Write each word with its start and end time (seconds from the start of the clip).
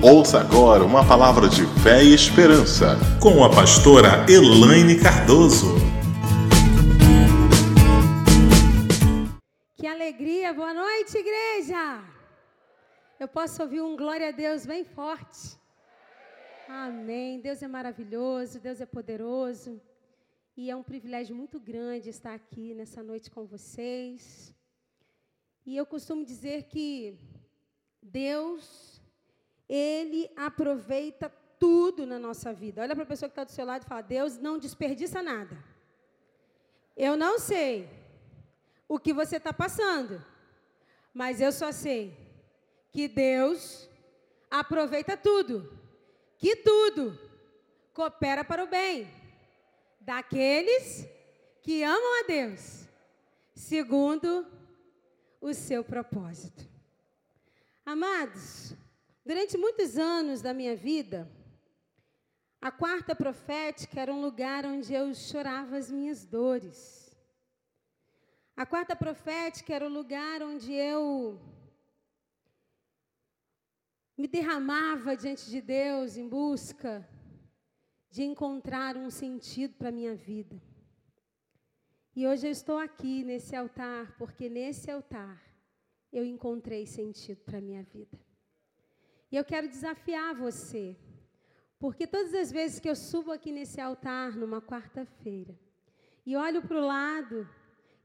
Ouça 0.00 0.38
agora 0.38 0.84
uma 0.84 1.04
palavra 1.04 1.48
de 1.48 1.66
fé 1.82 2.04
e 2.04 2.14
esperança 2.14 2.96
com 3.20 3.42
a 3.42 3.50
pastora 3.50 4.24
Elaine 4.30 4.96
Cardoso. 5.02 5.74
Que 9.74 9.88
alegria! 9.88 10.54
Boa 10.54 10.72
noite, 10.72 11.18
igreja! 11.18 12.00
Eu 13.18 13.26
posso 13.26 13.60
ouvir 13.60 13.80
um 13.80 13.96
glória 13.96 14.28
a 14.28 14.30
Deus 14.30 14.64
bem 14.64 14.84
forte. 14.84 15.58
Amém. 16.68 17.40
Deus 17.40 17.60
é 17.60 17.66
maravilhoso, 17.66 18.60
Deus 18.60 18.80
é 18.80 18.86
poderoso. 18.86 19.80
E 20.56 20.70
é 20.70 20.76
um 20.76 20.82
privilégio 20.84 21.34
muito 21.34 21.58
grande 21.58 22.08
estar 22.08 22.34
aqui 22.34 22.72
nessa 22.72 23.02
noite 23.02 23.32
com 23.32 23.46
vocês. 23.46 24.54
E 25.66 25.76
eu 25.76 25.84
costumo 25.84 26.24
dizer 26.24 26.68
que 26.68 27.18
Deus, 28.00 28.97
Ele 29.68 30.30
aproveita 30.36 31.28
tudo 31.58 32.06
na 32.06 32.18
nossa 32.18 32.52
vida. 32.52 32.82
Olha 32.82 32.94
para 32.94 33.04
a 33.04 33.08
pessoa 33.08 33.28
que 33.28 33.32
está 33.32 33.44
do 33.44 33.52
seu 33.52 33.64
lado 33.64 33.82
e 33.82 33.88
fala: 33.88 34.00
Deus 34.00 34.38
não 34.38 34.58
desperdiça 34.58 35.22
nada. 35.22 35.62
Eu 36.96 37.16
não 37.16 37.38
sei 37.38 37.88
o 38.88 38.98
que 38.98 39.12
você 39.12 39.36
está 39.36 39.52
passando, 39.52 40.24
mas 41.12 41.40
eu 41.40 41.52
só 41.52 41.70
sei 41.70 42.16
que 42.90 43.06
Deus 43.06 43.88
aproveita 44.50 45.16
tudo, 45.16 45.70
que 46.38 46.56
tudo 46.56 47.18
coopera 47.92 48.44
para 48.44 48.64
o 48.64 48.68
bem 48.68 49.08
daqueles 50.00 51.06
que 51.62 51.82
amam 51.82 52.20
a 52.20 52.26
Deus, 52.26 52.88
segundo 53.54 54.46
o 55.40 55.52
seu 55.52 55.84
propósito. 55.84 56.66
Amados, 57.84 58.74
durante 59.28 59.58
muitos 59.58 59.98
anos 59.98 60.40
da 60.40 60.54
minha 60.54 60.74
vida, 60.74 61.30
a 62.62 62.70
quarta 62.70 63.14
profética 63.14 64.00
era 64.00 64.10
um 64.10 64.22
lugar 64.22 64.64
onde 64.64 64.94
eu 64.94 65.14
chorava 65.14 65.76
as 65.76 65.90
minhas 65.90 66.24
dores. 66.24 67.14
A 68.56 68.64
quarta 68.64 68.96
profética 68.96 69.74
era 69.74 69.84
o 69.84 69.92
lugar 69.92 70.42
onde 70.42 70.72
eu 70.72 71.38
me 74.16 74.26
derramava 74.26 75.14
diante 75.14 75.50
de 75.50 75.60
Deus 75.60 76.16
em 76.16 76.26
busca 76.26 77.06
de 78.08 78.22
encontrar 78.22 78.96
um 78.96 79.10
sentido 79.10 79.74
para 79.74 79.90
a 79.90 79.92
minha 79.92 80.14
vida. 80.14 80.58
E 82.16 82.26
hoje 82.26 82.46
eu 82.46 82.50
estou 82.50 82.78
aqui 82.78 83.22
nesse 83.22 83.54
altar, 83.54 84.16
porque 84.16 84.48
nesse 84.48 84.90
altar 84.90 85.38
eu 86.10 86.24
encontrei 86.24 86.86
sentido 86.86 87.42
para 87.44 87.58
a 87.58 87.60
minha 87.60 87.82
vida. 87.82 88.27
E 89.30 89.36
eu 89.36 89.44
quero 89.44 89.68
desafiar 89.68 90.34
você, 90.34 90.96
porque 91.78 92.06
todas 92.06 92.34
as 92.34 92.50
vezes 92.50 92.80
que 92.80 92.88
eu 92.88 92.96
subo 92.96 93.30
aqui 93.30 93.52
nesse 93.52 93.80
altar, 93.80 94.32
numa 94.32 94.60
quarta-feira, 94.60 95.54
e 96.24 96.36
olho 96.36 96.62
para 96.62 96.78
o 96.78 96.86
lado 96.86 97.48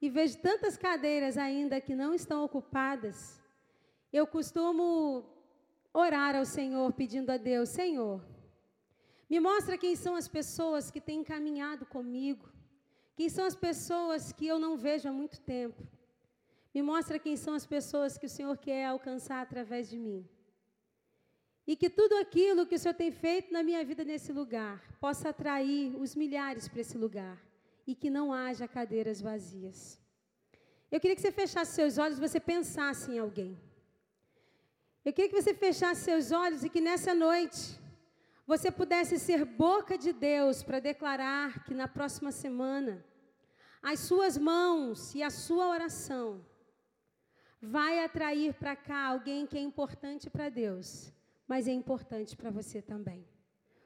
e 0.02 0.10
vejo 0.10 0.38
tantas 0.40 0.78
cadeiras 0.78 1.38
ainda 1.38 1.80
que 1.80 1.96
não 1.96 2.14
estão 2.14 2.44
ocupadas, 2.44 3.42
eu 4.12 4.28
costumo 4.28 5.26
orar 5.94 6.36
ao 6.36 6.46
Senhor 6.46 6.92
pedindo 6.94 7.30
a 7.32 7.38
Deus: 7.38 7.70
Senhor, 7.70 8.22
me 9.30 9.40
mostra 9.40 9.78
quem 9.78 9.96
são 9.96 10.16
as 10.16 10.28
pessoas 10.28 10.92
que 10.92 11.00
têm 11.00 11.24
caminhado 11.24 11.86
comigo, 11.86 12.52
quem 13.16 13.30
são 13.30 13.46
as 13.46 13.56
pessoas 13.56 14.32
que 14.32 14.46
eu 14.46 14.60
não 14.60 14.76
vejo 14.78 15.08
há 15.08 15.12
muito 15.12 15.40
tempo? 15.40 15.82
Me 16.74 16.82
mostra 16.82 17.18
quem 17.18 17.38
são 17.38 17.54
as 17.54 17.66
pessoas 17.66 18.18
que 18.18 18.26
o 18.26 18.30
Senhor 18.30 18.58
quer 18.58 18.86
alcançar 18.86 19.42
através 19.42 19.90
de 19.90 19.98
mim. 19.98 20.28
E 21.66 21.75
que 21.75 21.89
tudo 21.89 22.16
aquilo 22.17 22.66
que 22.66 22.75
o 22.75 22.80
Senhor 22.80 22.94
tem 22.94 23.11
feito 23.11 23.53
na 23.53 23.64
minha 23.64 23.83
vida 23.86 24.03
nesse 24.03 24.31
lugar 24.33 24.81
possa 25.00 25.30
atrair 25.30 25.95
os 25.95 26.16
milhares 26.16 26.67
para 26.67 26.81
esse 26.81 26.97
lugar 26.97 27.42
e 27.88 27.96
que 27.96 28.09
não 28.09 28.34
haja 28.34 28.68
cadeiras 28.68 29.22
vazias. 29.22 30.00
Eu 30.91 31.00
queria 31.00 31.16
que 31.16 31.22
você 31.22 31.31
fechasse 31.31 31.73
seus 31.73 31.97
olhos 31.97 32.18
e 32.18 32.22
você 32.22 32.40
pensasse 32.40 33.12
em 33.12 33.19
alguém. 33.19 33.57
Eu 35.06 35.13
queria 35.13 35.29
que 35.29 35.41
você 35.41 35.53
fechasse 35.53 36.02
seus 36.02 36.31
olhos 36.31 36.63
e 36.63 36.69
que 36.69 36.81
nessa 36.81 37.13
noite 37.13 37.79
você 38.46 38.69
pudesse 38.69 39.18
ser 39.18 39.46
boca 39.46 39.97
de 39.97 40.12
Deus 40.12 40.63
para 40.63 40.79
declarar 40.79 41.63
que 41.63 41.73
na 41.73 41.88
próxima 41.88 42.31
semana 42.31 43.03
as 43.81 44.00
suas 44.00 44.38
mãos 44.38 45.13
e 45.16 45.23
a 45.23 45.29
sua 45.29 45.68
oração 45.68 46.46
vai 47.62 48.03
atrair 48.03 48.53
para 48.53 48.75
cá 48.75 49.07
alguém 49.07 49.46
que 49.47 49.57
é 49.57 49.62
importante 49.62 50.29
para 50.29 50.50
Deus, 50.50 51.12
mas 51.48 51.68
é 51.68 51.72
importante 51.72 52.36
para 52.36 52.50
você 52.50 52.81
também. 52.81 53.28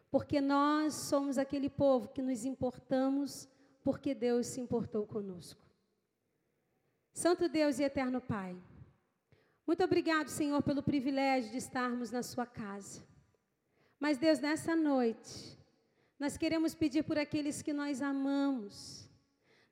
Porque 0.09 0.39
nós 0.39 0.93
somos 0.93 1.37
aquele 1.37 1.69
povo 1.69 2.09
que 2.09 2.21
nos 2.21 2.45
importamos 2.45 3.47
porque 3.83 4.13
Deus 4.13 4.47
se 4.47 4.59
importou 4.59 5.05
conosco. 5.05 5.61
Santo 7.13 7.49
Deus 7.49 7.79
e 7.79 7.83
eterno 7.83 8.21
Pai, 8.21 8.55
muito 9.67 9.83
obrigado, 9.83 10.29
Senhor, 10.29 10.63
pelo 10.63 10.81
privilégio 10.81 11.51
de 11.51 11.57
estarmos 11.57 12.09
na 12.09 12.23
Sua 12.23 12.45
casa. 12.45 13.05
Mas, 13.99 14.17
Deus, 14.17 14.39
nessa 14.39 14.77
noite, 14.77 15.57
nós 16.17 16.37
queremos 16.37 16.73
pedir 16.73 17.03
por 17.03 17.17
aqueles 17.17 17.61
que 17.61 17.73
nós 17.73 18.01
amamos. 18.01 19.09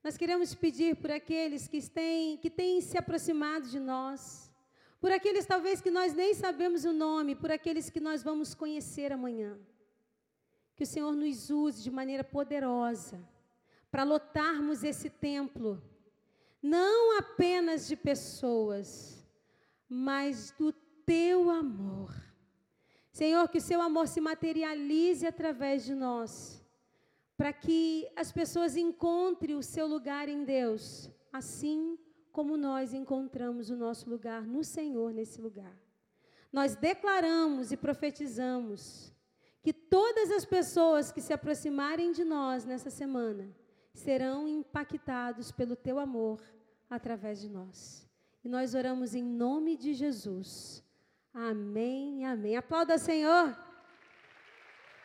Nós 0.04 0.18
queremos 0.18 0.54
pedir 0.54 0.98
por 0.98 1.10
aqueles 1.10 1.68
que 1.68 1.82
têm, 1.90 2.36
que 2.38 2.50
têm 2.50 2.82
se 2.82 2.98
aproximado 2.98 3.70
de 3.70 3.80
nós. 3.80 4.45
Por 5.00 5.12
aqueles, 5.12 5.46
talvez, 5.46 5.82
que 5.82 5.92
nós 5.92 6.14
nem 6.14 6.34
sabemos 6.34 6.86
o 6.86 6.94
nome, 6.94 7.36
por 7.36 7.52
aqueles 7.52 7.90
que 7.90 8.00
nós 8.00 8.24
vamos 8.24 8.54
conhecer 8.54 9.12
amanhã. 9.12 9.58
Que 10.76 10.84
o 10.84 10.88
Senhor 10.88 11.14
nos 11.14 11.50
use 11.50 11.84
de 11.84 11.92
maneira 11.92 12.24
poderosa 12.24 13.20
para 13.92 14.04
lotarmos 14.04 14.84
esse 14.84 15.10
templo, 15.10 15.82
não 16.62 17.18
apenas 17.18 17.88
de 17.88 17.96
pessoas, 17.96 19.26
mas 19.88 20.52
do 20.52 20.74
teu 21.06 21.50
amor 21.50 22.26
Senhor, 23.16 23.48
que 23.48 23.60
o 23.60 23.62
seu 23.62 23.82
amor 23.82 24.10
se 24.10 24.20
materialize 24.20 25.26
através 25.26 25.86
de 25.86 25.96
nós, 25.96 26.62
para 27.38 27.54
que 27.54 28.06
as 28.14 28.30
pessoas 28.30 28.76
encontrem 28.76 29.56
o 29.56 29.64
seu 29.64 29.88
lugar 29.88 30.28
em 30.28 30.44
Deus, 30.44 31.10
assim 31.32 31.98
como 32.36 32.58
nós 32.58 32.94
encontramos 32.94 33.70
o 33.70 33.78
nosso 33.78 34.10
lugar 34.10 34.42
no 34.42 34.62
Senhor 34.62 35.14
nesse 35.14 35.40
lugar. 35.40 35.74
Nós 36.52 36.76
declaramos 36.76 37.72
e 37.72 37.78
profetizamos 37.78 39.14
que 39.64 39.72
todas 39.72 40.30
as 40.32 40.44
pessoas 40.44 41.14
que 41.14 41.22
se 41.22 41.32
aproximarem 41.32 42.12
de 42.12 42.26
nós 42.26 42.66
nessa 42.66 42.90
semana 42.90 43.56
serão 43.94 44.50
impactados 44.50 45.50
pelo 45.50 45.78
teu 45.78 45.98
amor 45.98 46.42
através 46.90 47.40
de 47.40 47.48
nós. 47.48 48.06
E 48.44 48.50
nós 48.50 48.76
oramos 48.76 49.16
em 49.16 49.24
nome 49.24 49.78
de 49.78 49.94
Jesus. 49.94 50.84
Amém, 51.34 52.26
amém. 52.26 52.58
Aplauda, 52.58 52.98
Senhor. 52.98 53.58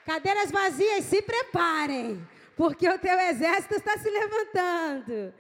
Cadeiras 0.05 0.51
vazias, 0.51 1.05
se 1.05 1.23
preparem, 1.23 2.27
porque 2.57 2.89
o 2.89 2.99
teu 2.99 3.17
exército 3.21 3.75
está 3.77 3.97
se 3.99 4.11
levantando. 4.11 5.33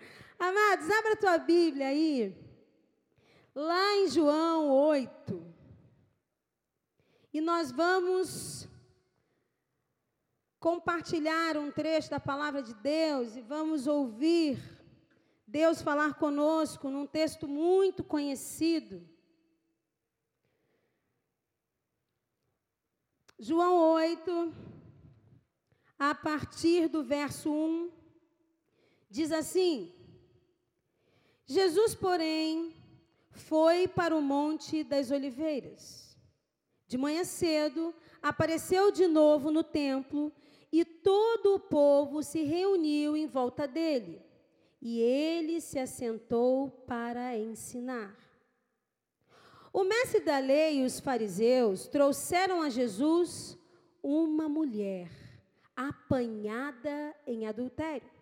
Amados, 0.43 0.89
abra 0.89 1.12
a 1.12 1.17
tua 1.17 1.37
Bíblia 1.37 1.89
aí, 1.89 2.34
lá 3.55 3.97
em 3.97 4.09
João 4.09 4.71
8. 4.71 5.55
E 7.31 7.43
nós 7.43 7.71
vamos 7.71 8.67
compartilhar 10.59 11.59
um 11.59 11.71
trecho 11.71 12.09
da 12.09 12.19
palavra 12.19 12.62
de 12.62 12.73
Deus 12.73 13.37
e 13.37 13.43
vamos 13.43 13.87
ouvir 13.87 14.59
Deus 15.47 15.83
falar 15.83 16.15
conosco 16.15 16.89
num 16.89 17.06
texto 17.06 17.47
muito 17.47 18.03
conhecido. 18.03 19.06
João 23.38 23.76
8, 23.93 24.55
a 25.99 26.14
partir 26.14 26.88
do 26.88 27.05
verso 27.05 27.53
1, 27.53 27.93
diz 29.11 29.32
assim: 29.32 30.00
Jesus, 31.50 31.97
porém, 31.97 32.73
foi 33.32 33.88
para 33.88 34.17
o 34.17 34.23
Monte 34.23 34.85
das 34.85 35.11
Oliveiras. 35.11 36.17
De 36.87 36.97
manhã 36.97 37.25
cedo, 37.25 37.93
apareceu 38.23 38.93
de 38.93 39.08
novo 39.08 39.50
no 39.50 39.64
templo 39.64 40.32
e 40.70 40.85
todo 40.85 41.56
o 41.56 41.58
povo 41.58 42.23
se 42.23 42.44
reuniu 42.44 43.17
em 43.17 43.26
volta 43.26 43.67
dele. 43.67 44.23
E 44.81 45.00
ele 45.00 45.61
se 45.61 45.76
assentou 45.81 46.70
para 46.87 47.37
ensinar. 47.37 48.17
O 49.73 49.82
mestre 49.82 50.20
da 50.20 50.38
lei 50.38 50.79
e 50.79 50.85
os 50.85 51.00
fariseus 51.00 51.88
trouxeram 51.88 52.62
a 52.62 52.70
Jesus 52.70 53.58
uma 54.00 54.49
mulher 54.49 55.11
apanhada 55.75 57.12
em 57.26 57.44
adultério. 57.44 58.19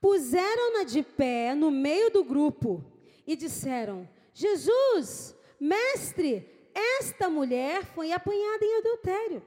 Puseram-na 0.00 0.84
de 0.84 1.02
pé 1.02 1.54
no 1.54 1.70
meio 1.70 2.10
do 2.10 2.24
grupo 2.24 2.82
e 3.26 3.36
disseram: 3.36 4.08
Jesus, 4.32 5.36
mestre, 5.58 6.48
esta 6.74 7.28
mulher 7.28 7.84
foi 7.84 8.12
apanhada 8.12 8.64
em 8.64 8.78
adultério. 8.78 9.42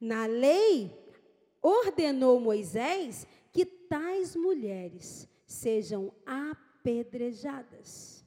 Na 0.00 0.26
lei, 0.26 0.96
ordenou 1.60 2.40
Moisés 2.40 3.26
que 3.52 3.66
tais 3.66 4.36
mulheres 4.36 5.28
sejam 5.44 6.12
apedrejadas. 6.24 8.24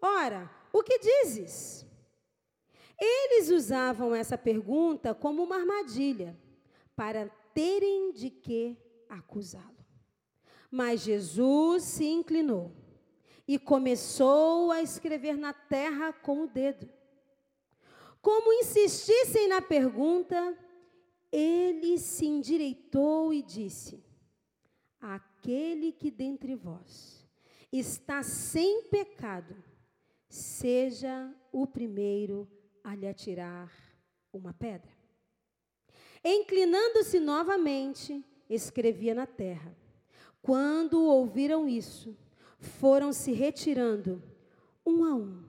Ora, 0.00 0.50
o 0.72 0.82
que 0.82 0.98
dizes? 0.98 1.86
Eles 3.00 3.50
usavam 3.50 4.14
essa 4.14 4.38
pergunta 4.38 5.14
como 5.14 5.42
uma 5.42 5.56
armadilha 5.56 6.38
para 6.94 7.28
terem 7.52 8.12
de 8.12 8.30
que 8.30 8.76
acusá-lo. 9.08 9.73
Mas 10.74 11.02
Jesus 11.02 11.84
se 11.84 12.04
inclinou 12.04 12.72
e 13.46 13.60
começou 13.60 14.72
a 14.72 14.82
escrever 14.82 15.36
na 15.36 15.52
terra 15.52 16.12
com 16.12 16.42
o 16.42 16.46
dedo. 16.48 16.90
Como 18.20 18.52
insistissem 18.52 19.46
na 19.46 19.62
pergunta, 19.62 20.58
ele 21.30 21.96
se 21.96 22.26
endireitou 22.26 23.32
e 23.32 23.40
disse: 23.40 24.04
Aquele 25.00 25.92
que 25.92 26.10
dentre 26.10 26.56
vós 26.56 27.24
está 27.70 28.24
sem 28.24 28.82
pecado, 28.88 29.54
seja 30.28 31.32
o 31.52 31.68
primeiro 31.68 32.50
a 32.82 32.96
lhe 32.96 33.06
atirar 33.06 33.72
uma 34.32 34.52
pedra. 34.52 34.90
Inclinando-se 36.24 37.20
novamente, 37.20 38.24
escrevia 38.50 39.14
na 39.14 39.24
terra. 39.24 39.83
Quando 40.44 41.02
ouviram 41.02 41.66
isso, 41.66 42.14
foram 42.58 43.14
se 43.14 43.32
retirando, 43.32 44.22
um 44.84 45.02
a 45.02 45.14
um, 45.14 45.42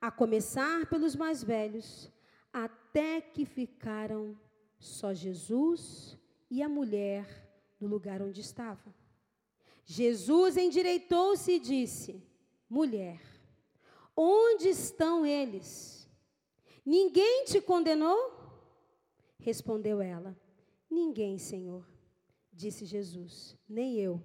a 0.00 0.10
começar 0.10 0.86
pelos 0.86 1.14
mais 1.14 1.44
velhos, 1.44 2.10
até 2.50 3.20
que 3.20 3.44
ficaram 3.44 4.34
só 4.78 5.12
Jesus 5.12 6.16
e 6.50 6.62
a 6.62 6.68
mulher 6.68 7.46
no 7.78 7.86
lugar 7.86 8.22
onde 8.22 8.40
estava. 8.40 8.94
Jesus 9.84 10.56
endireitou-se 10.56 11.52
e 11.52 11.60
disse: 11.60 12.26
Mulher, 12.70 13.20
onde 14.16 14.70
estão 14.70 15.26
eles? 15.26 16.08
Ninguém 16.86 17.44
te 17.44 17.60
condenou? 17.60 18.32
Respondeu 19.38 20.00
ela: 20.00 20.34
Ninguém, 20.90 21.36
Senhor. 21.36 21.91
Disse 22.52 22.84
Jesus: 22.84 23.56
Nem 23.68 23.98
eu 23.98 24.22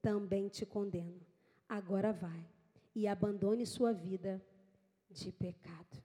também 0.00 0.48
te 0.48 0.64
condeno. 0.64 1.20
Agora 1.68 2.12
vai 2.12 2.46
e 2.94 3.06
abandone 3.06 3.66
sua 3.66 3.92
vida 3.92 4.42
de 5.10 5.30
pecado. 5.30 6.02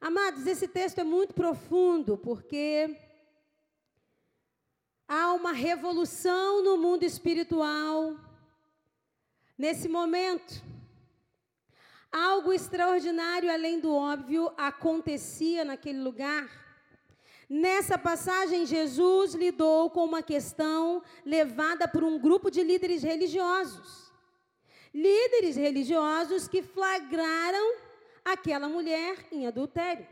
Amados, 0.00 0.46
esse 0.46 0.68
texto 0.68 0.98
é 0.98 1.04
muito 1.04 1.34
profundo 1.34 2.16
porque 2.16 2.96
há 5.08 5.32
uma 5.32 5.52
revolução 5.52 6.62
no 6.62 6.76
mundo 6.76 7.02
espiritual 7.02 8.16
nesse 9.58 9.88
momento. 9.88 10.62
Algo 12.12 12.52
extraordinário 12.52 13.50
além 13.50 13.80
do 13.80 13.92
óbvio 13.92 14.52
acontecia 14.56 15.64
naquele 15.64 16.00
lugar. 16.00 16.65
Nessa 17.48 17.96
passagem, 17.96 18.66
Jesus 18.66 19.34
lidou 19.34 19.88
com 19.90 20.04
uma 20.04 20.22
questão 20.22 21.02
levada 21.24 21.86
por 21.86 22.02
um 22.02 22.18
grupo 22.18 22.50
de 22.50 22.62
líderes 22.62 23.02
religiosos. 23.02 24.12
Líderes 24.92 25.56
religiosos 25.56 26.48
que 26.48 26.62
flagraram 26.62 27.76
aquela 28.24 28.68
mulher 28.68 29.26
em 29.30 29.46
adultério. 29.46 30.06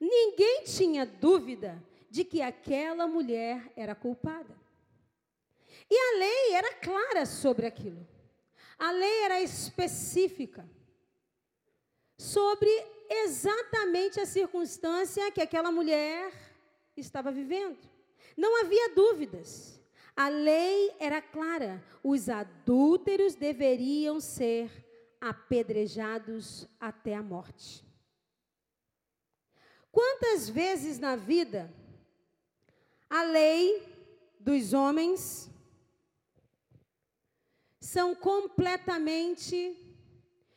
Ninguém 0.00 0.64
tinha 0.64 1.06
dúvida 1.06 1.80
de 2.10 2.24
que 2.24 2.42
aquela 2.42 3.06
mulher 3.06 3.72
era 3.76 3.94
culpada. 3.94 4.60
E 5.88 5.96
a 5.96 6.18
lei 6.18 6.54
era 6.54 6.74
clara 6.74 7.24
sobre 7.24 7.66
aquilo. 7.66 8.06
A 8.78 8.90
lei 8.90 9.22
era 9.22 9.40
específica 9.40 10.68
sobre 12.18 12.68
exatamente 13.24 14.20
a 14.20 14.26
circunstância 14.26 15.30
que 15.30 15.40
aquela 15.40 15.70
mulher 15.70 16.32
estava 16.96 17.30
vivendo. 17.30 17.78
Não 18.36 18.60
havia 18.60 18.94
dúvidas. 18.94 19.80
A 20.16 20.28
lei 20.28 20.94
era 20.98 21.20
clara: 21.20 21.82
os 22.02 22.28
adúlteros 22.28 23.34
deveriam 23.34 24.20
ser 24.20 24.70
apedrejados 25.20 26.68
até 26.80 27.14
a 27.14 27.22
morte. 27.22 27.84
Quantas 29.90 30.48
vezes 30.48 30.98
na 30.98 31.16
vida 31.16 31.72
a 33.08 33.22
lei 33.24 33.86
dos 34.40 34.72
homens 34.72 35.50
são 37.78 38.14
completamente 38.14 39.76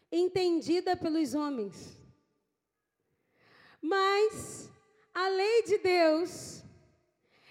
entendida 0.09 0.95
pelos 0.95 1.33
homens. 1.33 1.99
Mas 3.87 4.67
a 5.13 5.27
lei 5.27 5.61
de 5.61 5.77
Deus 5.77 6.63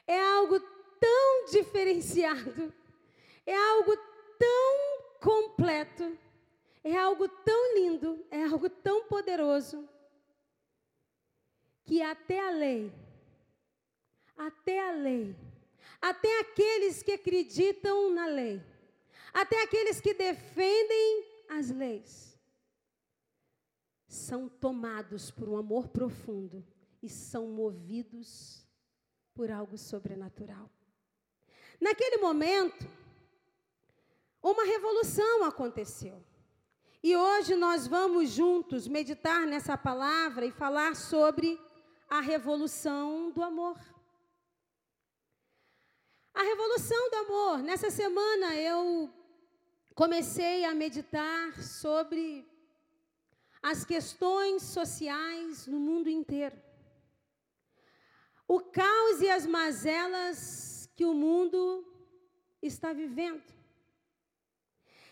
é 0.05 0.21
algo 0.21 0.59
tão 0.99 1.45
diferenciado, 1.53 2.75
é 3.47 3.55
algo 3.55 3.97
tão 4.37 5.21
completo, 5.21 6.19
é 6.83 6.97
algo 6.97 7.29
tão 7.29 7.75
lindo, 7.77 8.27
é 8.33 8.43
algo 8.43 8.69
tão 8.69 9.05
poderoso, 9.05 9.89
que 11.85 12.03
até 12.03 12.41
a 12.41 12.51
lei, 12.51 12.93
até 14.37 14.81
a 14.81 14.91
lei, 14.91 15.37
até 16.03 16.41
aqueles 16.41 17.01
que 17.01 17.13
acreditam 17.13 18.11
na 18.11 18.27
lei, 18.27 18.61
até 19.33 19.63
aqueles 19.63 20.01
que 20.01 20.13
defendem 20.13 21.25
as 21.49 21.71
leis, 21.71 22.34
são 24.15 24.49
tomados 24.49 25.31
por 25.31 25.49
um 25.49 25.57
amor 25.57 25.89
profundo 25.89 26.65
e 27.03 27.09
são 27.09 27.49
movidos 27.49 28.67
por 29.35 29.51
algo 29.51 29.77
sobrenatural. 29.77 30.71
Naquele 31.81 32.19
momento, 32.19 32.89
uma 34.43 34.65
revolução 34.65 35.45
aconteceu. 35.45 36.25
E 37.03 37.15
hoje 37.17 37.55
nós 37.57 37.87
vamos 37.87 38.31
juntos 38.31 38.89
meditar 38.89 39.47
nessa 39.47 39.77
palavra 39.77 40.47
e 40.47 40.51
falar 40.51 40.95
sobre 40.97 41.61
a 42.09 42.21
revolução 42.21 43.31
do 43.33 43.43
amor. 43.43 43.79
A 46.33 46.43
revolução 46.43 47.11
do 47.11 47.17
amor. 47.17 47.59
Nessa 47.59 47.91
semana 47.91 48.55
eu 48.57 49.13
comecei 49.95 50.65
a 50.65 50.75
meditar 50.75 51.63
sobre 51.63 52.54
as 53.71 53.83
questões 53.83 54.63
sociais 54.63 55.67
no 55.67 55.81
mundo 55.81 56.11
inteiro. 56.11 56.55
O 58.47 58.61
caos 58.61 59.23
e 59.23 59.31
as 59.31 59.47
mazelas 59.47 60.87
que 60.95 61.07
o 61.07 61.15
mundo 61.15 61.83
está 62.61 62.93
vivendo. 62.93 63.43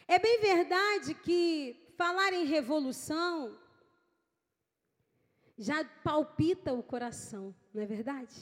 É 0.06 0.18
bem 0.18 0.38
verdade 0.38 1.14
que 1.14 1.94
falar 1.96 2.34
em 2.34 2.44
revolução 2.44 3.58
já 5.56 5.82
palpita 6.04 6.74
o 6.74 6.82
coração, 6.82 7.54
não 7.72 7.82
é 7.82 7.86
verdade? 7.86 8.36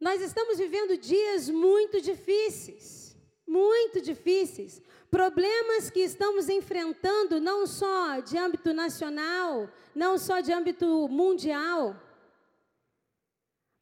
Nós 0.00 0.22
estamos 0.22 0.56
vivendo 0.56 0.96
dias 0.96 1.50
muito 1.50 2.00
difíceis, 2.00 3.11
muito 3.46 4.00
difíceis. 4.00 4.80
Problemas 5.10 5.90
que 5.90 6.00
estamos 6.00 6.48
enfrentando 6.48 7.40
não 7.40 7.66
só 7.66 8.20
de 8.20 8.38
âmbito 8.38 8.72
nacional, 8.72 9.68
não 9.94 10.16
só 10.16 10.40
de 10.40 10.52
âmbito 10.52 11.08
mundial, 11.08 11.96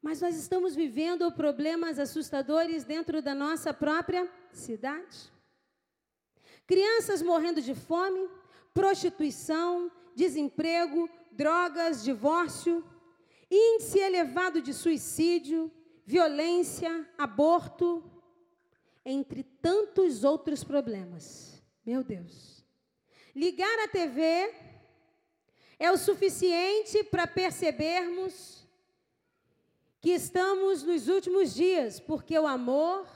mas 0.02 0.20
nós 0.20 0.34
estamos 0.36 0.74
vivendo 0.74 1.30
problemas 1.30 1.98
assustadores 1.98 2.84
dentro 2.84 3.20
da 3.20 3.34
nossa 3.34 3.72
própria 3.74 4.30
cidade. 4.50 5.30
Crianças 6.66 7.20
morrendo 7.20 7.60
de 7.60 7.74
fome, 7.74 8.28
prostituição, 8.72 9.90
desemprego, 10.14 11.08
drogas, 11.32 12.02
divórcio, 12.02 12.84
índice 13.50 13.98
elevado 13.98 14.62
de 14.62 14.72
suicídio, 14.72 15.70
violência, 16.06 17.06
aborto, 17.18 18.02
entre 19.10 19.42
tantos 19.42 20.24
outros 20.24 20.62
problemas. 20.62 21.62
Meu 21.84 22.04
Deus. 22.04 22.64
Ligar 23.34 23.78
a 23.80 23.88
TV 23.88 24.54
é 25.78 25.90
o 25.90 25.98
suficiente 25.98 27.02
para 27.04 27.26
percebermos 27.26 28.66
que 30.00 30.10
estamos 30.10 30.82
nos 30.82 31.08
últimos 31.08 31.54
dias, 31.54 32.00
porque 32.00 32.38
o 32.38 32.46
amor 32.46 33.06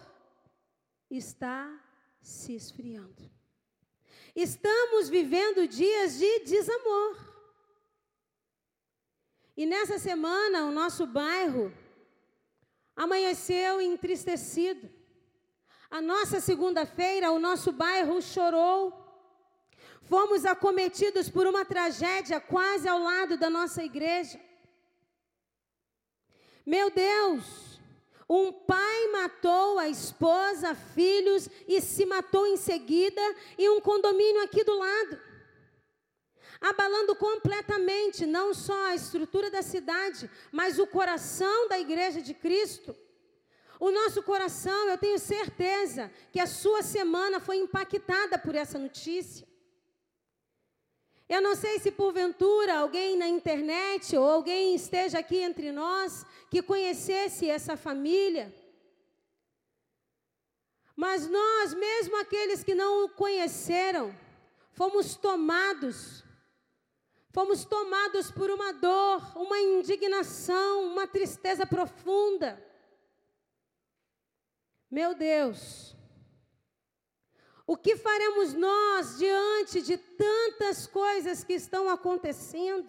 está 1.10 1.80
se 2.20 2.54
esfriando. 2.54 3.30
Estamos 4.34 5.08
vivendo 5.08 5.66
dias 5.66 6.18
de 6.18 6.40
desamor. 6.40 7.34
E 9.56 9.64
nessa 9.64 9.98
semana, 9.98 10.64
o 10.64 10.72
nosso 10.72 11.06
bairro 11.06 11.72
amanheceu 12.96 13.80
entristecido. 13.80 14.90
A 15.94 16.02
nossa 16.02 16.40
segunda-feira, 16.40 17.30
o 17.30 17.38
nosso 17.38 17.70
bairro 17.70 18.20
chorou. 18.20 18.92
Fomos 20.08 20.44
acometidos 20.44 21.28
por 21.28 21.46
uma 21.46 21.64
tragédia 21.64 22.40
quase 22.40 22.88
ao 22.88 22.98
lado 22.98 23.36
da 23.36 23.48
nossa 23.48 23.84
igreja. 23.84 24.40
Meu 26.66 26.90
Deus, 26.90 27.78
um 28.28 28.50
pai 28.52 29.06
matou 29.12 29.78
a 29.78 29.88
esposa, 29.88 30.74
filhos 30.74 31.48
e 31.68 31.80
se 31.80 32.04
matou 32.04 32.44
em 32.44 32.56
seguida 32.56 33.22
em 33.56 33.68
um 33.68 33.80
condomínio 33.80 34.42
aqui 34.42 34.64
do 34.64 34.76
lado. 34.76 35.20
Abalando 36.60 37.14
completamente 37.14 38.26
não 38.26 38.52
só 38.52 38.86
a 38.86 38.96
estrutura 38.96 39.48
da 39.48 39.62
cidade, 39.62 40.28
mas 40.50 40.80
o 40.80 40.88
coração 40.88 41.68
da 41.68 41.78
igreja 41.78 42.20
de 42.20 42.34
Cristo. 42.34 42.96
O 43.80 43.90
nosso 43.90 44.22
coração, 44.22 44.88
eu 44.88 44.98
tenho 44.98 45.18
certeza 45.18 46.10
que 46.32 46.40
a 46.40 46.46
sua 46.46 46.82
semana 46.82 47.40
foi 47.40 47.56
impactada 47.56 48.38
por 48.38 48.54
essa 48.54 48.78
notícia. 48.78 49.46
Eu 51.28 51.40
não 51.40 51.54
sei 51.54 51.78
se 51.78 51.90
porventura 51.90 52.78
alguém 52.78 53.16
na 53.16 53.26
internet 53.26 54.16
ou 54.16 54.28
alguém 54.28 54.74
esteja 54.74 55.18
aqui 55.18 55.38
entre 55.38 55.72
nós 55.72 56.24
que 56.50 56.62
conhecesse 56.62 57.48
essa 57.48 57.76
família. 57.76 58.54
Mas 60.94 61.26
nós, 61.26 61.74
mesmo 61.74 62.20
aqueles 62.20 62.62
que 62.62 62.74
não 62.74 63.04
o 63.04 63.08
conheceram, 63.08 64.14
fomos 64.72 65.16
tomados, 65.16 66.22
fomos 67.32 67.64
tomados 67.64 68.30
por 68.30 68.50
uma 68.50 68.72
dor, 68.72 69.36
uma 69.36 69.58
indignação, 69.58 70.84
uma 70.84 71.06
tristeza 71.06 71.66
profunda. 71.66 72.62
Meu 74.94 75.12
Deus, 75.12 75.96
o 77.66 77.76
que 77.76 77.96
faremos 77.96 78.54
nós 78.54 79.18
diante 79.18 79.82
de 79.82 79.96
tantas 79.96 80.86
coisas 80.86 81.42
que 81.42 81.54
estão 81.54 81.88
acontecendo? 81.88 82.88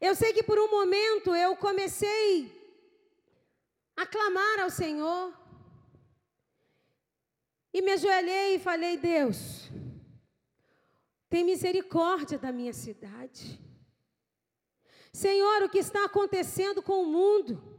Eu 0.00 0.14
sei 0.14 0.32
que 0.32 0.44
por 0.44 0.60
um 0.60 0.70
momento 0.70 1.34
eu 1.34 1.56
comecei 1.56 2.30
a 3.96 4.06
clamar 4.06 4.60
ao 4.60 4.70
Senhor 4.70 5.34
e 7.74 7.82
me 7.82 7.90
ajoelhei 7.90 8.54
e 8.54 8.60
falei: 8.60 8.96
Deus, 8.96 9.68
tem 11.28 11.42
misericórdia 11.42 12.38
da 12.38 12.52
minha 12.52 12.72
cidade. 12.72 13.60
Senhor, 15.12 15.64
o 15.64 15.68
que 15.68 15.78
está 15.78 16.04
acontecendo 16.04 16.80
com 16.80 17.02
o 17.02 17.06
mundo? 17.06 17.75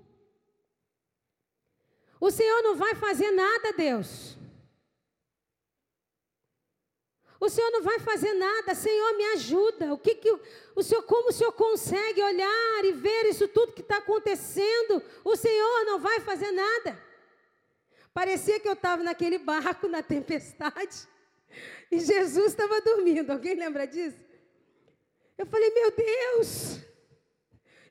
O 2.19 2.31
Senhor 2.31 2.61
não 2.63 2.75
vai 2.75 2.95
fazer 2.95 3.31
nada, 3.31 3.73
Deus. 3.73 4.37
O 7.39 7.49
Senhor 7.49 7.69
não 7.69 7.83
vai 7.83 7.99
fazer 7.99 8.33
nada, 8.33 8.73
Senhor, 8.73 9.15
me 9.15 9.23
ajuda. 9.25 9.93
O 9.93 9.97
que, 9.97 10.15
que 10.15 10.31
o 10.75 10.81
Senhor, 10.81 11.03
como 11.03 11.29
o 11.29 11.31
Senhor 11.31 11.51
consegue 11.51 12.21
olhar 12.21 12.85
e 12.85 12.93
ver 12.93 13.25
isso 13.25 13.47
tudo 13.47 13.73
que 13.73 13.81
está 13.81 13.97
acontecendo? 13.97 15.03
O 15.23 15.35
Senhor 15.35 15.85
não 15.85 15.99
vai 15.99 16.19
fazer 16.19 16.51
nada. 16.51 16.99
Parecia 18.11 18.59
que 18.59 18.67
eu 18.67 18.73
estava 18.73 19.03
naquele 19.03 19.37
barco 19.37 19.87
na 19.87 20.01
tempestade 20.01 21.07
e 21.91 21.99
Jesus 21.99 22.47
estava 22.47 22.81
dormindo. 22.81 23.29
Alguém 23.29 23.53
lembra 23.53 23.85
disso? 23.85 24.25
Eu 25.37 25.45
falei, 25.45 25.69
meu 25.69 25.91
Deus, 25.91 26.79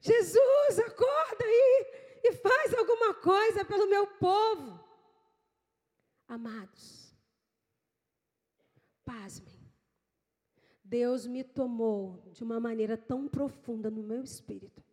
Jesus, 0.01 0.79
acorda 0.85 1.45
aí 1.45 2.06
e 2.29 2.33
faz 2.33 2.75
alguma 2.75 3.15
coisa 3.15 3.65
pelo 3.65 3.89
meu 3.89 4.07
povo. 4.07 4.85
Amados, 6.29 7.17
Pasmem. 9.05 9.55
Deus 10.83 11.27
me 11.27 11.43
tomou 11.45 12.23
de 12.33 12.43
uma 12.43 12.59
maneira 12.61 12.97
tão 12.97 13.29
profunda 13.29 13.91
no 13.91 14.03
meu 14.03 14.23
espírito. 14.23 14.85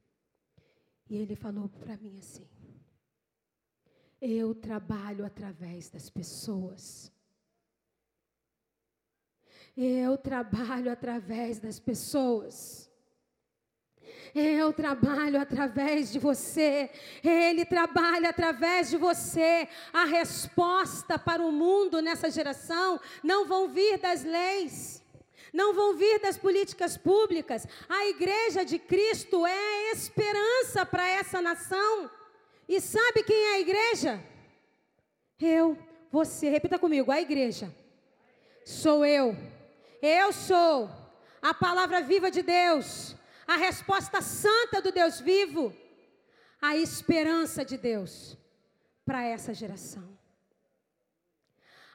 E 1.09 1.15
ele 1.15 1.35
falou 1.35 1.67
para 1.69 1.97
mim 1.97 2.17
assim: 2.19 2.47
Eu 4.21 4.53
trabalho 4.53 5.25
através 5.25 5.89
das 5.89 6.09
pessoas. 6.09 7.11
Eu 9.75 10.17
trabalho 10.17 10.91
através 10.91 11.59
das 11.59 11.79
pessoas. 11.79 12.91
Eu 14.35 14.73
trabalho 14.73 15.39
através 15.39 16.11
de 16.11 16.17
você, 16.17 16.89
Ele 17.23 17.63
trabalha 17.65 18.29
através 18.29 18.89
de 18.89 18.97
você. 18.97 19.67
A 19.93 20.05
resposta 20.05 21.19
para 21.19 21.43
o 21.43 21.51
mundo 21.51 22.01
nessa 22.01 22.31
geração 22.31 22.99
não 23.21 23.45
vão 23.45 23.69
vir 23.69 23.99
das 23.99 24.23
leis, 24.23 25.03
não 25.53 25.71
vão 25.75 25.95
vir 25.95 26.19
das 26.19 26.35
políticas 26.35 26.97
públicas. 26.97 27.67
A 27.87 28.07
igreja 28.07 28.65
de 28.65 28.79
Cristo 28.79 29.45
é 29.45 29.51
a 29.51 29.91
esperança 29.91 30.83
para 30.83 31.07
essa 31.07 31.39
nação. 31.39 32.09
E 32.67 32.81
sabe 32.81 33.21
quem 33.21 33.37
é 33.37 33.55
a 33.55 33.59
igreja? 33.59 34.23
Eu, 35.39 35.77
você, 36.11 36.49
repita 36.49 36.79
comigo: 36.79 37.11
a 37.11 37.21
igreja 37.21 37.71
sou 38.65 39.05
eu. 39.05 39.37
Eu 40.01 40.33
sou 40.33 40.89
a 41.39 41.53
palavra 41.53 42.01
viva 42.01 42.31
de 42.31 42.41
Deus 42.41 43.15
a 43.47 43.55
resposta 43.55 44.21
santa 44.21 44.81
do 44.81 44.91
Deus 44.91 45.19
vivo, 45.19 45.75
a 46.61 46.77
esperança 46.77 47.63
de 47.65 47.77
Deus 47.77 48.37
para 49.05 49.23
essa 49.23 49.53
geração. 49.53 50.17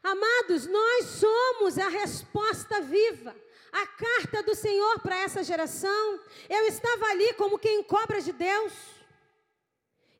Amados, 0.03 0.67
nós 0.67 1.07
somos 1.07 1.79
a 1.79 1.89
resposta 1.89 2.81
viva, 2.81 3.35
a 3.73 3.87
carta 3.87 4.43
do 4.43 4.55
Senhor 4.55 5.01
para 5.01 5.19
essa 5.19 5.43
geração. 5.43 6.21
Eu 6.49 6.67
estava 6.67 7.07
ali 7.07 7.35
como 7.35 7.59
quem 7.59 7.83
cobra 7.83 8.21
de 8.21 8.33
Deus. 8.33 8.73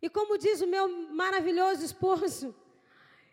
E 0.01 0.09
como 0.09 0.39
diz 0.39 0.61
o 0.61 0.67
meu 0.67 0.89
maravilhoso 1.13 1.85
esposo, 1.85 2.55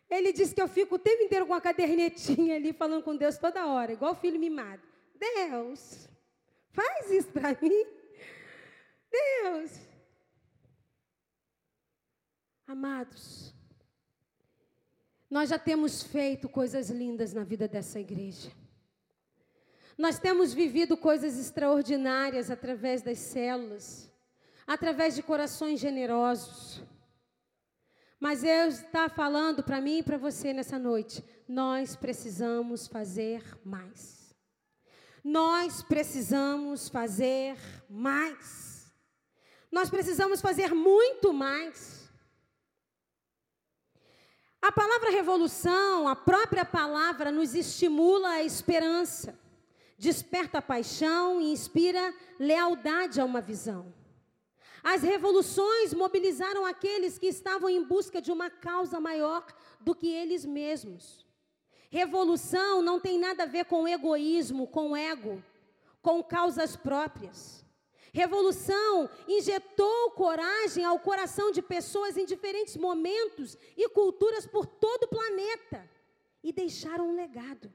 ele 0.10 0.32
diz 0.32 0.54
que 0.54 0.62
eu 0.62 0.68
fico 0.68 0.96
o 0.96 1.00
tempo 1.00 1.24
inteiro 1.24 1.46
com 1.46 1.54
a 1.54 1.62
cadernetinha 1.62 2.56
ali 2.56 2.74
falando 2.74 3.04
com 3.04 3.16
Deus 3.16 3.38
toda 3.38 3.68
hora, 3.68 3.94
igual 3.94 4.16
filho 4.16 4.40
mimado. 4.40 4.82
Deus, 5.16 6.10
Faz 6.76 7.10
isso 7.10 7.30
para 7.30 7.58
mim. 7.62 7.86
Deus. 9.10 9.72
Amados, 12.68 13.54
nós 15.30 15.50
já 15.50 15.60
temos 15.60 16.02
feito 16.02 16.50
coisas 16.50 16.90
lindas 16.90 17.32
na 17.32 17.44
vida 17.44 17.68
dessa 17.68 18.00
igreja. 18.00 18.52
Nós 19.98 20.20
temos 20.20 20.54
vivido 20.54 20.98
coisas 20.98 21.38
extraordinárias 21.38 22.52
através 22.52 23.02
das 23.02 23.20
células, 23.20 24.12
através 24.68 25.16
de 25.16 25.24
corações 25.24 25.80
generosos. 25.80 26.82
Mas 28.20 28.42
Deus 28.42 28.80
está 28.80 29.08
falando 29.08 29.64
para 29.64 29.80
mim 29.80 30.00
e 30.00 30.04
para 30.04 30.18
você 30.18 30.52
nessa 30.52 30.80
noite: 30.80 31.24
nós 31.48 31.96
precisamos 31.96 32.88
fazer 32.88 33.44
mais. 33.64 34.15
Nós 35.28 35.82
precisamos 35.82 36.88
fazer 36.88 37.58
mais. 37.90 38.94
Nós 39.72 39.90
precisamos 39.90 40.40
fazer 40.40 40.72
muito 40.76 41.34
mais. 41.34 42.08
A 44.62 44.72
palavra 44.72 45.10
revolução, 45.10 46.08
a 46.08 46.16
própria 46.16 46.64
palavra, 46.64 47.32
nos 47.32 47.56
estimula 47.56 48.30
a 48.34 48.44
esperança, 48.44 49.36
desperta 49.98 50.60
a 50.60 50.62
paixão 50.62 51.42
e 51.42 51.52
inspira 51.52 52.14
lealdade 52.40 53.20
a 53.20 53.26
uma 53.26 53.42
visão. 53.42 53.92
As 54.84 55.02
revoluções 55.02 55.92
mobilizaram 55.92 56.68
aqueles 56.68 57.18
que 57.18 57.26
estavam 57.26 57.68
em 57.68 57.84
busca 57.84 58.22
de 58.22 58.32
uma 58.32 58.52
causa 58.52 59.00
maior 59.00 59.44
do 59.82 59.96
que 59.96 60.08
eles 60.08 60.46
mesmos. 60.46 61.25
Revolução 61.96 62.82
não 62.82 63.00
tem 63.00 63.18
nada 63.18 63.44
a 63.44 63.46
ver 63.46 63.64
com 63.64 63.88
egoísmo, 63.88 64.68
com 64.68 64.98
ego, 64.98 65.42
com 66.02 66.22
causas 66.22 66.76
próprias. 66.76 67.66
Revolução 68.12 69.10
injetou 69.26 70.12
coragem 70.12 70.84
ao 70.84 71.00
coração 71.00 71.54
de 71.54 71.62
pessoas 71.62 72.18
em 72.18 72.26
diferentes 72.26 72.76
momentos 72.76 73.58
e 73.78 73.88
culturas 73.88 74.46
por 74.46 74.66
todo 74.66 75.06
o 75.06 75.08
planeta 75.08 75.90
e 76.44 76.52
deixaram 76.52 77.08
um 77.08 77.16
legado. 77.16 77.72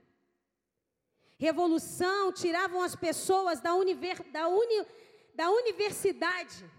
Revolução 1.38 2.30
tiravam 2.30 2.82
as 2.82 2.94
pessoas 2.94 3.58
da, 3.58 3.74
univer, 3.74 4.22
da, 4.24 4.48
uni, 4.48 4.86
da 5.34 5.48
universidade, 5.48 6.70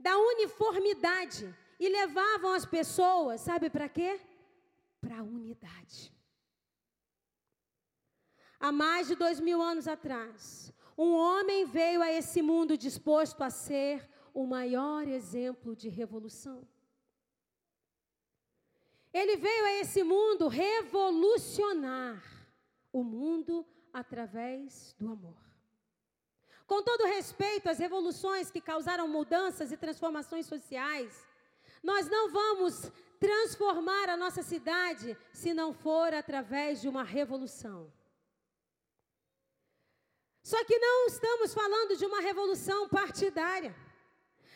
da 0.00 0.18
uniformidade 0.18 1.54
e 1.78 1.88
levavam 1.88 2.52
as 2.54 2.66
pessoas, 2.66 3.40
sabe 3.40 3.70
para 3.70 3.88
quê? 3.88 4.20
Para 5.00 5.20
a 5.20 5.22
unidade. 5.22 6.16
Há 8.58 8.72
mais 8.72 9.06
de 9.06 9.14
dois 9.14 9.40
mil 9.40 9.60
anos 9.60 9.86
atrás, 9.86 10.72
um 10.96 11.14
homem 11.14 11.66
veio 11.66 12.02
a 12.02 12.10
esse 12.10 12.40
mundo 12.40 12.76
disposto 12.76 13.42
a 13.42 13.50
ser 13.50 14.08
o 14.32 14.46
maior 14.46 15.06
exemplo 15.06 15.74
de 15.74 15.88
revolução. 15.88 16.66
Ele 19.12 19.36
veio 19.36 19.64
a 19.64 19.72
esse 19.72 20.02
mundo 20.02 20.48
revolucionar 20.48 22.22
o 22.92 23.02
mundo 23.02 23.66
através 23.92 24.94
do 24.98 25.10
amor. 25.10 25.46
Com 26.66 26.82
todo 26.82 27.06
respeito 27.06 27.68
às 27.68 27.78
revoluções 27.78 28.50
que 28.50 28.60
causaram 28.60 29.06
mudanças 29.06 29.70
e 29.70 29.76
transformações 29.76 30.46
sociais, 30.46 31.26
nós 31.82 32.08
não 32.08 32.30
vamos 32.30 32.90
transformar 33.20 34.10
a 34.10 34.16
nossa 34.16 34.42
cidade 34.42 35.16
se 35.32 35.54
não 35.54 35.72
for 35.72 36.12
através 36.12 36.80
de 36.82 36.88
uma 36.88 37.04
revolução. 37.04 37.90
Só 40.46 40.62
que 40.62 40.78
não 40.78 41.06
estamos 41.06 41.52
falando 41.52 41.96
de 41.96 42.06
uma 42.06 42.20
revolução 42.20 42.88
partidária. 42.88 43.74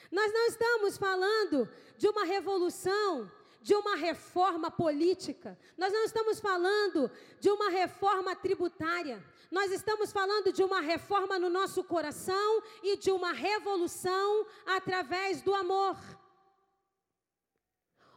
Nós 0.09 0.33
não 0.33 0.47
estamos 0.47 0.97
falando 0.97 1.69
de 1.99 2.07
uma 2.09 2.25
revolução, 2.25 3.29
de 3.61 3.75
uma 3.75 3.97
reforma 3.97 4.71
política. 4.71 5.59
Nós 5.77 5.93
não 5.93 6.05
estamos 6.05 6.39
falando 6.39 7.11
de 7.41 7.51
uma 7.51 7.71
reforma 7.71 8.37
tributária. 8.37 9.21
Nós 9.51 9.73
estamos 9.73 10.13
falando 10.13 10.53
de 10.53 10.63
uma 10.63 10.81
reforma 10.81 11.41
no 11.41 11.51
nosso 11.51 11.83
coração 11.83 12.63
e 12.85 12.97
de 12.97 13.11
uma 13.11 13.33
revolução 13.33 14.47
através 14.65 15.43
do 15.43 15.53
amor. 15.53 15.97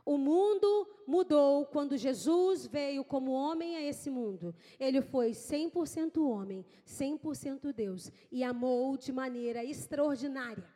O 0.05 0.17
mundo 0.17 0.88
mudou 1.07 1.65
quando 1.65 1.98
Jesus 1.98 2.65
veio 2.65 3.05
como 3.05 3.31
homem 3.31 3.77
a 3.77 3.81
esse 3.81 4.10
mundo. 4.10 4.53
Ele 4.77 5.01
foi 5.01 5.31
100% 5.31 6.17
homem, 6.22 6.65
100% 6.86 7.72
Deus 7.72 8.12
e 8.31 8.43
amou 8.43 8.98
de 8.98 9.13
maneira 9.13 9.63
extraordinária. 9.63 10.69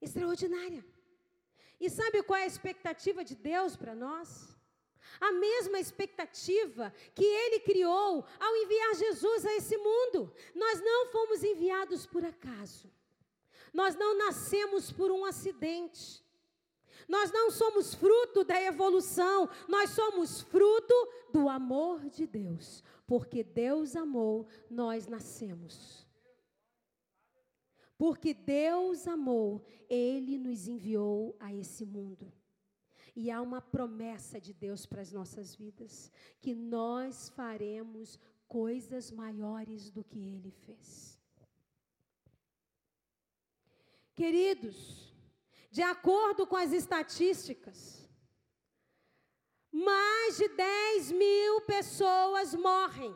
Extraordinária. 0.00 0.84
E 1.80 1.88
sabe 1.88 2.22
qual 2.22 2.38
é 2.38 2.42
a 2.42 2.46
expectativa 2.46 3.24
de 3.24 3.34
Deus 3.34 3.76
para 3.76 3.94
nós? 3.94 4.54
A 5.18 5.32
mesma 5.32 5.80
expectativa 5.80 6.92
que 7.14 7.24
ele 7.24 7.60
criou 7.60 8.24
ao 8.38 8.56
enviar 8.56 8.94
Jesus 8.94 9.46
a 9.46 9.54
esse 9.54 9.76
mundo. 9.78 10.32
Nós 10.54 10.80
não 10.82 11.06
fomos 11.06 11.42
enviados 11.42 12.06
por 12.06 12.24
acaso. 12.24 12.90
Nós 13.72 13.94
não 13.96 14.18
nascemos 14.18 14.92
por 14.92 15.10
um 15.10 15.24
acidente. 15.24 16.19
Nós 17.10 17.32
não 17.32 17.50
somos 17.50 17.92
fruto 17.92 18.44
da 18.44 18.62
evolução, 18.62 19.48
nós 19.66 19.90
somos 19.90 20.42
fruto 20.42 20.94
do 21.32 21.48
amor 21.48 22.08
de 22.08 22.24
Deus. 22.24 22.84
Porque 23.04 23.42
Deus 23.42 23.96
amou, 23.96 24.46
nós 24.70 25.08
nascemos. 25.08 26.06
Porque 27.98 28.32
Deus 28.32 29.08
amou, 29.08 29.60
Ele 29.88 30.38
nos 30.38 30.68
enviou 30.68 31.36
a 31.40 31.52
esse 31.52 31.84
mundo. 31.84 32.32
E 33.16 33.28
há 33.28 33.42
uma 33.42 33.60
promessa 33.60 34.40
de 34.40 34.54
Deus 34.54 34.86
para 34.86 35.02
as 35.02 35.10
nossas 35.10 35.56
vidas: 35.56 36.12
que 36.40 36.54
nós 36.54 37.28
faremos 37.30 38.20
coisas 38.46 39.10
maiores 39.10 39.90
do 39.90 40.04
que 40.04 40.20
Ele 40.20 40.52
fez. 40.52 41.18
Queridos, 44.14 45.09
de 45.70 45.82
acordo 45.82 46.46
com 46.46 46.56
as 46.56 46.72
estatísticas, 46.72 48.08
mais 49.70 50.36
de 50.36 50.48
10 50.48 51.12
mil 51.12 51.60
pessoas 51.60 52.54
morrem 52.54 53.14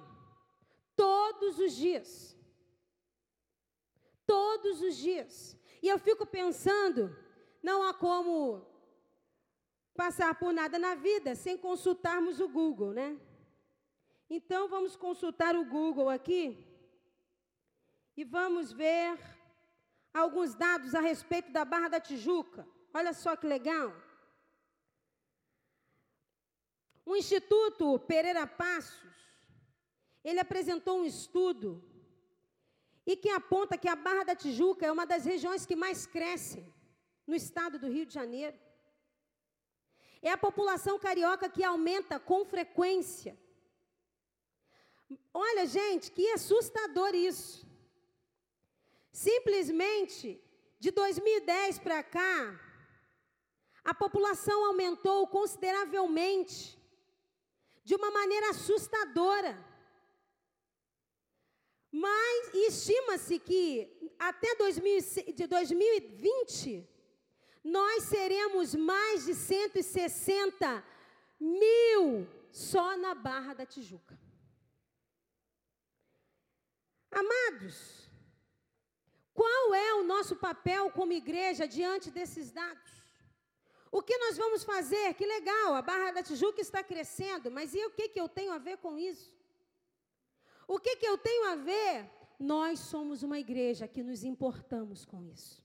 todos 0.95 1.59
os 1.59 1.73
dias. 1.75 2.37
Todos 4.25 4.81
os 4.81 4.97
dias. 4.97 5.59
E 5.83 5.89
eu 5.89 5.99
fico 5.99 6.25
pensando, 6.25 7.15
não 7.63 7.83
há 7.83 7.93
como 7.93 8.65
passar 9.95 10.35
por 10.39 10.53
nada 10.53 10.79
na 10.79 10.95
vida 10.95 11.35
sem 11.35 11.59
consultarmos 11.59 12.41
o 12.41 12.49
Google, 12.49 12.93
né? 12.93 13.19
Então 14.31 14.69
vamos 14.69 14.97
consultar 14.97 15.55
o 15.57 15.65
Google 15.65 16.09
aqui 16.09 16.67
e 18.17 18.25
vamos 18.25 18.73
ver 18.73 19.19
alguns 20.15 20.55
dados 20.55 20.95
a 20.95 21.01
respeito 21.01 21.51
da 21.51 21.65
Barra 21.65 21.89
da 21.89 22.01
Tijuca. 22.01 22.67
Olha 22.95 23.13
só 23.13 23.35
que 23.37 23.47
legal. 23.47 23.93
O 27.05 27.17
Instituto 27.17 27.99
Pereira 27.99 28.47
Passos, 28.47 29.15
ele 30.23 30.41
apresentou 30.41 31.01
um 31.01 31.05
estudo 31.05 31.85
e 33.05 33.17
que 33.17 33.29
aponta 33.29 33.77
que 33.77 33.89
a 33.89 33.97
Barra 33.97 34.25
da 34.25 34.37
Tijuca 34.37 34.87
é 34.87 34.93
uma 34.93 35.05
das 35.05 35.25
regiões 35.25 35.67
que 35.67 35.77
mais 35.77 36.07
crescem 36.07 36.73
no 37.27 37.35
estado 37.35 37.79
do 37.79 37.89
Rio 37.89 38.07
de 38.07 38.15
Janeiro. 38.15 38.59
É 40.23 40.31
a 40.31 40.39
população 40.39 40.99
carioca 40.99 41.51
que 41.51 41.63
aumenta 41.63 42.19
com 42.19 42.47
frequência. 42.47 43.39
Olha, 45.35 45.67
gente, 45.67 46.11
que 46.11 46.31
assustador 46.31 47.15
isso. 47.15 47.67
Simplesmente, 49.15 50.43
de 50.81 50.91
2010 50.91 51.79
para 51.79 52.03
cá, 52.03 52.61
a 53.85 53.95
população 53.95 54.65
aumentou 54.65 55.29
consideravelmente, 55.29 56.77
de 57.85 57.95
uma 57.95 58.11
maneira 58.11 58.51
assustadora. 58.51 59.57
Mas 61.93 62.55
estima-se 62.55 63.39
que 63.39 64.13
até 64.19 64.57
2000, 64.57 65.33
de 65.33 65.47
2020, 65.47 66.85
nós 67.63 68.03
seremos 68.03 68.75
mais 68.75 69.27
de 69.27 69.35
160 69.37 70.85
mil 71.39 72.27
só 72.51 72.97
na 72.97 73.15
Barra 73.15 73.55
da 73.55 73.65
Tijuca. 73.65 74.19
Amados, 77.13 78.04
qual 79.35 79.75
é 79.75 79.95
o 79.95 80.05
nosso 80.05 80.37
papel 80.37 80.91
como 80.93 81.13
igreja 81.13 81.67
diante 81.67 82.11
desses 82.11 82.53
dados? 82.53 82.93
O 83.91 84.01
que 84.03 84.17
nós 84.17 84.37
vamos 84.37 84.65
fazer? 84.65 85.15
Que 85.15 85.27
legal, 85.27 85.75
a 85.75 85.83
Barra 85.83 86.13
da 86.13 86.23
Tijuca 86.23 86.61
está 86.61 86.83
crescendo, 86.83 87.51
mas 87.51 87.75
e 87.75 87.85
o 87.85 87.91
que, 87.91 88.09
que 88.09 88.21
eu 88.21 88.29
tenho 88.29 88.53
a 88.53 88.59
ver 88.59 88.79
com 88.79 88.97
isso? 88.97 89.37
O 90.67 90.79
que, 90.79 90.97
que 90.97 91.07
eu 91.07 91.19
tenho 91.19 91.47
a 91.53 91.57
ver? 91.57 92.11
Nós 92.39 92.79
somos 92.79 93.23
uma 93.23 93.39
igreja 93.39 93.87
que 93.87 94.03
nos 94.03 94.25
importamos 94.25 95.05
com 95.05 95.23
isso. 95.25 95.63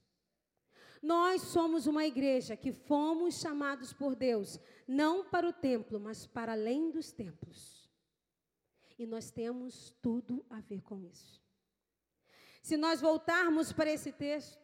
Nós 1.01 1.41
somos 1.41 1.88
uma 1.88 2.05
igreja 2.05 2.58
que 2.58 2.71
fomos 2.71 3.39
chamados 3.39 3.93
por 3.93 4.15
Deus, 4.15 4.60
não 4.88 5.23
para 5.23 5.47
o 5.47 5.53
templo, 5.53 5.99
mas 5.99 6.27
para 6.27 6.51
além 6.51 6.91
dos 6.91 7.12
templos. 7.12 7.89
E 8.97 9.05
nós 9.05 9.32
temos 9.32 9.95
tudo 10.01 10.45
a 10.49 10.60
ver 10.60 10.82
com 10.82 11.01
isso. 11.03 11.38
Se 12.62 12.78
nós 12.78 13.02
voltarmos 13.02 13.72
para 13.72 13.91
esse 13.91 14.12
texto, 14.12 14.60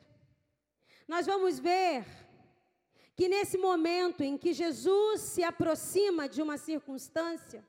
nós 1.08 1.26
vamos 1.26 1.60
ver 1.60 2.06
que 3.16 3.30
nesse 3.30 3.58
momento 3.58 4.22
em 4.22 4.38
que 4.38 4.54
Jesus 4.54 5.22
se 5.22 5.44
aproxima 5.44 6.28
de 6.28 6.42
uma 6.42 6.58
circunstância, 6.58 7.66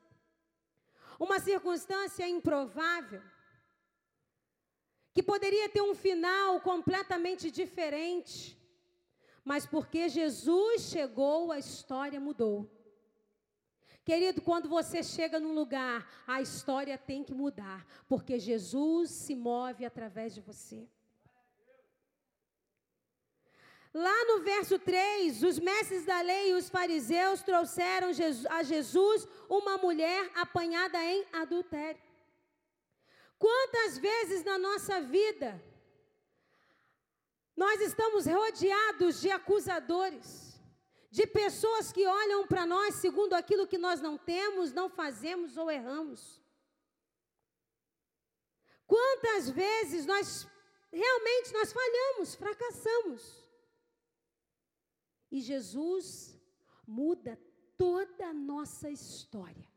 uma 1.19 1.39
circunstância 1.39 2.27
improvável, 2.27 3.21
que 5.13 5.23
poderia 5.23 5.67
ter 5.69 5.81
um 5.81 5.95
final 5.95 6.61
completamente 6.61 7.49
diferente, 7.49 8.55
mas 9.43 9.65
porque 9.65 10.09
Jesus 10.09 10.81
chegou, 10.83 11.51
a 11.51 11.57
história 11.57 12.19
mudou. 12.19 12.69
Querido, 14.07 14.41
quando 14.41 14.69
você 14.69 15.03
chega 15.03 15.37
num 15.37 15.53
lugar, 15.53 16.09
a 16.25 16.41
história 16.41 16.97
tem 16.97 17.25
que 17.25 17.33
mudar, 17.33 17.85
porque 18.07 18.39
Jesus 18.39 19.09
se 19.09 19.35
move 19.35 19.83
através 19.83 20.33
de 20.33 20.39
você. 20.39 20.87
Lá 23.93 24.19
no 24.29 24.43
verso 24.43 24.79
3, 24.79 25.43
os 25.43 25.59
mestres 25.59 26.05
da 26.05 26.21
lei 26.21 26.51
e 26.51 26.53
os 26.53 26.69
fariseus 26.69 27.41
trouxeram 27.41 28.07
a 28.49 28.63
Jesus 28.63 29.27
uma 29.49 29.77
mulher 29.77 30.31
apanhada 30.35 31.03
em 31.03 31.25
adultério. 31.33 32.01
Quantas 33.37 33.97
vezes 33.97 34.41
na 34.41 34.57
nossa 34.57 35.01
vida 35.01 35.61
nós 37.57 37.81
estamos 37.81 38.25
rodeados 38.25 39.19
de 39.19 39.29
acusadores? 39.31 40.46
De 41.09 41.25
pessoas 41.25 41.91
que 41.91 42.05
olham 42.05 42.45
para 42.47 42.65
nós 42.65 42.95
segundo 42.95 43.33
aquilo 43.33 43.67
que 43.67 43.77
nós 43.77 44.01
não 44.01 44.17
temos, 44.17 44.73
não 44.73 44.89
fazemos 44.89 45.57
ou 45.57 45.71
erramos. 45.71 46.41
Quantas 48.85 49.49
vezes 49.49 50.05
nós 50.05 50.47
realmente 50.91 51.53
nós 51.53 51.73
falhamos, 51.73 52.35
fracassamos. 52.35 53.45
E 55.29 55.41
Jesus 55.41 56.39
muda 56.85 57.37
toda 57.77 58.27
a 58.27 58.33
nossa 58.33 58.89
história. 58.89 59.67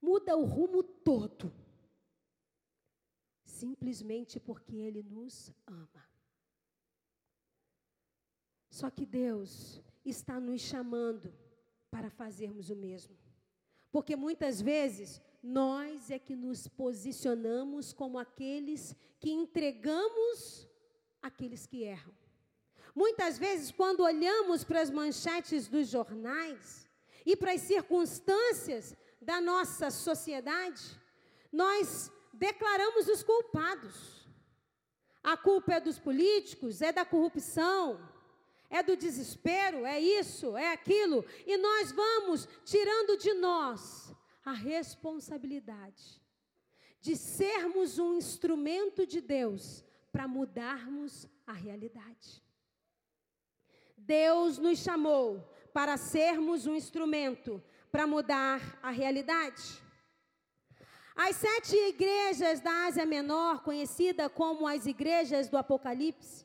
muda 0.00 0.36
o 0.36 0.44
rumo 0.44 0.82
todo, 0.82 1.50
simplesmente 3.42 4.38
porque 4.38 4.76
Ele 4.76 5.02
nos 5.02 5.50
ama. 5.66 6.13
Só 8.74 8.90
que 8.90 9.06
Deus 9.06 9.80
está 10.04 10.40
nos 10.40 10.60
chamando 10.60 11.32
para 11.92 12.10
fazermos 12.10 12.70
o 12.70 12.74
mesmo. 12.74 13.16
Porque 13.92 14.16
muitas 14.16 14.60
vezes 14.60 15.22
nós 15.40 16.10
é 16.10 16.18
que 16.18 16.34
nos 16.34 16.66
posicionamos 16.66 17.92
como 17.92 18.18
aqueles 18.18 18.96
que 19.20 19.30
entregamos 19.30 20.68
aqueles 21.22 21.68
que 21.68 21.84
erram. 21.84 22.12
Muitas 22.92 23.38
vezes, 23.38 23.70
quando 23.70 24.00
olhamos 24.00 24.64
para 24.64 24.80
as 24.80 24.90
manchetes 24.90 25.68
dos 25.68 25.86
jornais 25.86 26.90
e 27.24 27.36
para 27.36 27.52
as 27.52 27.60
circunstâncias 27.60 28.92
da 29.22 29.40
nossa 29.40 29.88
sociedade, 29.88 31.00
nós 31.52 32.10
declaramos 32.32 33.06
os 33.06 33.22
culpados. 33.22 34.28
A 35.22 35.36
culpa 35.36 35.74
é 35.74 35.80
dos 35.80 35.96
políticos, 35.96 36.82
é 36.82 36.90
da 36.90 37.04
corrupção, 37.04 38.12
é 38.74 38.82
do 38.82 38.96
desespero, 38.96 39.86
é 39.86 40.00
isso, 40.00 40.56
é 40.56 40.72
aquilo, 40.72 41.24
e 41.46 41.56
nós 41.56 41.92
vamos 41.92 42.48
tirando 42.64 43.16
de 43.16 43.32
nós 43.34 44.12
a 44.44 44.52
responsabilidade 44.52 46.20
de 47.00 47.14
sermos 47.16 48.00
um 48.00 48.14
instrumento 48.14 49.06
de 49.06 49.20
Deus 49.20 49.84
para 50.10 50.26
mudarmos 50.26 51.28
a 51.46 51.52
realidade. 51.52 52.42
Deus 53.96 54.58
nos 54.58 54.80
chamou 54.80 55.48
para 55.72 55.96
sermos 55.96 56.66
um 56.66 56.74
instrumento 56.74 57.62
para 57.92 58.08
mudar 58.08 58.78
a 58.82 58.90
realidade. 58.90 59.62
As 61.14 61.36
sete 61.36 61.76
igrejas 61.76 62.58
da 62.60 62.86
Ásia 62.86 63.06
Menor, 63.06 63.62
conhecida 63.62 64.28
como 64.28 64.66
as 64.66 64.84
igrejas 64.84 65.48
do 65.48 65.56
Apocalipse, 65.56 66.44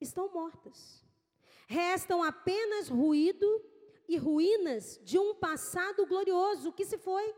estão 0.00 0.32
mortas. 0.32 1.07
Restam 1.70 2.22
apenas 2.22 2.88
ruído 2.88 3.62
e 4.08 4.16
ruínas 4.16 4.98
de 5.04 5.18
um 5.18 5.34
passado 5.34 6.06
glorioso 6.06 6.72
que 6.72 6.86
se 6.86 6.96
foi. 6.96 7.34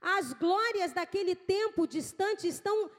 As 0.00 0.32
glórias 0.32 0.92
daquele 0.92 1.34
tempo 1.36 1.86
distante 1.86 2.48
estão 2.48 2.90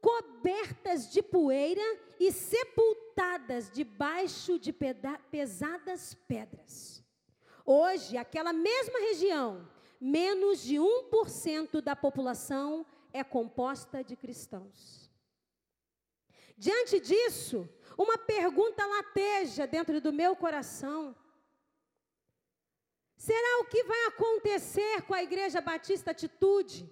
cobertas 0.00 1.12
de 1.12 1.22
poeira 1.22 1.80
e 2.18 2.32
sepultadas 2.32 3.70
debaixo 3.70 4.58
de 4.58 4.74
pesadas 5.30 6.14
pedras. 6.26 7.04
Hoje, 7.64 8.16
aquela 8.16 8.52
mesma 8.52 8.98
região, 8.98 9.68
menos 10.00 10.62
de 10.62 10.74
1% 10.74 11.80
da 11.80 11.94
população 11.94 12.84
é 13.12 13.22
composta 13.22 14.02
de 14.02 14.16
cristãos. 14.16 15.08
Diante 16.56 16.98
disso, 16.98 17.68
uma 17.98 18.16
pergunta 18.16 18.86
lateja 18.86 19.66
dentro 19.66 20.00
do 20.00 20.12
meu 20.12 20.36
coração. 20.36 21.16
Será 23.16 23.60
o 23.60 23.64
que 23.64 23.82
vai 23.82 24.06
acontecer 24.06 25.02
com 25.02 25.12
a 25.12 25.22
Igreja 25.22 25.60
Batista 25.60 26.12
Atitude? 26.12 26.88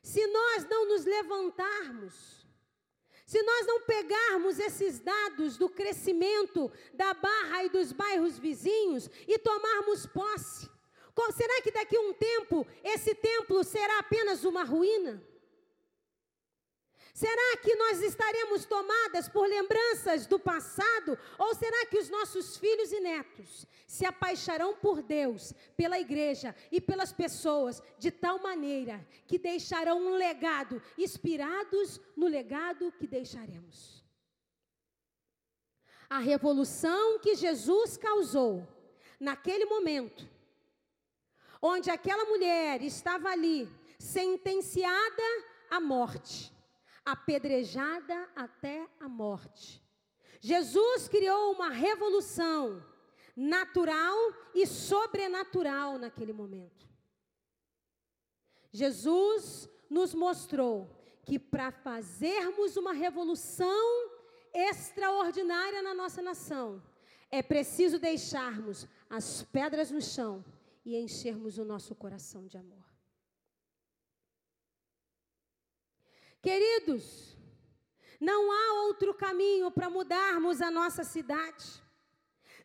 Se 0.00 0.24
nós 0.28 0.64
não 0.68 0.88
nos 0.88 1.04
levantarmos, 1.04 2.46
se 3.26 3.42
nós 3.42 3.66
não 3.66 3.80
pegarmos 3.80 4.60
esses 4.60 5.00
dados 5.00 5.56
do 5.56 5.68
crescimento 5.68 6.70
da 6.94 7.12
Barra 7.14 7.64
e 7.64 7.68
dos 7.68 7.90
bairros 7.90 8.38
vizinhos 8.38 9.10
e 9.26 9.36
tomarmos 9.38 10.06
posse, 10.06 10.70
será 11.34 11.60
que 11.62 11.72
daqui 11.72 11.96
a 11.96 12.00
um 12.00 12.14
tempo 12.14 12.64
esse 12.84 13.14
templo 13.16 13.64
será 13.64 13.98
apenas 13.98 14.44
uma 14.44 14.62
ruína? 14.62 15.22
Será 17.12 17.58
que 17.58 17.74
nós 17.76 18.00
estaremos 18.00 18.64
tomadas 18.64 19.28
por 19.28 19.46
lembranças 19.46 20.26
do 20.26 20.38
passado? 20.38 21.18
Ou 21.38 21.54
será 21.54 21.84
que 21.86 21.98
os 21.98 22.08
nossos 22.08 22.56
filhos 22.56 22.90
e 22.90 23.00
netos 23.00 23.66
se 23.86 24.06
apaixarão 24.06 24.74
por 24.76 25.02
Deus, 25.02 25.52
pela 25.76 26.00
igreja 26.00 26.56
e 26.70 26.80
pelas 26.80 27.12
pessoas 27.12 27.82
de 27.98 28.10
tal 28.10 28.38
maneira 28.38 29.06
que 29.26 29.38
deixarão 29.38 30.00
um 30.00 30.16
legado, 30.16 30.82
inspirados 30.96 32.00
no 32.16 32.26
legado 32.26 32.90
que 32.92 33.06
deixaremos? 33.06 34.02
A 36.08 36.18
revolução 36.18 37.18
que 37.18 37.34
Jesus 37.34 37.98
causou 37.98 38.66
naquele 39.20 39.66
momento, 39.66 40.26
onde 41.60 41.90
aquela 41.90 42.24
mulher 42.24 42.80
estava 42.82 43.28
ali, 43.28 43.70
sentenciada 43.98 45.22
à 45.70 45.78
morte 45.78 46.51
apedrejada 47.04 48.28
até 48.34 48.86
a 49.00 49.08
morte. 49.08 49.82
Jesus 50.40 51.08
criou 51.08 51.52
uma 51.52 51.70
revolução 51.70 52.84
natural 53.36 54.16
e 54.54 54.66
sobrenatural 54.66 55.98
naquele 55.98 56.32
momento. 56.32 56.88
Jesus 58.72 59.68
nos 59.88 60.14
mostrou 60.14 60.90
que 61.24 61.38
para 61.38 61.70
fazermos 61.70 62.76
uma 62.76 62.92
revolução 62.92 64.10
extraordinária 64.52 65.82
na 65.82 65.94
nossa 65.94 66.20
nação, 66.20 66.82
é 67.30 67.42
preciso 67.42 67.98
deixarmos 67.98 68.86
as 69.08 69.42
pedras 69.42 69.90
no 69.90 70.02
chão 70.02 70.44
e 70.84 70.96
enchermos 70.96 71.58
o 71.58 71.64
nosso 71.64 71.94
coração 71.94 72.46
de 72.46 72.58
amor. 72.58 72.91
Queridos, 76.42 77.36
não 78.20 78.50
há 78.50 78.82
outro 78.86 79.14
caminho 79.14 79.70
para 79.70 79.88
mudarmos 79.88 80.60
a 80.60 80.70
nossa 80.70 81.04
cidade. 81.04 81.80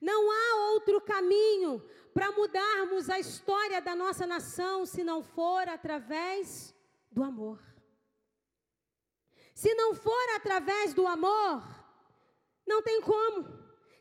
Não 0.01 0.31
há 0.31 0.71
outro 0.71 0.99
caminho 0.99 1.79
para 2.11 2.31
mudarmos 2.31 3.07
a 3.07 3.19
história 3.19 3.79
da 3.79 3.95
nossa 3.95 4.25
nação 4.25 4.83
se 4.85 5.03
não 5.03 5.21
for 5.23 5.69
através 5.69 6.73
do 7.11 7.23
amor. 7.23 7.59
Se 9.53 9.73
não 9.75 9.93
for 9.93 10.29
através 10.35 10.93
do 10.95 11.05
amor, 11.05 11.63
não 12.65 12.81
tem 12.81 12.99
como. 13.01 13.47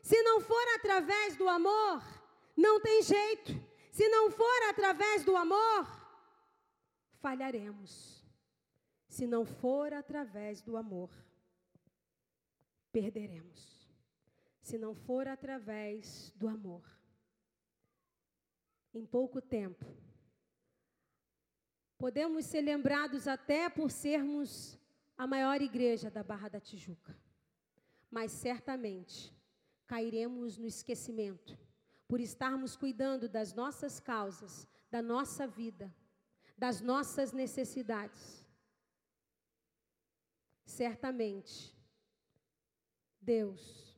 Se 0.01 0.19
não 0.23 0.41
for 0.41 0.67
através 0.75 1.35
do 1.35 1.47
amor, 1.47 2.01
não 2.55 2.79
tem 2.79 3.03
jeito. 3.03 3.53
Se 3.91 4.07
não 4.09 4.31
for 4.31 4.63
através 4.69 5.23
do 5.23 5.35
amor, 5.35 5.87
falharemos 7.19 8.16
se 9.17 9.25
não 9.25 9.43
for 9.43 9.93
através 9.93 10.61
do 10.61 10.77
amor, 10.77 11.09
perderemos. 12.91 13.89
Se 14.61 14.77
não 14.77 14.93
for 14.93 15.27
através 15.27 16.31
do 16.35 16.47
amor, 16.47 16.83
em 18.93 19.03
pouco 19.07 19.41
tempo, 19.41 19.87
podemos 21.97 22.45
ser 22.45 22.61
lembrados 22.61 23.27
até 23.27 23.67
por 23.67 23.89
sermos 23.89 24.77
a 25.17 25.25
maior 25.25 25.63
igreja 25.63 26.11
da 26.11 26.21
Barra 26.21 26.49
da 26.49 26.59
Tijuca, 26.59 27.17
mas 28.11 28.31
certamente 28.31 29.33
cairemos 29.87 30.59
no 30.59 30.67
esquecimento 30.67 31.57
por 32.07 32.19
estarmos 32.19 32.75
cuidando 32.75 33.27
das 33.27 33.51
nossas 33.51 33.99
causas, 33.99 34.67
da 34.91 35.01
nossa 35.01 35.47
vida, 35.47 35.91
das 36.55 36.81
nossas 36.81 37.31
necessidades 37.31 38.36
certamente 40.67 41.75
Deus 43.21 43.97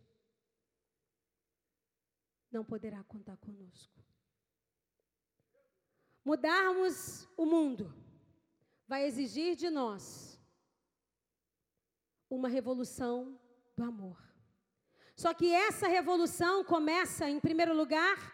não 2.52 2.64
poderá 2.64 3.04
contar 3.04 3.36
conosco. 3.38 4.00
Mudarmos 6.24 7.28
o 7.36 7.46
mundo 7.46 7.94
vai 8.88 9.06
exigir 9.06 9.56
de 9.56 9.70
nós 9.70 10.40
uma 12.30 12.48
revolução 12.48 13.40
do 13.76 13.84
amor. 13.84 14.22
Só 15.16 15.34
que 15.34 15.52
essa 15.52 15.88
revolução 15.88 16.64
começa, 16.64 17.28
em 17.28 17.40
primeiro 17.40 17.76
lugar, 17.76 18.34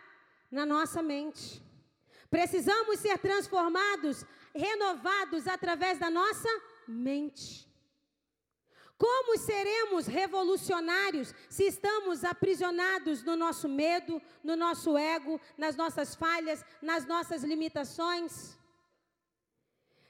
na 0.52 0.66
nossa 0.66 1.02
mente. 1.02 1.64
Precisamos 2.30 3.00
ser 3.00 3.18
transformados, 3.18 4.26
renovados 4.54 5.48
através 5.48 5.98
da 5.98 6.10
nossa 6.10 6.50
mente. 6.88 7.74
Como 8.98 9.38
seremos 9.38 10.08
revolucionários 10.08 11.34
se 11.50 11.66
estamos 11.66 12.24
aprisionados 12.24 13.24
no 13.24 13.36
nosso 13.36 13.68
medo, 13.68 14.22
no 14.44 14.56
nosso 14.56 14.98
ego, 14.98 15.40
nas 15.58 15.76
nossas 15.76 16.16
falhas, 16.16 16.64
nas 16.82 17.06
nossas 17.06 17.44
limitações? 17.44 18.58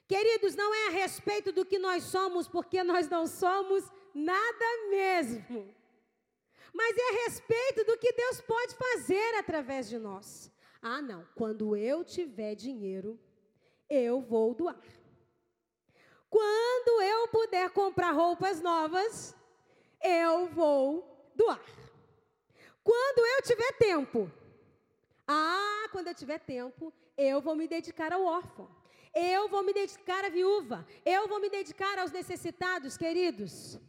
Queridos, 0.07 0.55
não 0.55 0.73
é 0.73 0.87
a 0.87 0.91
respeito 0.91 1.51
do 1.51 1.65
que 1.65 1.79
nós 1.79 2.03
somos, 2.03 2.47
porque 2.47 2.83
nós 2.83 3.09
não 3.09 3.25
somos 3.25 3.83
nada 4.13 4.87
mesmo. 4.89 5.73
Mas 6.71 6.95
é 6.95 7.09
a 7.09 7.23
respeito 7.25 7.85
do 7.85 7.97
que 7.97 8.13
Deus 8.13 8.39
pode 8.41 8.75
fazer 8.75 9.35
através 9.39 9.89
de 9.89 9.97
nós. 9.97 10.51
Ah, 10.79 11.01
não, 11.01 11.27
quando 11.33 11.75
eu 11.75 12.03
tiver 12.03 12.53
dinheiro, 12.53 13.19
eu 13.89 14.21
vou 14.21 14.53
doar. 14.53 14.79
Quando 16.35 17.01
eu 17.01 17.29
puder 17.29 17.69
comprar 17.69 18.11
roupas 18.11 18.59
novas, 18.61 19.33
eu 20.03 20.47
vou 20.47 21.31
doar. 21.33 21.63
Quando 22.83 23.25
eu 23.25 23.41
tiver 23.41 23.71
tempo, 23.77 24.29
ah, 25.25 25.87
quando 25.93 26.07
eu 26.07 26.13
tiver 26.13 26.39
tempo, 26.39 26.93
eu 27.17 27.39
vou 27.39 27.55
me 27.55 27.69
dedicar 27.69 28.11
ao 28.11 28.25
órfão. 28.25 28.67
Eu 29.13 29.47
vou 29.47 29.63
me 29.63 29.71
dedicar 29.71 30.25
à 30.25 30.29
viúva. 30.29 30.85
Eu 31.05 31.25
vou 31.29 31.39
me 31.39 31.49
dedicar 31.49 31.97
aos 31.99 32.11
necessitados, 32.11 32.97
queridos. 32.97 33.79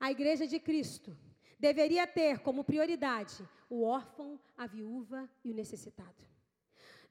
A 0.00 0.10
igreja 0.10 0.44
de 0.44 0.58
Cristo 0.58 1.16
deveria 1.56 2.04
ter 2.04 2.40
como 2.40 2.64
prioridade 2.64 3.48
o 3.70 3.84
órfão, 3.84 4.40
a 4.58 4.66
viúva 4.66 5.30
e 5.44 5.52
o 5.52 5.54
necessitado. 5.54 6.26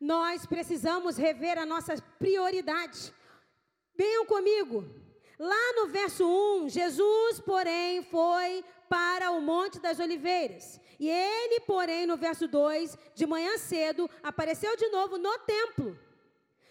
Nós 0.02 0.46
precisamos 0.46 1.16
rever 1.16 1.58
a 1.58 1.66
nossa 1.66 1.96
prioridade. 2.20 3.14
Venham 3.96 4.26
comigo. 4.26 4.86
Lá 5.38 5.74
no 5.74 5.88
verso 5.88 6.26
1, 6.64 6.70
Jesus, 6.70 7.40
porém, 7.42 8.04
foi 8.04 8.64
para 8.88 9.32
o 9.32 9.42
Monte 9.42 9.80
das 9.80 10.00
Oliveiras. 10.00 10.80
E 11.00 11.10
ele, 11.10 11.60
porém, 11.62 12.06
no 12.06 12.16
verso 12.16 12.48
2, 12.48 12.98
de 13.14 13.26
manhã 13.26 13.58
cedo, 13.58 14.10
apareceu 14.24 14.78
de 14.78 14.88
novo 14.90 15.18
no 15.18 15.38
templo. 15.40 15.98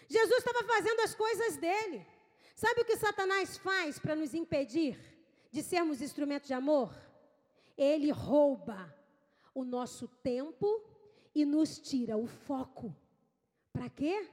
Jesus 0.08 0.38
estava 0.38 0.64
fazendo 0.66 1.00
as 1.00 1.14
coisas 1.14 1.56
dele. 1.56 2.06
Sabe 2.54 2.82
o 2.82 2.84
que 2.84 2.96
Satanás 2.96 3.56
faz 3.58 3.98
para 3.98 4.14
nos 4.14 4.32
impedir 4.32 4.98
de 5.50 5.62
sermos 5.62 6.00
instrumentos 6.00 6.48
de 6.48 6.54
amor? 6.54 6.94
Ele 7.76 8.10
rouba 8.10 8.94
o 9.54 9.64
nosso 9.64 10.08
tempo 10.22 10.82
e 11.34 11.44
nos 11.44 11.78
tira 11.78 12.16
o 12.16 12.26
foco. 12.26 12.94
Para 13.72 13.90
quê? 13.90 14.28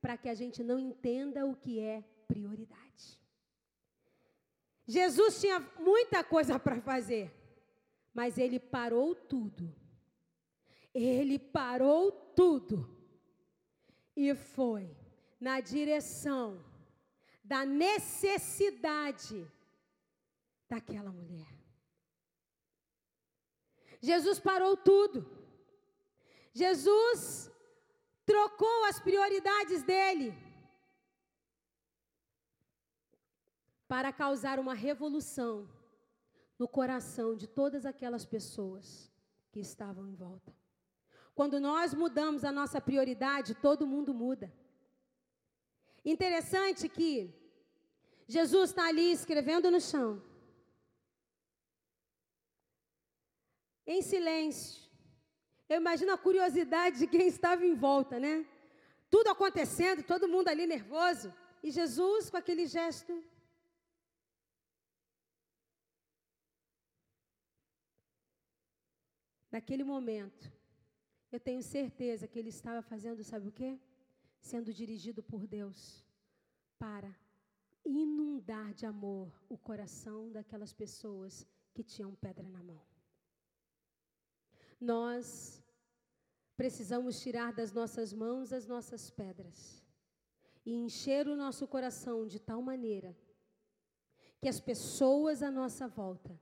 Para 0.00 0.16
que 0.16 0.28
a 0.28 0.34
gente 0.34 0.62
não 0.62 0.78
entenda 0.78 1.46
o 1.46 1.54
que 1.54 1.78
é 1.78 2.04
prioridade. 2.32 3.20
Jesus 4.86 5.40
tinha 5.40 5.60
muita 5.78 6.24
coisa 6.24 6.58
para 6.58 6.80
fazer, 6.80 7.30
mas 8.12 8.38
ele 8.38 8.58
parou 8.58 9.14
tudo. 9.14 9.74
Ele 10.94 11.38
parou 11.38 12.10
tudo 12.34 12.76
e 14.16 14.34
foi 14.34 14.94
na 15.40 15.60
direção 15.60 16.62
da 17.44 17.64
necessidade 17.64 19.46
daquela 20.68 21.10
mulher. 21.10 21.52
Jesus 24.00 24.38
parou 24.40 24.76
tudo. 24.76 25.18
Jesus 26.52 27.50
trocou 28.26 28.84
as 28.84 29.00
prioridades 29.00 29.82
dele 29.82 30.51
para 33.92 34.10
causar 34.10 34.58
uma 34.58 34.72
revolução 34.72 35.68
no 36.58 36.66
coração 36.66 37.36
de 37.36 37.46
todas 37.46 37.84
aquelas 37.84 38.24
pessoas 38.24 39.12
que 39.50 39.60
estavam 39.60 40.08
em 40.08 40.14
volta. 40.14 40.50
Quando 41.34 41.60
nós 41.60 41.92
mudamos 41.92 42.42
a 42.42 42.50
nossa 42.50 42.80
prioridade, 42.80 43.54
todo 43.54 43.86
mundo 43.86 44.14
muda. 44.14 44.50
Interessante 46.02 46.88
que 46.88 47.12
Jesus 48.26 48.70
está 48.70 48.86
ali 48.88 49.12
escrevendo 49.12 49.70
no 49.70 49.78
chão. 49.78 50.22
em 53.94 54.00
silêncio. 54.00 54.80
Eu 55.68 55.78
imagino 55.82 56.12
a 56.12 56.16
curiosidade 56.26 57.00
de 57.00 57.06
quem 57.06 57.26
estava 57.26 57.66
em 57.66 57.74
volta, 57.74 58.18
né? 58.18 58.46
Tudo 59.10 59.28
acontecendo, 59.28 60.02
todo 60.02 60.32
mundo 60.34 60.48
ali 60.48 60.66
nervoso. 60.66 61.28
E 61.62 61.70
Jesus, 61.70 62.30
com 62.30 62.38
aquele 62.38 62.66
gesto. 62.66 63.12
Naquele 69.52 69.84
momento, 69.84 70.50
eu 71.30 71.38
tenho 71.38 71.62
certeza 71.62 72.26
que 72.26 72.38
ele 72.38 72.48
estava 72.48 72.82
fazendo, 72.82 73.22
sabe 73.22 73.48
o 73.48 73.52
quê? 73.52 73.78
Sendo 74.40 74.72
dirigido 74.72 75.22
por 75.22 75.46
Deus 75.46 76.04
para 76.78 77.14
inundar 77.84 78.72
de 78.74 78.86
amor 78.86 79.30
o 79.48 79.56
coração 79.56 80.32
daquelas 80.32 80.72
pessoas 80.72 81.46
que 81.74 81.84
tinham 81.84 82.14
pedra 82.14 82.48
na 82.48 82.62
mão 82.62 82.80
nós 84.82 85.62
precisamos 86.56 87.20
tirar 87.20 87.52
das 87.52 87.72
nossas 87.72 88.12
mãos 88.12 88.52
as 88.52 88.66
nossas 88.66 89.10
pedras 89.10 89.80
e 90.66 90.74
encher 90.74 91.28
o 91.28 91.36
nosso 91.36 91.66
coração 91.68 92.26
de 92.26 92.40
tal 92.40 92.60
maneira 92.60 93.16
que 94.40 94.48
as 94.48 94.60
pessoas 94.60 95.40
à 95.40 95.50
nossa 95.50 95.86
volta 95.86 96.38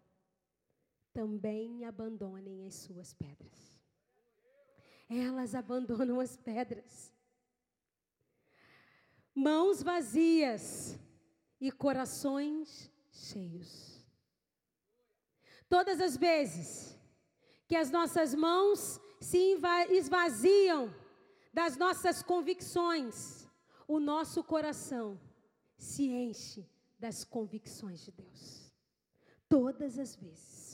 também 1.13 1.85
abandonem 1.85 2.67
as 2.67 2.75
suas 2.75 3.13
pedras. 3.13 3.81
Elas 5.09 5.55
abandonam 5.55 6.21
as 6.21 6.37
pedras. 6.37 7.13
Mãos 9.35 9.83
vazias 9.83 10.99
e 11.61 11.71
corações 11.73 12.91
cheios. 13.11 14.07
Todas 15.69 16.01
as 16.01 16.17
vezes 16.17 16.97
que 17.67 17.77
as 17.77 17.91
nossas 17.91 18.35
mãos 18.35 19.01
se 19.21 19.57
esvaziam 19.91 20.93
das 21.53 21.77
nossas 21.77 22.23
convicções, 22.23 23.47
o 23.87 23.99
nosso 23.99 24.43
coração 24.43 25.21
se 25.77 26.05
enche 26.09 26.69
das 26.99 27.25
convicções 27.25 28.05
de 28.05 28.13
Deus. 28.13 28.73
Todas 29.49 29.99
as 29.99 30.15
vezes. 30.15 30.70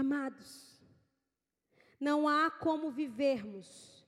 Amados, 0.00 0.80
não 2.00 2.26
há 2.26 2.50
como 2.50 2.90
vivermos 2.90 4.02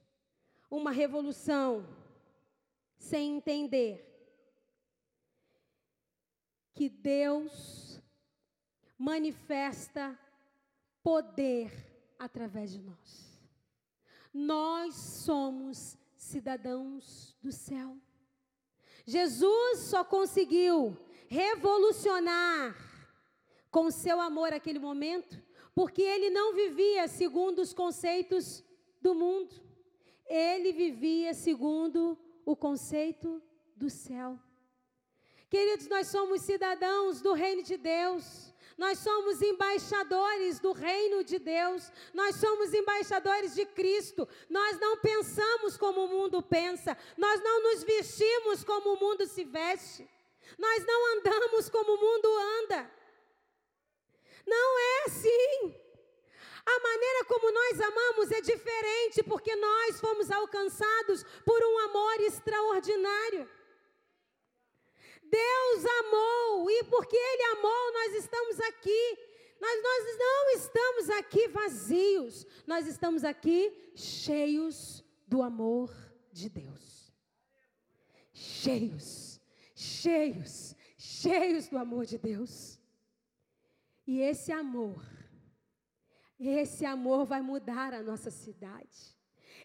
uma 0.71 0.91
revolução 0.91 1.87
sem 2.97 3.37
entender 3.37 4.03
que 6.73 6.89
Deus 6.89 8.01
manifesta 8.97 10.19
poder 11.03 11.71
através 12.19 12.73
de 12.73 12.81
nós. 12.81 13.39
Nós 14.33 14.95
somos 14.95 15.99
cidadãos 16.17 17.37
do 17.43 17.53
céu. 17.53 17.99
Jesus 19.05 19.81
só 19.81 20.03
conseguiu 20.03 20.97
revolucionar 21.29 22.75
com 23.71 23.91
seu 23.91 24.23
amor 24.23 24.55
aquele 24.55 24.79
momento, 24.79 25.52
porque 25.75 26.03
ele 26.03 26.31
não 26.31 26.55
vivia 26.55 27.09
segundo 27.09 27.61
os 27.61 27.73
conceitos 27.73 28.65
do 29.01 29.15
mundo. 29.15 29.55
Ele 30.27 30.73
vivia 30.73 31.35
segundo 31.35 32.19
o 32.45 32.55
conceito 32.55 33.43
do 33.77 33.89
céu. 33.89 34.39
Queridos, 35.49 35.87
nós 35.89 36.07
somos 36.07 36.43
cidadãos 36.43 37.21
do 37.21 37.33
reino 37.33 37.63
de 37.63 37.77
Deus. 37.77 38.53
Nós 38.77 38.99
somos 38.99 39.43
embaixadores 39.43 40.59
do 40.59 40.73
reino 40.73 41.23
de 41.23 41.39
Deus, 41.39 41.93
nós 42.13 42.37
somos 42.37 42.73
embaixadores 42.73 43.55
de 43.55 43.67
Cristo. 43.67 44.27
Nós 44.49 44.81
não 44.81 44.97
pensamos 44.97 45.77
como 45.77 46.05
o 46.05 46.09
mundo 46.09 46.43
pensa, 46.43 46.97
nós 47.17 47.41
não 47.43 47.63
nos 47.63 47.85
vestimos 47.85 48.65
como 48.65 48.95
o 48.95 48.99
mundo 48.99 49.27
se 49.27 49.45
veste, 49.45 50.09
nós 50.59 50.85
não 50.87 51.19
andamos 51.19 51.69
como 51.69 51.93
o 51.93 52.01
mundo 52.01 52.29
anda. 52.63 52.91
Não 54.47 54.79
é 54.79 55.05
assim. 55.07 55.83
A 56.65 56.81
maneira 56.81 57.25
como 57.25 57.51
nós 57.51 57.81
amamos 57.81 58.31
é 58.31 58.41
diferente, 58.41 59.23
porque 59.25 59.55
nós 59.57 60.01
fomos 60.01 60.31
alcançados 60.31 61.25
por 61.45 61.61
um 61.63 61.79
amor 61.79 62.21
extraordinário. 62.21 63.49
Deus 65.23 65.87
amou, 66.01 66.71
e 66.71 66.85
porque 66.85 67.17
Ele 67.17 67.43
amou, 67.57 67.93
nós 67.93 68.15
estamos 68.15 68.61
aqui. 68.61 69.19
Nós, 69.61 69.83
não 70.19 70.51
estamos 70.51 71.11
aqui 71.11 71.49
vazios, 71.49 72.47
nós 72.67 72.87
estamos 72.87 73.23
aqui 73.23 73.93
cheios 73.95 75.05
do 75.27 75.41
amor 75.41 75.95
de 76.33 76.49
Deus. 76.49 77.13
Cheios, 78.33 79.41
cheios, 79.75 80.75
cheios 80.99 81.69
do 81.69 81.79
amor 81.79 82.07
de 82.07 82.19
Deus. 82.19 82.79
E 84.07 84.21
esse 84.21 84.51
amor, 84.53 85.05
esse 86.39 86.85
amor 86.85 87.25
vai 87.25 87.41
mudar 87.41 87.95
a 87.95 88.03
nossa 88.03 88.31
cidade. 88.31 89.17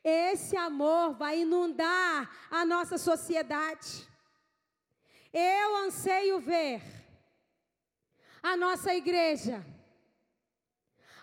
Esse 0.04 0.56
amor 0.56 1.15
vai 1.15 1.41
inundar 1.41 2.30
a 2.50 2.63
nossa 2.65 2.97
sociedade. 2.97 4.08
Eu 5.34 5.76
anseio 5.78 6.39
ver 6.39 6.82
a 8.41 8.56
nossa 8.56 8.93
igreja, 8.93 9.65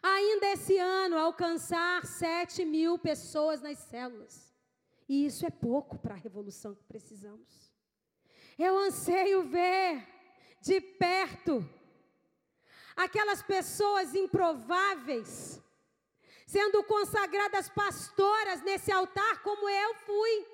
ainda 0.02 0.46
esse 0.48 0.76
ano 0.78 1.16
alcançar 1.16 2.04
7 2.04 2.64
mil 2.64 2.98
pessoas 2.98 3.62
nas 3.62 3.78
células. 3.78 4.54
E 5.08 5.24
isso 5.26 5.46
é 5.46 5.50
pouco 5.50 5.98
para 5.98 6.14
a 6.14 6.18
revolução 6.18 6.74
que 6.74 6.84
precisamos. 6.84 7.72
Eu 8.58 8.76
anseio 8.76 9.44
ver 9.48 10.06
de 10.60 10.80
perto 10.80 11.68
aquelas 12.96 13.42
pessoas 13.42 14.14
improváveis 14.14 15.60
sendo 16.46 16.84
consagradas 16.84 17.68
pastoras 17.68 18.62
nesse 18.62 18.92
altar, 18.92 19.42
como 19.42 19.68
eu 19.68 19.94
fui. 19.94 20.46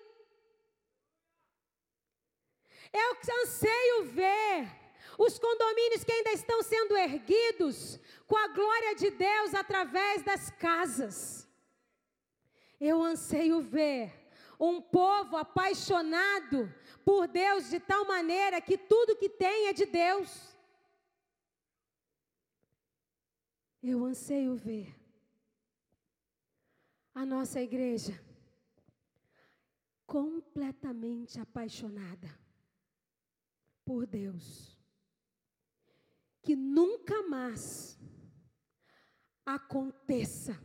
Eu 2.92 3.16
anseio 3.42 4.04
ver 4.04 4.68
os 5.18 5.38
condomínios 5.38 6.02
que 6.02 6.12
ainda 6.12 6.32
estão 6.32 6.62
sendo 6.62 6.96
erguidos 6.96 8.00
com 8.26 8.36
a 8.36 8.48
glória 8.48 8.94
de 8.94 9.10
Deus 9.10 9.54
através 9.54 10.22
das 10.22 10.50
casas. 10.50 11.46
Eu 12.80 13.02
anseio 13.02 13.60
ver 13.60 14.12
um 14.58 14.80
povo 14.80 15.36
apaixonado 15.36 16.72
por 17.04 17.26
Deus 17.26 17.68
de 17.68 17.78
tal 17.78 18.06
maneira 18.06 18.60
que 18.60 18.78
tudo 18.78 19.16
que 19.16 19.28
tem 19.28 19.68
é 19.68 19.72
de 19.72 19.86
Deus. 19.86 20.56
Eu 23.82 24.04
anseio 24.04 24.54
ver 24.54 24.94
a 27.14 27.24
nossa 27.24 27.60
igreja 27.60 28.20
completamente 30.06 31.40
apaixonada 31.40 32.28
por 33.84 34.06
Deus. 34.06 34.78
Que 36.42 36.54
nunca 36.56 37.22
mais 37.28 37.98
aconteça 39.46 40.58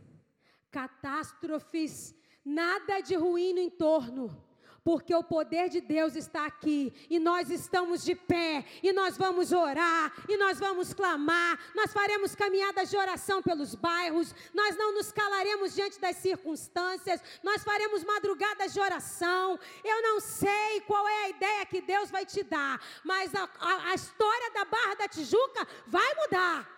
catástrofes, 0.69 2.13
nada 2.43 2.99
de 2.99 3.15
ruim 3.15 3.53
no 3.53 3.59
entorno 3.59 4.44
porque 4.85 5.15
o 5.15 5.23
poder 5.23 5.67
de 5.67 5.81
Deus 5.81 6.15
está 6.15 6.45
aqui 6.45 6.93
e 7.09 7.17
nós 7.17 7.49
estamos 7.49 8.03
de 8.03 8.13
pé 8.13 8.63
e 8.83 8.93
nós 8.93 9.17
vamos 9.17 9.51
orar 9.51 10.13
e 10.29 10.37
nós 10.37 10.59
vamos 10.59 10.93
clamar, 10.93 11.59
nós 11.73 11.91
faremos 11.91 12.35
caminhadas 12.35 12.91
de 12.91 12.95
oração 12.95 13.41
pelos 13.41 13.73
bairros, 13.73 14.35
nós 14.53 14.77
não 14.77 14.93
nos 14.93 15.11
calaremos 15.11 15.73
diante 15.73 15.99
das 15.99 16.17
circunstâncias, 16.17 17.19
nós 17.41 17.63
faremos 17.63 18.03
madrugadas 18.03 18.73
de 18.73 18.79
oração. 18.79 19.59
Eu 19.83 20.03
não 20.03 20.19
sei 20.19 20.81
qual 20.81 21.07
é 21.09 21.23
a 21.23 21.29
ideia 21.29 21.65
que 21.65 21.81
Deus 21.81 22.11
vai 22.11 22.23
te 22.23 22.43
dar, 22.43 22.79
mas 23.03 23.33
a, 23.33 23.49
a, 23.59 23.89
a 23.89 23.95
história 23.95 24.51
da 24.51 24.65
Barra 24.65 24.93
da 24.93 25.07
Tijuca 25.07 25.67
vai 25.87 26.13
mudar. 26.13 26.69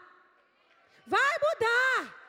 Vai 1.06 1.34
mudar. 1.40 2.27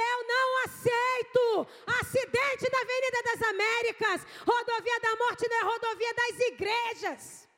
Eu 0.00 0.18
não 0.26 0.64
aceito 0.64 1.66
acidente 2.00 2.64
na 2.72 2.80
Avenida 2.80 3.22
das 3.28 3.42
Américas. 3.48 4.26
Rodovia 4.46 5.00
da 5.00 5.16
Morte 5.16 5.48
não 5.48 5.56
é 5.56 5.62
rodovia 5.62 6.14
das 6.14 6.40
igrejas. 6.52 7.48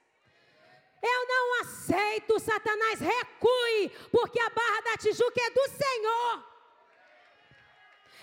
Eu 1.02 1.26
não 1.26 1.60
aceito, 1.62 2.38
Satanás, 2.38 3.00
recue, 3.00 3.88
porque 4.10 4.40
a 4.40 4.50
Barra 4.50 4.80
da 4.82 4.96
Tijuca 4.96 5.40
é 5.40 5.50
do 5.50 5.68
Senhor. 5.68 6.44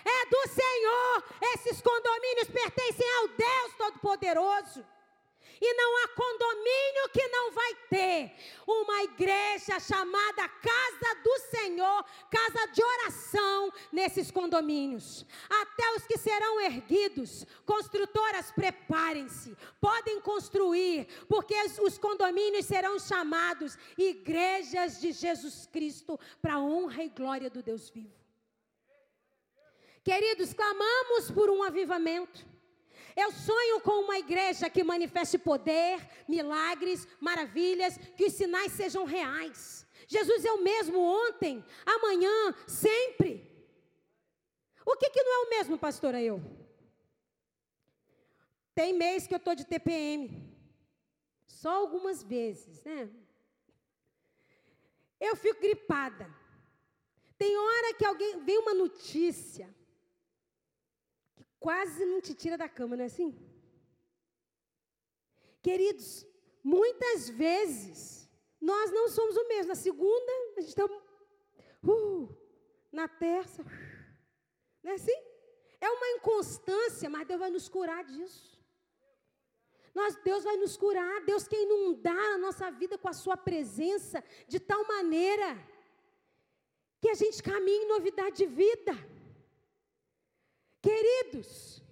É 0.04 0.26
do 0.26 0.48
Senhor. 0.48 1.24
Esses 1.54 1.80
condomínios 1.82 2.48
pertencem 2.48 3.10
ao 3.18 3.28
Deus 3.28 3.74
Todo-Poderoso. 3.76 4.86
E 5.60 5.74
não 5.74 6.04
há 6.04 6.08
condomínio 6.08 7.08
que 7.12 7.28
não 7.28 7.52
vai 7.52 7.74
ter 7.90 8.32
uma 8.66 9.02
igreja 9.02 9.78
chamada 9.78 10.48
Casa 10.48 11.14
do 11.22 11.38
Senhor, 11.50 12.04
casa 12.30 12.66
de 12.72 12.82
oração 12.82 13.72
nesses 13.92 14.30
condomínios. 14.30 15.26
Até 15.50 15.94
os 15.96 16.06
que 16.06 16.16
serão 16.16 16.60
erguidos, 16.60 17.44
construtoras, 17.66 18.50
preparem-se, 18.50 19.54
podem 19.80 20.20
construir, 20.20 21.06
porque 21.28 21.54
os 21.82 21.98
condomínios 21.98 22.64
serão 22.64 22.98
chamados 22.98 23.76
igrejas 23.98 25.00
de 25.00 25.12
Jesus 25.12 25.66
Cristo 25.66 26.18
para 26.40 26.54
a 26.54 26.60
honra 26.60 27.04
e 27.04 27.10
glória 27.10 27.50
do 27.50 27.62
Deus 27.62 27.90
vivo. 27.90 28.18
Queridos, 30.02 30.54
clamamos 30.54 31.30
por 31.30 31.50
um 31.50 31.62
avivamento. 31.62 32.49
Eu 33.16 33.32
sonho 33.32 33.80
com 33.80 34.04
uma 34.04 34.18
igreja 34.18 34.70
que 34.70 34.84
manifeste 34.84 35.38
poder, 35.38 36.00
milagres, 36.28 37.06
maravilhas, 37.20 37.96
que 38.16 38.24
os 38.26 38.32
sinais 38.32 38.72
sejam 38.72 39.04
reais. 39.04 39.86
Jesus 40.06 40.44
é 40.44 40.52
o 40.52 40.62
mesmo 40.62 41.00
ontem, 41.00 41.64
amanhã, 41.86 42.54
sempre. 42.66 43.48
O 44.84 44.96
que, 44.96 45.10
que 45.10 45.22
não 45.22 45.32
é 45.32 45.46
o 45.46 45.50
mesmo, 45.50 45.78
pastora? 45.78 46.20
Eu? 46.20 46.42
Tem 48.74 48.92
mês 48.92 49.26
que 49.26 49.34
eu 49.34 49.38
estou 49.38 49.54
de 49.54 49.64
TPM. 49.64 50.48
Só 51.46 51.70
algumas 51.76 52.22
vezes, 52.22 52.82
né? 52.82 53.10
Eu 55.20 55.36
fico 55.36 55.60
gripada. 55.60 56.28
Tem 57.36 57.56
hora 57.56 57.94
que 57.94 58.04
alguém 58.04 58.42
vem 58.44 58.58
uma 58.58 58.74
notícia 58.74 59.68
quase 61.60 62.04
não 62.04 62.20
te 62.20 62.34
tira 62.34 62.56
da 62.58 62.68
cama, 62.68 62.96
não 62.96 63.04
é 63.04 63.06
assim? 63.06 63.30
Queridos, 65.62 66.26
muitas 66.64 67.28
vezes 67.28 68.28
nós 68.60 68.90
não 68.90 69.08
somos 69.08 69.36
o 69.36 69.46
mesmo. 69.46 69.68
Na 69.68 69.74
segunda, 69.74 70.32
a 70.56 70.60
gente 70.60 70.70
está. 70.70 70.86
Uh, 70.86 72.36
na 72.92 73.06
terça. 73.08 73.64
Não 74.82 74.92
é 74.92 74.94
assim? 74.94 75.18
É 75.80 75.88
uma 75.88 76.08
inconstância, 76.16 77.08
mas 77.08 77.26
Deus 77.26 77.40
vai 77.40 77.50
nos 77.50 77.68
curar 77.68 78.04
disso. 78.04 78.58
Nós, 79.94 80.14
Deus 80.16 80.44
vai 80.44 80.56
nos 80.56 80.76
curar, 80.76 81.24
Deus 81.24 81.48
quer 81.48 81.62
inundar 81.62 82.34
a 82.34 82.38
nossa 82.38 82.70
vida 82.70 82.96
com 82.96 83.08
a 83.08 83.12
sua 83.12 83.36
presença 83.36 84.22
de 84.46 84.60
tal 84.60 84.86
maneira 84.86 85.58
que 87.00 87.08
a 87.08 87.14
gente 87.14 87.42
caminhe 87.42 87.84
em 87.84 87.88
novidade 87.88 88.36
de 88.36 88.46
vida. 88.46 88.92
Queridos, 90.82 91.82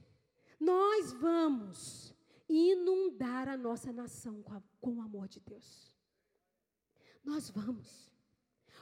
nós 0.59 1.12
vamos 1.12 2.14
inundar 2.48 3.48
a 3.48 3.57
nossa 3.57 3.92
nação 3.92 4.42
com, 4.42 4.55
a, 4.55 4.62
com 4.81 4.94
o 4.94 5.03
amor 5.03 5.29
de 5.29 5.40
Deus. 5.40 5.92
Nós 7.22 7.51
vamos. 7.51 8.11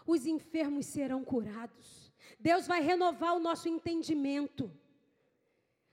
Os 0.07 0.25
enfermos 0.25 0.87
serão 0.87 1.25
curados. 1.25 2.13
Deus 2.39 2.67
vai 2.67 2.81
renovar 2.81 3.35
o 3.35 3.41
nosso 3.41 3.69
entendimento. 3.69 4.71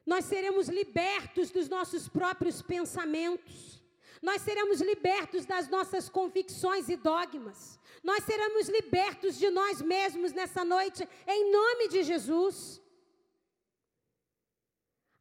Nós 0.06 0.26
seremos 0.26 0.70
libertos 0.70 1.50
dos 1.50 1.68
nossos 1.68 2.08
próprios 2.08 2.62
pensamentos. 2.62 3.82
Nós 4.22 4.42
seremos 4.42 4.80
libertos 4.82 5.46
das 5.46 5.68
nossas 5.68 6.08
convicções 6.08 6.88
e 6.90 6.96
dogmas. 6.96 7.80
Nós 8.04 8.24
seremos 8.24 8.70
libertos 8.70 9.38
de 9.38 9.50
nós 9.50 9.82
mesmos 9.82 10.32
nessa 10.32 10.64
noite, 10.64 11.08
em 11.28 11.52
nome 11.52 11.88
de 11.88 12.04
Jesus. 12.04 12.83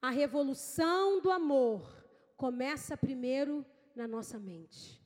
A 0.02 0.10
revolução 0.10 1.20
do 1.20 1.30
amor 1.30 2.04
começa 2.36 2.96
primeiro 2.96 3.64
na 3.94 4.08
nossa 4.08 4.36
mente. 4.36 5.00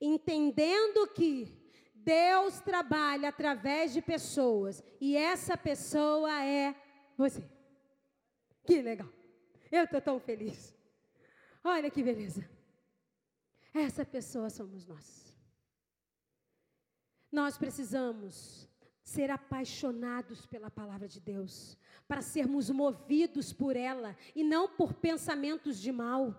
Entendendo 0.00 1.08
que 1.08 1.60
Deus 1.92 2.60
trabalha 2.60 3.28
através 3.28 3.92
de 3.92 4.00
pessoas 4.00 4.80
e 5.00 5.16
essa 5.16 5.56
pessoa 5.56 6.44
é 6.44 6.72
você. 7.16 7.42
Que 8.64 8.80
legal. 8.80 9.08
Eu 9.72 9.84
estou 9.84 10.00
tão 10.00 10.20
feliz. 10.20 10.72
Olha 11.64 11.90
que 11.90 12.02
beleza. 12.02 12.48
Essa 13.74 14.04
pessoa 14.04 14.50
somos 14.50 14.86
nós. 14.86 15.36
Nós 17.30 17.58
precisamos 17.58 18.68
ser 19.02 19.30
apaixonados 19.30 20.46
pela 20.46 20.70
palavra 20.70 21.08
de 21.08 21.20
Deus, 21.20 21.76
para 22.06 22.22
sermos 22.22 22.70
movidos 22.70 23.52
por 23.52 23.76
ela 23.76 24.16
e 24.34 24.44
não 24.44 24.68
por 24.68 24.94
pensamentos 24.94 25.78
de 25.78 25.90
mal. 25.90 26.34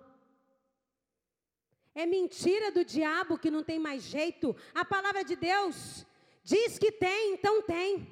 É 1.93 2.05
mentira 2.05 2.72
do 2.72 2.84
diabo 2.84 3.38
que 3.38 3.51
não 3.51 3.64
tem 3.64 3.78
mais 3.78 4.03
jeito. 4.03 4.55
A 4.74 4.84
palavra 4.84 5.24
de 5.24 5.36
Deus 5.36 6.05
diz 6.43 6.80
que 6.80 6.91
tem, 6.91 7.34
então 7.34 7.61
tem. 7.61 8.07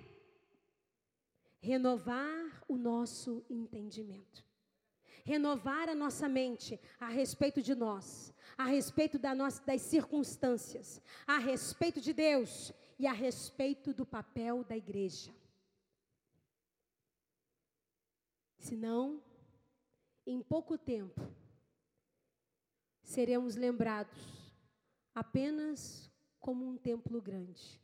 Renovar 1.59 2.63
o 2.67 2.75
nosso 2.77 3.43
entendimento. 3.49 4.43
Renovar 5.23 5.87
a 5.87 5.95
nossa 5.95 6.27
mente 6.27 6.79
a 6.99 7.07
respeito 7.07 7.61
de 7.61 7.75
nós, 7.75 8.33
a 8.57 8.65
respeito 8.65 9.19
da 9.19 9.35
nossa, 9.35 9.63
das 9.63 9.81
circunstâncias, 9.81 10.99
a 11.27 11.37
respeito 11.37 12.01
de 12.01 12.11
Deus 12.11 12.73
e 13.01 13.07
a 13.07 13.13
respeito 13.13 13.95
do 13.95 14.05
papel 14.05 14.63
da 14.63 14.77
igreja. 14.77 15.33
Senão, 18.59 19.23
em 20.23 20.39
pouco 20.39 20.77
tempo, 20.77 21.19
seremos 23.01 23.55
lembrados 23.55 24.53
apenas 25.15 26.11
como 26.39 26.63
um 26.63 26.77
templo 26.77 27.19
grande, 27.19 27.81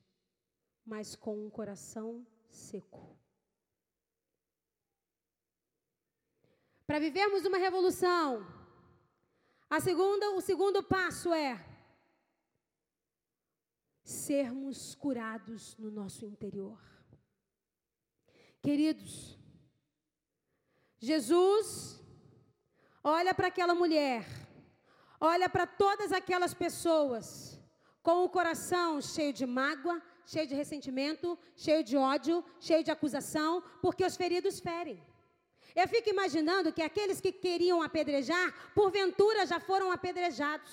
mas 0.85 1.15
com 1.15 1.47
um 1.47 1.49
coração 1.49 2.23
seco. 2.47 3.17
Para 6.85 6.99
vivermos 6.99 7.43
uma 7.43 7.57
revolução, 7.57 8.45
a 9.67 9.79
segunda, 9.79 10.29
o 10.33 10.41
segundo 10.41 10.83
passo 10.83 11.33
é 11.33 11.66
sermos 14.07 14.95
curados 14.95 15.75
no 15.77 15.91
nosso 15.91 16.25
interior. 16.25 16.79
Queridos, 18.61 19.37
Jesus 20.97 22.01
olha 23.03 23.33
para 23.33 23.47
aquela 23.47 23.75
mulher, 23.75 24.25
olha 25.19 25.49
para 25.49 25.67
todas 25.67 26.13
aquelas 26.13 26.53
pessoas 26.53 27.59
com 28.01 28.23
o 28.23 28.29
coração 28.29 29.01
cheio 29.01 29.33
de 29.33 29.45
mágoa, 29.45 30.01
cheio 30.25 30.47
de 30.47 30.55
ressentimento, 30.55 31.37
cheio 31.53 31.83
de 31.83 31.97
ódio, 31.97 32.43
cheio 32.61 32.85
de 32.85 32.91
acusação, 32.91 33.61
porque 33.81 34.05
os 34.05 34.15
feridos 34.15 34.61
ferem. 34.61 35.03
Eu 35.75 35.85
fico 35.85 36.09
imaginando 36.09 36.71
que 36.71 36.81
aqueles 36.81 37.19
que 37.19 37.33
queriam 37.33 37.81
apedrejar, 37.81 38.71
porventura 38.73 39.45
já 39.45 39.59
foram 39.59 39.91
apedrejados. 39.91 40.71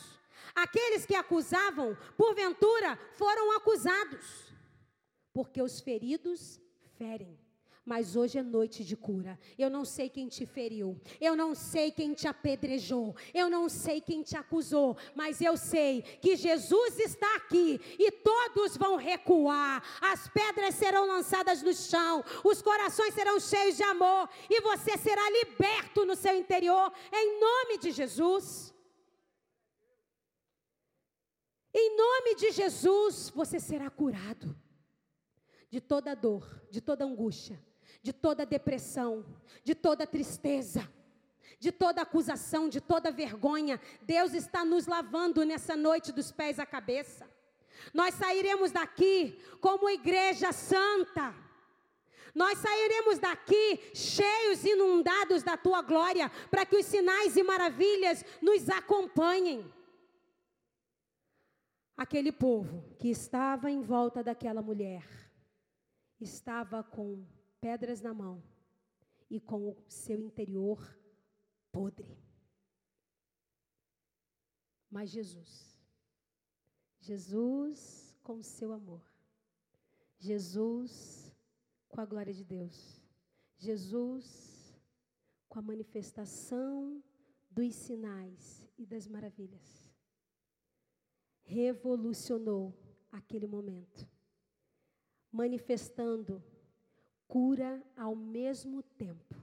Aqueles 0.55 1.05
que 1.07 1.15
acusavam, 1.15 1.97
porventura 2.17 2.99
foram 3.15 3.57
acusados. 3.57 4.53
Porque 5.33 5.61
os 5.61 5.81
feridos 5.81 6.61
ferem 6.97 7.39
mas 7.85 8.17
hoje 8.17 8.39
é 8.39 8.43
noite 8.43 8.83
de 8.83 8.97
cura. 8.97 9.39
Eu 9.59 9.69
não 9.69 9.85
sei 9.85 10.09
quem 10.09 10.27
te 10.27 10.47
feriu, 10.47 10.99
eu 11.21 11.37
não 11.37 11.55
sei 11.55 11.91
quem 11.91 12.15
te 12.15 12.27
apedrejou, 12.27 13.15
eu 13.35 13.51
não 13.51 13.69
sei 13.69 14.01
quem 14.01 14.23
te 14.23 14.37
acusou, 14.37 14.97
mas 15.15 15.41
eu 15.41 15.57
sei 15.57 16.03
que 16.03 16.35
Jesus 16.35 16.99
está 16.99 17.37
aqui 17.37 17.81
e 17.99 18.11
todos 18.11 18.77
vão 18.77 18.97
recuar, 18.97 19.83
as 20.01 20.29
pedras 20.29 20.75
serão 20.77 21.07
lançadas 21.07 21.63
no 21.63 21.75
chão, 21.75 22.25
os 22.43 22.63
corações 22.63 23.13
serão 23.13 23.39
cheios 23.39 23.77
de 23.77 23.83
amor 23.83 24.29
e 24.49 24.61
você 24.63 24.97
será 24.97 25.29
liberto 25.31 26.07
no 26.07 26.17
seu 26.17 26.35
interior, 26.37 26.91
em 27.13 27.39
nome 27.39 27.79
de 27.79 27.91
Jesus. 27.91 28.74
Em 31.75 31.97
nome 31.97 32.37
de 32.37 32.53
Jesus, 32.53 33.31
você 33.35 33.59
será 33.59 33.91
curado 33.91 34.57
de 35.69 35.81
toda 35.81 36.15
dor, 36.15 36.63
de 36.71 36.81
toda 36.81 37.05
angústia, 37.05 37.61
de 38.01 38.13
toda 38.13 38.47
depressão, 38.47 39.27
de 39.65 39.75
toda 39.75 40.07
tristeza, 40.07 40.89
de 41.59 41.73
toda 41.73 42.03
acusação, 42.03 42.69
de 42.69 42.81
toda 42.81 43.11
vergonha. 43.11 43.81
Deus 44.03 44.35
está 44.35 44.65
nos 44.65 44.87
lavando 44.87 45.45
nessa 45.45 45.77
noite 45.77 46.13
dos 46.13 46.31
pés 46.31 46.61
à 46.61 46.67
cabeça. 46.67 47.29
Nós 47.93 48.15
sairemos 48.15 48.71
daqui 48.71 49.37
como 49.61 49.91
igreja 49.91 50.53
santa. 50.53 51.35
Nós 52.33 52.59
sairemos 52.59 53.19
daqui 53.19 53.81
cheios, 53.95 54.65
inundados 54.65 55.43
da 55.43 55.57
tua 55.57 55.83
glória, 55.83 56.31
para 56.51 56.65
que 56.65 56.77
os 56.77 56.87
sinais 56.87 57.37
e 57.37 57.43
maravilhas 57.43 58.25
nos 58.41 58.69
acompanhem. 58.69 59.73
Aquele 61.97 62.33
povo 62.33 62.83
que 62.99 63.09
estava 63.09 63.71
em 63.71 63.81
volta 63.81 64.23
daquela 64.23 64.61
mulher 64.61 65.05
estava 66.21 66.83
com 66.83 67.25
pedras 67.61 68.01
na 68.01 68.13
mão 68.13 68.43
e 69.31 69.41
com 69.41 69.71
o 69.71 69.77
seu 69.89 70.21
interior 70.21 70.99
podre. 71.71 72.19
Mas 74.91 75.11
Jesus, 75.11 75.79
Jesus 77.01 78.17
com 78.23 78.43
seu 78.43 78.73
amor, 78.73 79.03
Jesus 80.19 81.33
com 81.89 82.01
a 82.01 82.07
glória 82.07 82.33
de 82.33 82.45
Deus, 82.45 83.01
Jesus 83.57 84.79
com 85.49 85.59
a 85.59 85.63
manifestação 85.63 87.03
dos 87.51 87.75
sinais 87.75 88.69
e 88.77 88.85
das 88.85 89.07
maravilhas, 89.07 89.84
revolucionou 91.45 92.75
aquele 93.13 93.47
momento, 93.47 94.09
manifestando 95.31 96.43
cura 97.29 97.83
ao 97.97 98.17
mesmo 98.17 98.83
tempo 98.83 99.35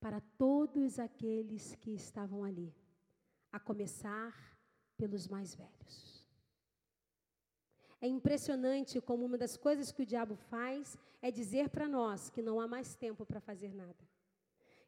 para 0.00 0.20
todos 0.36 0.98
aqueles 0.98 1.74
que 1.76 1.90
estavam 1.94 2.44
ali, 2.44 2.74
a 3.50 3.58
começar 3.58 4.58
pelos 4.96 5.26
mais 5.28 5.54
velhos. 5.54 6.26
É 8.00 8.06
impressionante 8.06 9.00
como 9.00 9.24
uma 9.24 9.38
das 9.38 9.56
coisas 9.56 9.90
que 9.90 10.02
o 10.02 10.06
diabo 10.06 10.36
faz 10.36 10.98
é 11.22 11.30
dizer 11.30 11.70
para 11.70 11.88
nós 11.88 12.28
que 12.28 12.42
não 12.42 12.60
há 12.60 12.68
mais 12.68 12.94
tempo 12.94 13.24
para 13.24 13.40
fazer 13.40 13.74
nada, 13.74 14.04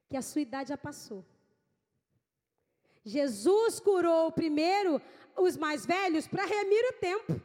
que 0.06 0.18
a 0.18 0.22
sua 0.22 0.42
idade 0.42 0.68
já 0.68 0.76
passou. 0.76 1.24
Jesus 3.02 3.80
curou 3.80 4.30
primeiro 4.32 5.00
os 5.36 5.56
mais 5.56 5.84
velhos 5.86 6.26
para 6.26 6.44
remir 6.44 6.84
o 6.90 6.92
tempo. 6.94 7.40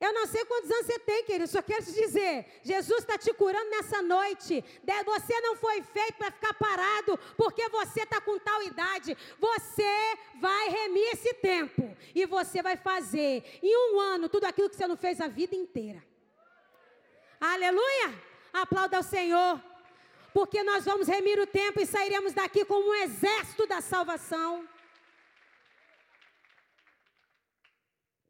Eu 0.00 0.12
não 0.12 0.26
sei 0.26 0.44
quantos 0.44 0.70
anos 0.70 0.86
você 0.86 0.98
tem, 1.00 1.24
querido, 1.24 1.48
só 1.48 1.60
quero 1.60 1.84
te 1.84 1.92
dizer: 1.92 2.60
Jesus 2.62 3.00
está 3.00 3.18
te 3.18 3.32
curando 3.34 3.68
nessa 3.68 4.00
noite. 4.00 4.64
Você 5.04 5.40
não 5.40 5.56
foi 5.56 5.82
feito 5.82 6.14
para 6.14 6.30
ficar 6.30 6.54
parado, 6.54 7.18
porque 7.36 7.68
você 7.68 8.02
está 8.02 8.20
com 8.20 8.38
tal 8.38 8.62
idade. 8.62 9.16
Você 9.40 10.16
vai 10.40 10.68
remir 10.68 11.14
esse 11.14 11.34
tempo 11.34 11.96
e 12.14 12.24
você 12.26 12.62
vai 12.62 12.76
fazer 12.76 13.44
em 13.60 13.76
um 13.76 13.98
ano 13.98 14.28
tudo 14.28 14.44
aquilo 14.44 14.70
que 14.70 14.76
você 14.76 14.86
não 14.86 14.96
fez 14.96 15.20
a 15.20 15.26
vida 15.26 15.56
inteira. 15.56 16.02
Aleluia! 17.40 18.14
Aplauda 18.52 18.98
ao 18.98 19.02
Senhor, 19.02 19.60
porque 20.32 20.62
nós 20.62 20.84
vamos 20.84 21.08
remir 21.08 21.40
o 21.40 21.46
tempo 21.46 21.80
e 21.80 21.86
sairemos 21.86 22.32
daqui 22.32 22.64
como 22.64 22.88
um 22.88 22.94
exército 22.94 23.66
da 23.66 23.80
salvação. 23.80 24.66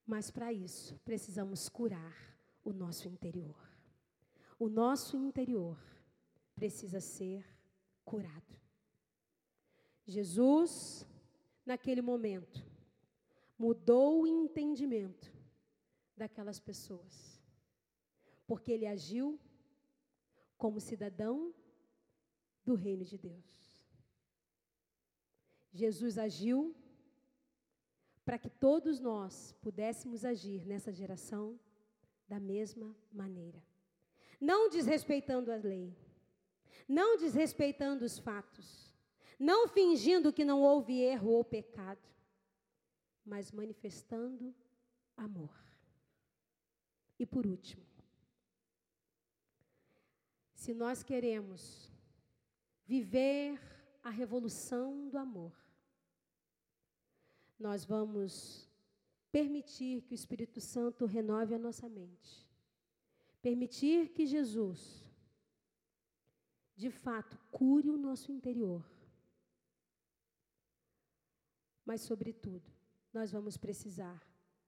Mas 0.09 0.31
para 0.31 0.51
isso, 0.51 0.99
precisamos 1.05 1.69
curar 1.69 2.17
o 2.65 2.73
nosso 2.73 3.07
interior. 3.07 3.61
O 4.59 4.67
nosso 4.67 5.19
interior 5.19 5.79
precisa 6.55 6.99
ser 6.99 7.45
curado. 8.07 8.59
Jesus, 10.07 11.07
naquele 11.67 12.01
momento, 12.01 12.65
mudou 13.59 14.23
o 14.23 14.27
entendimento 14.27 15.31
daquelas 16.17 16.59
pessoas, 16.59 17.39
porque 18.47 18.73
ele 18.73 18.87
agiu 18.87 19.39
como 20.57 20.81
cidadão 20.81 21.55
do 22.65 22.75
reino 22.75 23.05
de 23.05 23.19
Deus. 23.19 23.85
Jesus 25.71 26.17
agiu 26.17 26.75
para 28.29 28.39
que 28.39 28.51
todos 28.51 29.01
nós 29.01 29.55
pudéssemos 29.63 30.23
agir 30.23 30.67
nessa 30.67 30.93
geração 30.93 31.59
da 32.29 32.39
mesma 32.39 32.95
maneira. 33.11 33.65
Não 34.39 34.69
desrespeitando 34.69 35.51
a 35.51 35.57
lei, 35.57 35.97
não 36.87 37.17
desrespeitando 37.17 38.05
os 38.05 38.19
fatos, 38.19 38.95
não 39.39 39.67
fingindo 39.67 40.31
que 40.31 40.45
não 40.45 40.61
houve 40.61 41.01
erro 41.01 41.31
ou 41.31 41.43
pecado, 41.43 42.07
mas 43.25 43.51
manifestando 43.51 44.55
amor. 45.17 45.59
E 47.19 47.25
por 47.25 47.47
último, 47.47 47.87
se 50.53 50.75
nós 50.75 51.03
queremos 51.03 51.91
viver 52.85 53.59
a 54.03 54.11
revolução 54.11 55.09
do 55.09 55.17
amor, 55.17 55.68
nós 57.59 57.85
vamos 57.85 58.69
permitir 59.33 60.03
que 60.03 60.15
o 60.15 60.15
Espírito 60.15 60.61
Santo 60.61 61.05
renove 61.05 61.55
a 61.55 61.59
nossa 61.59 61.89
mente. 61.89 62.47
Permitir 63.43 64.11
que 64.11 64.27
Jesus, 64.27 65.05
de 66.77 66.91
fato, 66.91 67.39
cure 67.51 67.91
o 67.91 67.97
nosso 67.97 68.33
interior. 68.33 68.85
Mas, 71.85 72.03
sobretudo, 72.03 72.71
nós 73.13 73.33
vamos 73.33 73.57
precisar 73.57 74.23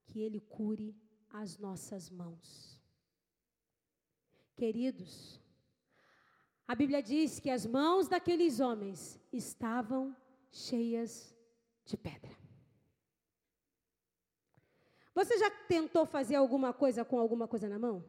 que 0.07 0.21
Ele 0.21 0.41
cure 0.41 0.97
as 1.29 1.59
nossas 1.59 2.11
mãos. 2.11 2.79
Queridos, 4.57 5.41
a 6.67 6.75
Bíblia 6.75 7.03
diz 7.03 7.41
que 7.41 7.51
as 7.51 7.67
mãos 7.67 8.09
daqueles 8.09 8.61
homens 8.61 9.19
estavam 9.33 10.17
cheias 10.51 11.35
de 11.85 11.97
pedra. 11.97 12.40
Você 15.21 15.37
já 15.37 15.51
tentou 15.51 16.07
fazer 16.07 16.37
alguma 16.37 16.73
coisa 16.73 17.05
com 17.05 17.19
alguma 17.21 17.47
coisa 17.47 17.69
na 17.69 17.79
mão? 17.79 18.03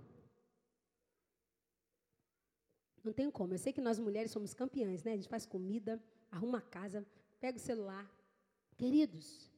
Não 3.03 3.11
tem 3.11 3.29
como. 3.29 3.53
Eu 3.53 3.57
sei 3.57 3.73
que 3.73 3.81
nós 3.81 3.99
mulheres 3.99 4.31
somos 4.31 4.53
campeãs, 4.53 5.03
né? 5.03 5.11
A 5.11 5.15
gente 5.17 5.27
faz 5.27 5.45
comida, 5.45 6.01
arruma 6.31 6.59
a 6.59 6.61
casa, 6.61 7.05
pega 7.41 7.57
o 7.57 7.59
celular. 7.59 8.09
Queridos, 8.77 9.51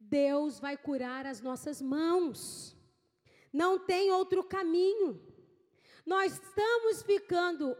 Deus 0.00 0.58
vai 0.58 0.74
curar 0.78 1.26
as 1.26 1.42
nossas 1.42 1.82
mãos. 1.82 2.74
Não 3.52 3.78
tem 3.78 4.10
outro 4.10 4.42
caminho. 4.42 5.20
Nós 6.06 6.32
estamos 6.32 7.02
ficando 7.02 7.76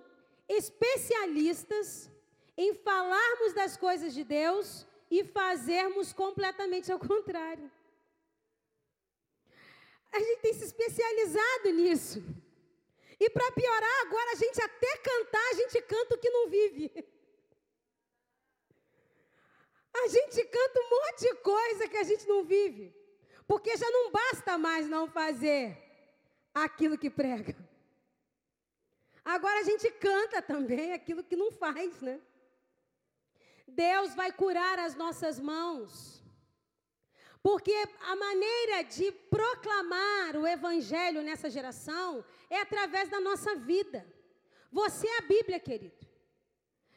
especialistas 0.46 2.10
em 2.54 2.74
falarmos 2.74 3.54
das 3.54 3.78
coisas 3.78 4.12
de 4.12 4.24
Deus 4.24 4.86
e 5.10 5.24
fazermos 5.24 6.12
completamente 6.12 6.92
ao 6.92 6.98
contrário. 6.98 7.70
A 10.12 10.18
gente 10.18 10.40
tem 10.40 10.54
se 10.54 10.64
especializado 10.64 11.70
nisso. 11.70 12.22
E 13.20 13.28
para 13.30 13.50
piorar, 13.52 14.00
agora 14.02 14.32
a 14.32 14.36
gente 14.36 14.61
até 14.62 14.96
cantar, 14.98 15.48
a 15.50 15.54
gente 15.54 15.82
canta 15.82 16.14
o 16.14 16.18
que 16.18 16.30
não 16.30 16.48
vive. 16.48 16.92
A 19.94 20.09
gente 20.09 20.44
canta 20.44 20.80
um 20.80 20.90
monte 20.90 21.20
de 21.20 21.34
coisa 21.36 21.88
que 21.88 21.96
a 21.96 22.04
gente 22.04 22.26
não 22.28 22.44
vive. 22.44 22.94
Porque 23.46 23.76
já 23.76 23.90
não 23.90 24.12
basta 24.12 24.56
mais 24.56 24.86
não 24.88 25.09
fazer 25.09 25.76
aquilo 26.54 26.98
que 26.98 27.11
prega. 27.11 27.56
Agora 29.24 29.61
a 29.61 29.64
gente 29.64 29.90
canta 29.90 30.40
também 30.40 30.92
aquilo 30.92 31.24
que 31.24 31.36
não 31.36 31.50
faz, 31.50 32.00
né? 32.00 32.20
Deus 33.66 34.14
vai 34.14 34.32
curar 34.32 34.78
as 34.78 34.94
nossas 34.94 35.38
mãos. 35.38 36.17
Porque 37.43 37.74
a 38.03 38.16
maneira 38.16 38.82
de 38.82 39.12
proclamar 39.12 40.36
o 40.36 40.47
Evangelho 40.47 41.22
nessa 41.22 41.49
geração 41.49 42.24
é 42.51 42.61
através 42.61 43.09
da 43.09 43.20
nossa 43.20 43.55
vida. 43.57 44.07
Você 44.70 45.07
é 45.07 45.18
a 45.18 45.22
Bíblia, 45.22 45.61
querido. 45.61 46.07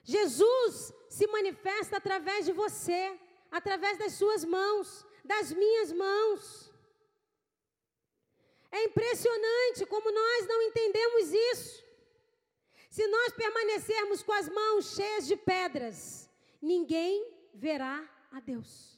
Jesus 0.03 0.93
se 1.09 1.27
manifesta 1.27 1.97
através 1.97 2.45
de 2.45 2.51
você, 2.51 3.19
através 3.51 3.97
das 3.97 4.13
suas 4.13 4.43
mãos, 4.43 5.05
das 5.23 5.51
minhas 5.51 5.91
mãos. 5.91 6.71
É 8.71 8.85
impressionante 8.85 9.85
como 9.85 10.11
nós 10.11 10.47
não 10.47 10.61
entendemos 10.61 11.33
isso. 11.33 11.83
Se 12.89 13.05
nós 13.07 13.33
permanecermos 13.33 14.23
com 14.23 14.33
as 14.33 14.49
mãos 14.49 14.95
cheias 14.95 15.27
de 15.27 15.35
pedras, 15.35 16.29
ninguém 16.61 17.25
verá 17.53 18.03
a 18.31 18.39
Deus. 18.39 18.90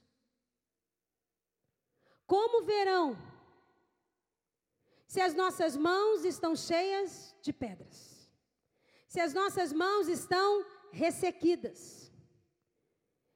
Como 2.33 2.63
verão 2.65 3.15
se 5.05 5.21
as 5.21 5.35
nossas 5.35 5.77
mãos 5.77 6.25
estão 6.25 6.55
cheias 6.55 7.35
de 7.43 7.53
pedras? 7.53 8.27
Se 9.07 9.19
as 9.19 9.35
nossas 9.35 9.71
mãos 9.71 10.07
estão 10.07 10.65
ressequidas? 10.91 12.11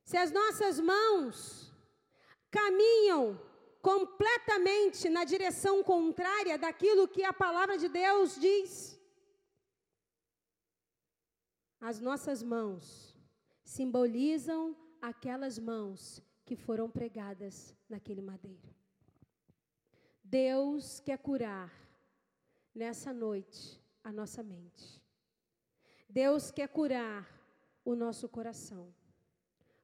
Se 0.04 0.18
as 0.18 0.32
nossas 0.32 0.80
mãos 0.80 1.72
caminham 2.50 3.40
completamente 3.84 5.08
na 5.10 5.24
direção 5.24 5.84
contrária 5.84 6.58
daquilo 6.58 7.08
que 7.08 7.24
a 7.24 7.32
palavra 7.32 7.78
de 7.78 7.88
Deus 7.88 8.34
diz? 8.48 9.00
As 11.80 12.00
nossas 12.00 12.42
mãos 12.42 13.16
simbolizam 13.64 14.76
aquelas 15.00 15.60
mãos 15.60 16.20
que 16.44 16.56
foram 16.56 16.90
pregadas 16.90 17.76
naquele 17.88 18.24
madeiro. 18.24 18.77
Deus 20.30 21.00
quer 21.00 21.18
curar 21.20 21.72
nessa 22.76 23.14
noite 23.14 23.82
a 24.04 24.12
nossa 24.12 24.44
mente. 24.44 25.02
Deus 26.10 26.52
quer 26.52 26.68
curar 26.68 27.26
o 27.86 27.96
nosso 27.96 28.28
coração. 28.28 28.94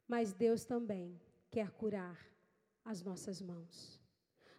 Mas 0.05 0.33
Deus 0.33 0.65
também 0.65 1.17
quer 1.49 1.71
curar 1.71 2.19
as 2.83 3.01
nossas 3.01 3.41
mãos. 3.41 4.01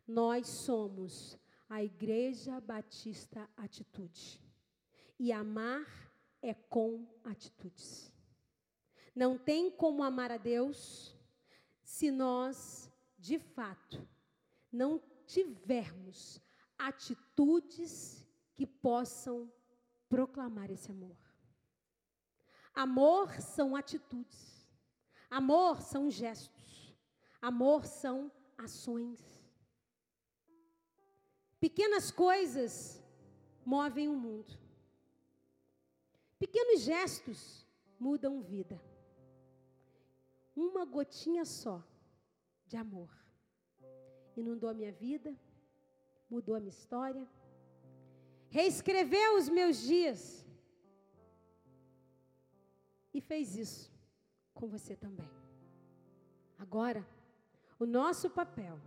Nós 0.09 0.49
somos 0.49 1.39
a 1.68 1.85
Igreja 1.85 2.59
Batista 2.62 3.47
Atitude. 3.55 4.41
E 5.18 5.32
amar 5.32 5.87
é 6.41 6.55
com 6.55 7.07
atitudes. 7.22 8.11
Não 9.14 9.37
tem 9.37 9.70
como 9.70 10.03
amar 10.03 10.32
a 10.32 10.39
Deus 10.39 11.14
se 11.82 12.11
nós, 12.11 12.91
de 13.18 13.39
fato, 13.39 14.09
não 14.72 14.99
tivermos 15.27 16.41
atitudes 16.79 18.27
que 18.55 18.66
possam 18.66 19.53
proclamar 20.09 20.70
esse 20.70 20.91
amor. 20.91 21.16
Amor 22.75 23.41
são 23.41 23.75
atitudes. 23.75 24.68
Amor 25.31 25.81
são 25.81 26.11
gestos. 26.11 26.95
Amor 27.41 27.87
são 27.87 28.31
ações. 28.57 29.20
Pequenas 31.59 32.11
coisas 32.11 33.03
movem 33.64 34.09
o 34.09 34.14
mundo. 34.14 34.59
Pequenos 36.39 36.83
gestos 36.83 37.66
mudam 37.99 38.43
vida. 38.43 38.81
Uma 40.55 40.85
gotinha 40.85 41.45
só 41.45 41.83
de 42.66 42.77
amor 42.77 43.24
inundou 44.41 44.68
a 44.68 44.74
minha 44.74 44.93
vida, 44.93 45.35
mudou 46.28 46.55
a 46.55 46.61
minha 46.61 46.70
história, 46.70 47.26
reescreveu 48.49 49.37
os 49.37 49.49
meus 49.49 49.82
dias 49.82 50.47
e 53.12 53.20
fez 53.20 53.57
isso 53.57 53.93
com 54.53 54.66
você 54.68 54.97
também. 54.97 55.30
Agora, 56.59 57.07
o 57.78 57.87
nosso 57.87 58.30
papel, 58.30 58.78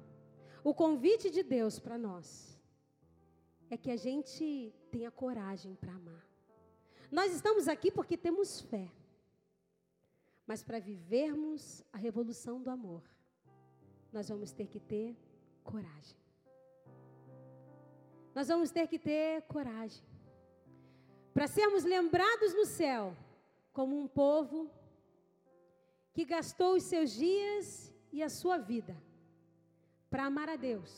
o 0.63 0.73
convite 0.73 1.29
de 1.29 1.43
Deus 1.43 1.79
para 1.79 1.97
nós, 1.97 2.57
é 3.69 3.77
que 3.77 3.91
a 3.91 3.97
gente 3.97 4.73
tenha 4.89 5.11
coragem 5.11 5.75
para 5.75 5.93
amar. 5.93 6.25
Nós 7.11 7.33
estamos 7.33 7.67
aqui 7.67 7.91
porque 7.91 8.17
temos 8.17 8.61
fé. 8.61 8.91
Mas 10.45 10.63
para 10.63 10.79
vivermos 10.79 11.83
a 11.91 11.97
revolução 11.97 12.61
do 12.61 12.69
amor, 12.69 13.03
nós 14.13 14.29
vamos 14.29 14.53
ter 14.53 14.67
que 14.67 14.79
ter 14.79 15.15
coragem. 15.71 16.17
Nós 18.37 18.47
vamos 18.47 18.69
ter 18.71 18.85
que 18.87 18.99
ter 18.99 19.41
coragem 19.43 20.03
para 21.33 21.47
sermos 21.47 21.83
lembrados 21.83 22.53
no 22.59 22.65
céu 22.65 23.15
como 23.73 23.99
um 23.99 24.07
povo 24.07 24.69
que 26.13 26.25
gastou 26.25 26.71
os 26.75 26.83
seus 26.91 27.11
dias 27.11 27.93
e 28.11 28.23
a 28.23 28.29
sua 28.39 28.57
vida 28.57 28.95
para 30.09 30.25
amar 30.25 30.49
a 30.49 30.55
Deus 30.55 30.91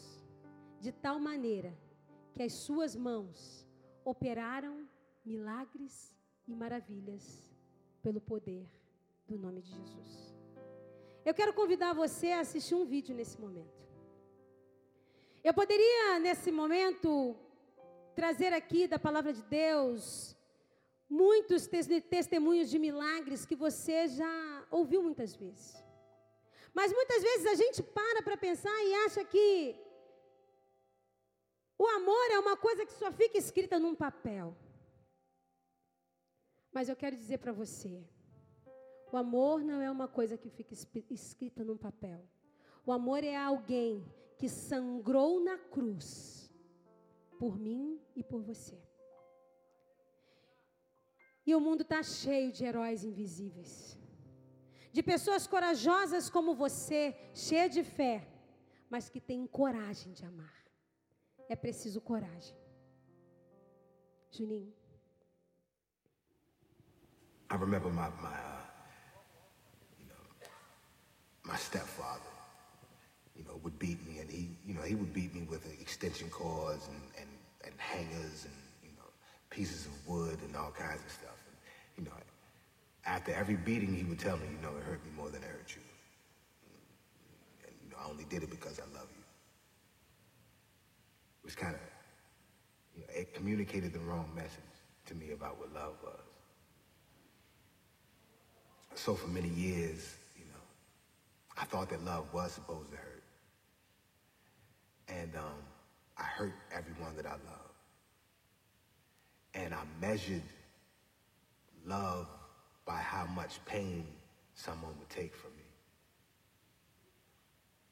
de 0.80 0.92
tal 0.92 1.18
maneira 1.20 1.74
que 2.34 2.44
as 2.44 2.54
suas 2.54 2.96
mãos 2.96 3.68
operaram 4.06 4.88
milagres 5.26 6.16
e 6.48 6.54
maravilhas 6.56 7.26
pelo 8.02 8.22
poder 8.22 8.66
do 9.28 9.38
nome 9.38 9.62
de 9.62 9.72
Jesus. 9.72 10.12
Eu 11.26 11.34
quero 11.34 11.54
convidar 11.54 11.94
você 11.94 12.32
a 12.32 12.40
assistir 12.40 12.76
um 12.76 12.86
vídeo 12.86 13.14
nesse 13.16 13.40
momento. 13.40 13.79
Eu 15.44 15.54
poderia, 15.54 16.20
nesse 16.20 16.52
momento, 16.52 17.36
trazer 18.14 18.52
aqui 18.54 18.88
da 18.88 19.00
palavra 19.00 19.32
de 19.32 19.42
Deus 19.44 20.36
muitos 21.10 21.68
testemunhos 22.16 22.70
de 22.70 22.78
milagres 22.78 23.46
que 23.46 23.56
você 23.56 24.08
já 24.08 24.68
ouviu 24.70 25.02
muitas 25.02 25.34
vezes. 25.36 25.82
Mas 26.74 26.92
muitas 26.92 27.22
vezes 27.24 27.46
a 27.48 27.56
gente 27.56 27.82
para 27.82 28.22
para 28.22 28.38
pensar 28.38 28.78
e 28.84 28.94
acha 29.06 29.24
que 29.24 29.76
o 31.78 31.88
amor 31.88 32.28
é 32.32 32.40
uma 32.40 32.58
coisa 32.58 32.86
que 32.86 32.94
só 32.94 33.10
fica 33.12 33.38
escrita 33.38 33.80
num 33.80 33.96
papel. 33.96 34.56
Mas 36.72 36.90
eu 36.90 36.96
quero 36.96 37.16
dizer 37.16 37.40
para 37.40 37.54
você: 37.54 38.04
o 39.12 39.18
amor 39.18 39.64
não 39.64 39.82
é 39.82 39.90
uma 39.90 40.08
coisa 40.08 40.38
que 40.38 40.50
fica 40.50 40.74
escrita 41.14 41.64
num 41.64 41.78
papel. 41.78 42.22
O 42.86 42.92
amor 42.92 43.24
é 43.24 43.36
alguém 43.36 44.06
que 44.40 44.48
sangrou 44.48 45.44
na 45.44 45.58
cruz 45.58 46.50
por 47.38 47.60
mim 47.60 48.02
e 48.16 48.24
por 48.24 48.42
você. 48.42 48.82
E 51.46 51.54
o 51.54 51.60
mundo 51.60 51.82
está 51.82 52.02
cheio 52.02 52.52
de 52.52 52.64
heróis 52.64 53.04
invisíveis, 53.04 53.98
de 54.94 55.04
pessoas 55.04 55.46
corajosas 55.46 56.30
como 56.30 56.56
você, 56.56 57.16
cheia 57.34 57.68
de 57.68 57.84
fé, 57.84 58.28
mas 58.90 59.10
que 59.10 59.20
têm 59.20 59.46
coragem 59.46 60.14
de 60.14 60.26
amar. 60.26 60.64
É 61.50 61.56
preciso 61.56 62.00
coragem. 62.00 62.58
Juninho. 64.32 64.74
I 67.52 67.56
remember 67.56 67.90
my 67.90 68.10
my 68.22 68.28
uh, 68.28 68.62
you 69.98 70.06
know, 70.06 70.24
my 71.44 71.58
stepfather. 71.58 72.39
You 73.40 73.46
know, 73.46 73.58
would 73.64 73.80
beat 73.80 74.06
me, 74.06 74.20
and 74.20 74.30
he, 74.30 74.50
you 74.68 74.74
know, 74.74 74.82
he 74.82 74.96
would 74.96 75.14
beat 75.14 75.34
me 75.34 75.48
with 75.50 75.66
extension 75.80 76.30
cords 76.30 76.88
and, 76.88 77.02
and, 77.18 77.30
and 77.64 77.74
hangers 77.78 78.44
and, 78.44 78.54
you 78.84 78.90
know, 78.98 79.08
pieces 79.50 79.86
of 79.86 79.94
wood 80.08 80.38
and 80.46 80.56
all 80.58 80.72
kinds 80.72 81.00
of 81.06 81.12
stuff. 81.12 81.40
And, 81.48 81.56
you 81.98 82.12
know, 82.12 82.18
after 83.06 83.32
every 83.34 83.56
beating, 83.56 83.96
he 83.96 84.04
would 84.04 84.20
tell 84.20 84.36
me, 84.36 84.44
you 84.52 84.62
know, 84.62 84.76
it 84.76 84.84
hurt 84.84 85.04
me 85.06 85.12
more 85.16 85.30
than 85.30 85.42
it 85.42 85.48
hurt 85.48 85.74
you. 85.74 85.82
And, 87.66 87.74
you 87.82 87.92
know, 87.92 87.98
I 88.04 88.10
only 88.10 88.26
did 88.26 88.44
it 88.44 88.50
because 88.50 88.78
I 88.78 88.84
love 88.94 89.08
you. 89.10 89.24
It 91.44 91.46
was 91.46 91.56
kind 91.56 91.76
of 91.76 91.82
you 92.96 93.02
know, 93.02 93.08
it 93.16 93.34
communicated 93.34 93.94
the 93.94 94.00
wrong 94.00 94.30
message 94.36 94.60
to 95.06 95.16
me 95.16 95.32
about 95.32 95.58
what 95.58 95.74
love 95.74 95.94
was. 96.04 96.20
So 98.96 99.16
for 99.16 99.28
many 99.28 99.48
years, 99.50 100.16
you 100.38 100.44
know, 100.46 100.62
I 101.58 101.64
thought 101.64 101.90
that 101.90 102.04
love 102.04 102.26
was 102.34 102.52
supposed 102.52 102.92
to 102.92 102.98
hurt. 102.98 103.19
And 105.10 105.36
um, 105.36 105.64
I 106.18 106.24
hurt 106.24 106.54
everyone 106.72 107.16
that 107.18 107.26
I 107.26 107.32
love. 107.32 107.72
And 109.56 109.74
I 109.74 109.82
measured 110.00 110.44
love 111.86 112.28
by 112.86 112.98
how 112.98 113.26
much 113.26 113.64
pain 113.66 114.06
someone 114.54 114.92
would 115.00 115.10
take 115.10 115.36
from 115.36 115.52
me. 115.52 115.64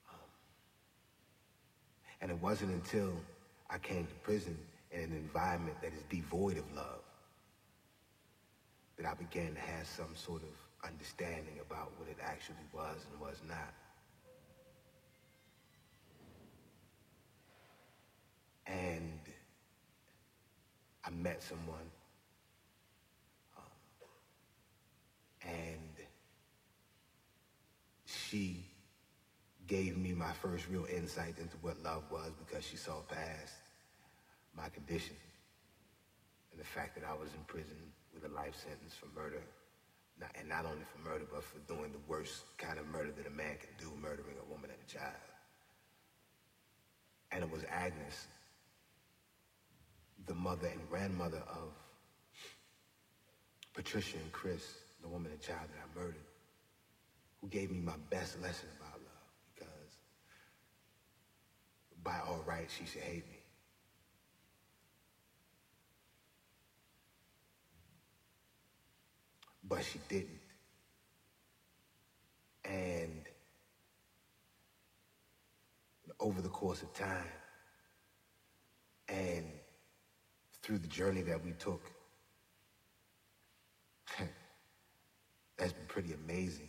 Um, 0.09 0.29
and 2.21 2.31
it 2.31 2.37
wasn't 2.41 2.73
until 2.73 3.13
I 3.69 3.77
came 3.77 4.05
to 4.05 4.13
prison 4.15 4.57
in 4.91 5.01
an 5.01 5.13
environment 5.13 5.77
that 5.81 5.93
is 5.93 6.03
devoid 6.09 6.57
of 6.57 6.71
love 6.75 7.01
that 8.97 9.05
I 9.05 9.13
began 9.13 9.53
to 9.53 9.59
have 9.59 9.87
some 9.87 10.15
sort 10.15 10.41
of 10.41 10.89
understanding 10.89 11.59
about 11.61 11.91
what 11.97 12.09
it 12.09 12.17
actually 12.23 12.65
was 12.73 12.97
and 13.11 13.21
was 13.21 13.41
not. 13.47 13.73
And 18.67 19.19
I 21.05 21.09
met 21.09 21.41
someone 21.41 21.89
um, 23.57 23.63
and 25.41 25.95
she 28.05 28.65
gave 29.67 29.97
me 29.97 30.13
my 30.13 30.31
first 30.31 30.67
real 30.69 30.85
insight 30.93 31.37
into 31.39 31.57
what 31.61 31.81
love 31.81 32.03
was 32.09 32.31
because 32.37 32.65
she 32.65 32.77
saw 32.77 33.01
past 33.07 33.53
my 34.55 34.69
condition 34.69 35.15
and 36.51 36.59
the 36.59 36.65
fact 36.65 36.95
that 36.95 37.03
I 37.07 37.13
was 37.13 37.29
in 37.33 37.43
prison 37.47 37.77
with 38.13 38.29
a 38.29 38.33
life 38.33 38.55
sentence 38.55 38.95
for 38.95 39.07
murder. 39.17 39.41
Not, 40.19 40.31
and 40.39 40.49
not 40.49 40.65
only 40.65 40.83
for 40.83 41.07
murder, 41.07 41.25
but 41.31 41.43
for 41.43 41.59
doing 41.71 41.91
the 41.91 42.01
worst 42.07 42.43
kind 42.57 42.79
of 42.79 42.87
murder 42.87 43.11
that 43.15 43.27
a 43.27 43.29
man 43.29 43.57
can 43.59 43.69
do, 43.77 43.91
murdering 44.01 44.35
a 44.41 44.51
woman 44.51 44.71
and 44.71 44.79
a 44.81 44.91
child. 44.91 45.13
And 47.31 47.43
it 47.43 47.51
was 47.51 47.63
Agnes, 47.69 48.27
the 50.25 50.33
mother 50.33 50.67
and 50.67 50.87
grandmother 50.89 51.43
of 51.47 51.73
Patricia 53.73 54.17
and 54.17 54.31
Chris, 54.31 54.63
the 55.01 55.07
woman 55.07 55.31
and 55.31 55.39
child 55.39 55.69
that 55.69 55.79
I 55.83 55.99
murdered, 55.99 56.25
who 57.41 57.47
gave 57.47 57.69
me 57.69 57.79
my 57.79 57.97
best 58.09 58.39
lesson 58.41 58.69
about 58.79 58.93
love 58.93 59.31
because 59.53 59.97
by 62.03 62.19
all 62.19 62.41
rights, 62.45 62.73
she 62.73 62.85
should 62.85 63.01
hate 63.01 63.27
me. 63.29 63.41
but 69.67 69.83
she 69.83 69.99
didn't. 70.07 70.39
And 72.63 73.27
over 76.19 76.41
the 76.41 76.49
course 76.49 76.81
of 76.81 76.91
time 76.93 77.27
and 79.07 79.56
through 80.67 80.79
the 80.79 80.87
journey 80.87 81.21
that 81.21 81.41
we 81.41 81.53
took, 81.53 81.89
that's 85.57 85.71
been 85.71 85.87
pretty 85.87 86.11
amazing. 86.11 86.67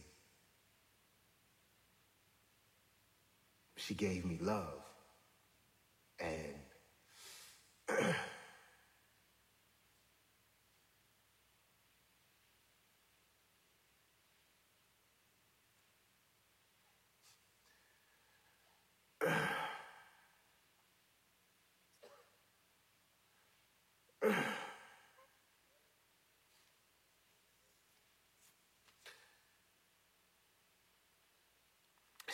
She 3.76 3.94
gave 3.94 4.24
me 4.24 4.38
love. 4.40 4.82
And 6.20 6.62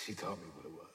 She 0.04 0.14
taught 0.14 0.38
me 0.38 0.44
what 0.54 0.66
it 0.66 0.70
was. 0.70 0.94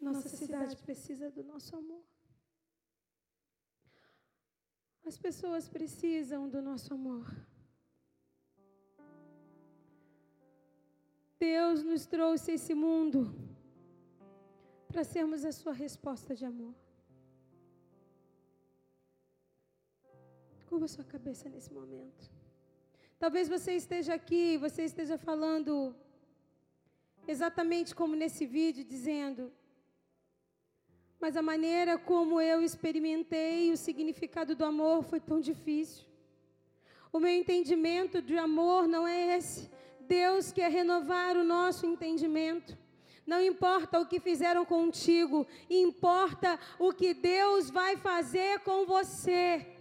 Nossa 0.00 0.28
cidade 0.28 0.76
precisa 0.76 1.28
do 1.28 1.42
nosso 1.42 1.74
amor. 1.74 2.04
As 5.04 5.18
pessoas 5.18 5.68
precisam 5.68 6.48
do 6.48 6.62
nosso 6.62 6.94
amor. 6.94 7.26
Deus 11.36 11.82
nos 11.82 12.06
trouxe 12.06 12.52
esse 12.52 12.74
mundo 12.74 13.34
para 14.86 15.02
sermos 15.02 15.44
a 15.44 15.50
sua 15.50 15.72
resposta 15.72 16.32
de 16.36 16.44
amor. 16.44 16.83
Curva 20.74 20.88
sua 20.88 21.04
cabeça 21.04 21.48
nesse 21.48 21.72
momento. 21.72 22.28
Talvez 23.16 23.48
você 23.48 23.74
esteja 23.76 24.12
aqui, 24.12 24.58
você 24.58 24.82
esteja 24.82 25.16
falando 25.16 25.94
exatamente 27.28 27.94
como 27.94 28.16
nesse 28.16 28.44
vídeo, 28.44 28.82
dizendo: 28.82 29.52
Mas 31.20 31.36
a 31.36 31.42
maneira 31.42 31.96
como 31.96 32.40
eu 32.40 32.60
experimentei 32.60 33.70
o 33.70 33.76
significado 33.76 34.56
do 34.56 34.64
amor 34.64 35.04
foi 35.04 35.20
tão 35.20 35.40
difícil. 35.40 36.06
O 37.12 37.20
meu 37.20 37.30
entendimento 37.30 38.20
de 38.20 38.36
amor 38.36 38.88
não 38.88 39.06
é 39.06 39.36
esse. 39.36 39.70
Deus 40.00 40.50
quer 40.50 40.72
renovar 40.72 41.36
o 41.36 41.44
nosso 41.44 41.86
entendimento. 41.86 42.76
Não 43.24 43.40
importa 43.40 44.00
o 44.00 44.06
que 44.06 44.18
fizeram 44.18 44.64
contigo, 44.64 45.46
importa 45.70 46.58
o 46.80 46.92
que 46.92 47.14
Deus 47.14 47.70
vai 47.70 47.96
fazer 47.96 48.58
com 48.64 48.84
você. 48.84 49.73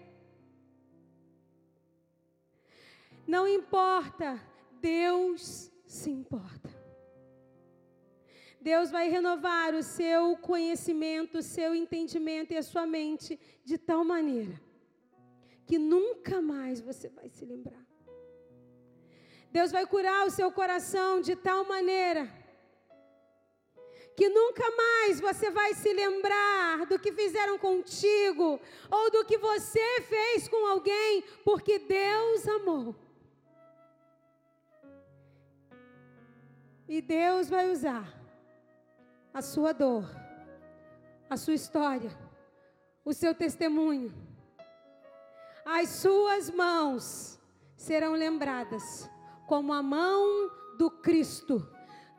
Não 3.28 3.48
importa, 3.48 4.40
Deus 4.82 5.72
se 5.86 6.10
importa. 6.10 6.70
Deus 8.60 8.90
vai 8.90 9.10
renovar 9.10 9.74
o 9.76 9.84
seu 9.84 10.38
conhecimento, 10.38 11.40
o 11.40 11.44
seu 11.44 11.76
entendimento 11.76 12.54
e 12.54 12.58
a 12.58 12.64
sua 12.64 12.86
mente 12.86 13.40
de 13.66 13.78
tal 13.78 14.04
maneira 14.06 14.62
que 15.66 15.78
nunca 15.78 16.42
mais 16.42 16.82
você 16.82 17.10
vai 17.10 17.30
se 17.30 17.46
lembrar. 17.46 17.84
Deus 19.52 19.72
vai 19.72 19.86
curar 19.86 20.26
o 20.26 20.32
seu 20.32 20.52
coração 20.52 21.22
de 21.22 21.36
tal 21.36 21.66
maneira 21.66 22.32
que 24.16 24.30
nunca 24.30 24.64
mais 24.70 25.20
você 25.20 25.50
vai 25.50 25.74
se 25.74 25.92
lembrar 25.92 26.86
do 26.86 27.00
que 27.00 27.12
fizeram 27.12 27.58
contigo 27.58 28.60
ou 28.92 29.12
do 29.12 29.26
que 29.26 29.38
você 29.38 30.02
fez 30.02 30.48
com 30.48 30.68
alguém, 30.68 31.24
porque 31.44 31.80
Deus 31.80 32.48
amou. 32.48 32.96
E 36.88 37.02
Deus 37.02 37.50
vai 37.50 37.72
usar 37.72 38.14
a 39.34 39.42
sua 39.42 39.74
dor, 39.74 40.10
a 41.30 41.38
sua 41.38 41.54
história, 41.54 42.12
o 43.06 43.14
seu 43.14 43.34
testemunho. 43.34 44.14
As 45.66 45.90
suas 45.90 46.50
mãos 46.50 47.40
serão 47.76 48.14
lembradas 48.14 49.10
como 49.48 49.74
a 49.74 49.82
mão 49.82 50.52
do 50.78 50.92
Cristo, 50.92 51.68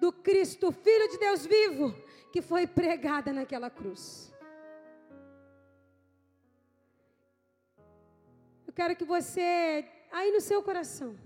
do 0.00 0.12
Cristo, 0.12 0.72
Filho 0.72 1.08
de 1.08 1.18
Deus 1.18 1.44
vivo, 1.44 1.94
que 2.32 2.40
foi 2.40 2.66
pregada 2.66 3.32
naquela 3.32 3.68
cruz. 3.70 4.32
Eu 8.66 8.72
quero 8.72 8.96
que 8.96 9.04
você, 9.04 9.84
aí 10.10 10.32
no 10.32 10.40
seu 10.40 10.62
coração, 10.62 11.16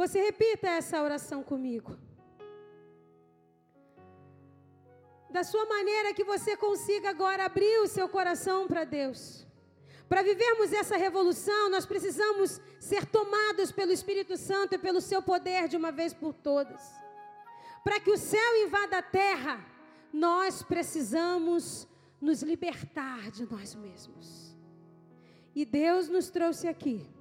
você 0.00 0.18
repita 0.18 0.66
essa 0.66 1.02
oração 1.02 1.42
comigo. 1.42 1.94
Da 5.28 5.44
sua 5.44 5.66
maneira 5.66 6.14
que 6.14 6.24
você 6.24 6.56
consiga 6.56 7.10
agora 7.10 7.44
abrir 7.44 7.76
o 7.80 7.86
seu 7.86 8.08
coração 8.08 8.66
para 8.66 8.84
Deus. 8.84 9.46
Para 10.08 10.22
vivermos 10.22 10.72
essa 10.72 10.96
revolução, 10.96 11.68
nós 11.68 11.84
precisamos 11.84 12.58
ser 12.80 13.04
tomados 13.04 13.70
pelo 13.70 13.92
Espírito 13.92 14.38
Santo 14.38 14.74
e 14.74 14.78
pelo 14.78 15.02
seu 15.02 15.20
poder 15.20 15.68
de 15.68 15.76
uma 15.76 15.92
vez 15.92 16.14
por 16.14 16.32
todas. 16.32 16.82
Para 17.84 18.00
que 18.00 18.10
o 18.10 18.16
céu 18.16 18.50
invada 18.66 18.96
a 18.96 19.02
terra, 19.02 19.62
nós 20.10 20.62
precisamos 20.62 21.86
nos 22.18 22.42
libertar 22.42 23.30
de 23.30 23.44
nós 23.52 23.74
mesmos. 23.74 24.56
E 25.54 25.66
Deus 25.66 26.08
nos 26.08 26.30
trouxe 26.30 26.66
aqui 26.66 27.19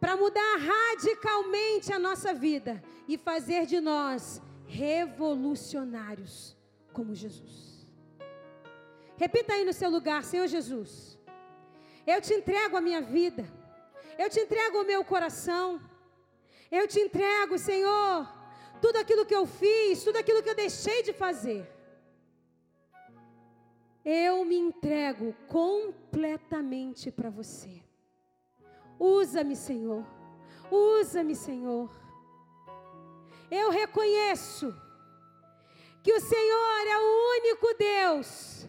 para 0.00 0.16
mudar 0.16 0.56
radicalmente 0.56 1.92
a 1.92 1.98
nossa 1.98 2.32
vida 2.32 2.82
e 3.06 3.18
fazer 3.18 3.66
de 3.66 3.80
nós 3.80 4.40
revolucionários 4.66 6.56
como 6.92 7.14
Jesus. 7.14 7.86
Repita 9.16 9.52
aí 9.52 9.64
no 9.64 9.72
seu 9.72 9.90
lugar, 9.90 10.24
Senhor 10.24 10.46
Jesus. 10.46 11.18
Eu 12.06 12.20
te 12.22 12.32
entrego 12.32 12.76
a 12.76 12.80
minha 12.80 13.02
vida. 13.02 13.46
Eu 14.18 14.30
te 14.30 14.40
entrego 14.40 14.80
o 14.80 14.86
meu 14.86 15.04
coração. 15.04 15.80
Eu 16.70 16.88
te 16.88 16.98
entrego, 17.00 17.58
Senhor, 17.58 18.26
tudo 18.80 18.96
aquilo 18.96 19.26
que 19.26 19.34
eu 19.34 19.46
fiz, 19.46 20.02
tudo 20.02 20.16
aquilo 20.16 20.42
que 20.42 20.48
eu 20.48 20.54
deixei 20.54 21.02
de 21.02 21.12
fazer. 21.12 21.68
Eu 24.04 24.44
me 24.44 24.56
entrego 24.56 25.34
completamente 25.46 27.10
para 27.10 27.28
você. 27.28 27.82
Usa-me, 29.00 29.56
Senhor. 29.56 30.04
Usa-me, 30.70 31.34
Senhor. 31.34 31.90
Eu 33.50 33.70
reconheço 33.70 34.72
que 36.02 36.12
o 36.12 36.20
Senhor 36.20 36.86
é 36.86 36.98
o 36.98 37.38
único 37.38 37.74
Deus, 37.78 38.66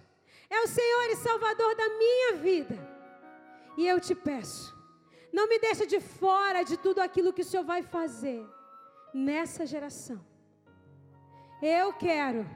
é 0.50 0.62
o 0.62 0.68
Senhor 0.68 1.10
e 1.10 1.16
Salvador 1.18 1.76
da 1.76 1.90
minha 1.90 2.34
vida. 2.38 2.78
E 3.78 3.86
eu 3.86 4.00
te 4.00 4.16
peço, 4.16 4.76
não 5.32 5.48
me 5.48 5.60
deixe 5.60 5.86
de 5.86 6.00
fora 6.00 6.64
de 6.64 6.78
tudo 6.78 7.00
aquilo 7.00 7.34
que 7.34 7.42
o 7.42 7.46
Senhor 7.46 7.64
vai 7.64 7.84
fazer 7.84 8.44
nessa 9.14 9.66
geração. 9.66 10.20
Eu 11.62 11.94
quero 11.94 12.50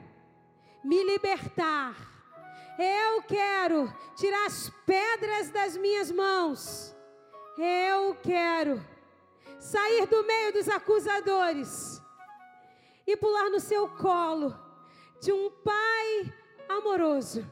me 0.83 1.03
libertar. 1.03 1.95
Eu 2.77 3.23
quero 3.23 3.93
tirar 4.15 4.45
as 4.47 4.69
pedras 4.85 5.49
das 5.49 5.77
minhas 5.77 6.11
mãos. 6.11 6.95
Eu 7.57 8.15
quero 8.15 8.83
sair 9.59 10.05
do 10.07 10.25
meio 10.25 10.53
dos 10.53 10.67
acusadores 10.67 12.01
e 13.07 13.15
pular 13.15 13.49
no 13.49 13.59
seu 13.59 13.87
colo 13.89 14.53
de 15.21 15.31
um 15.31 15.49
pai 15.63 16.33
amoroso 16.67 17.49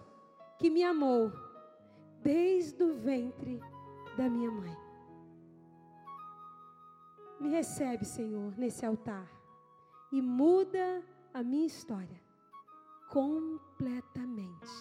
que 0.60 0.70
me 0.70 0.84
amou 0.84 1.32
desde 2.22 2.84
o 2.84 2.96
ventre 2.96 3.62
da 4.18 4.30
minha 4.30 4.52
mãe. 4.52 4.76
Me 7.40 7.50
recebe, 7.50 8.06
Senhor, 8.06 8.58
nesse 8.58 8.86
altar 8.86 9.28
e 10.12 10.22
muda 10.22 11.04
a 11.34 11.44
minha 11.44 11.66
história 11.66 12.22
completamente. 13.10 14.72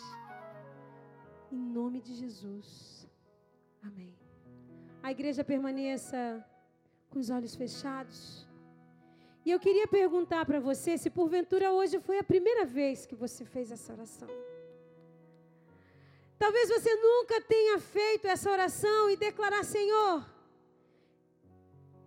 Em 1.51 1.59
nome 1.59 2.01
de 2.01 2.14
Jesus. 2.14 3.09
Amém. 3.83 4.22
A 5.03 5.11
igreja 5.11 5.42
permaneça 5.42 6.18
com 7.11 7.18
os 7.18 7.28
olhos 7.28 7.55
fechados. 7.55 8.46
E 9.44 9.50
eu 9.50 9.59
queria 9.59 9.88
perguntar 9.88 10.44
para 10.46 10.61
você 10.61 10.96
se 10.96 11.11
porventura 11.11 11.72
hoje 11.72 11.98
foi 12.00 12.18
a 12.18 12.24
primeira 12.24 12.64
vez 12.64 13.05
que 13.05 13.16
você 13.16 13.44
fez 13.44 13.72
essa 13.72 13.92
oração. 13.92 14.28
Talvez 16.38 16.68
você 16.68 16.94
nunca 16.94 17.40
tenha 17.40 17.78
feito 17.80 18.26
essa 18.26 18.50
oração 18.50 19.11
e 19.11 19.16
declarar: 19.16 19.64
Senhor, 19.64 20.24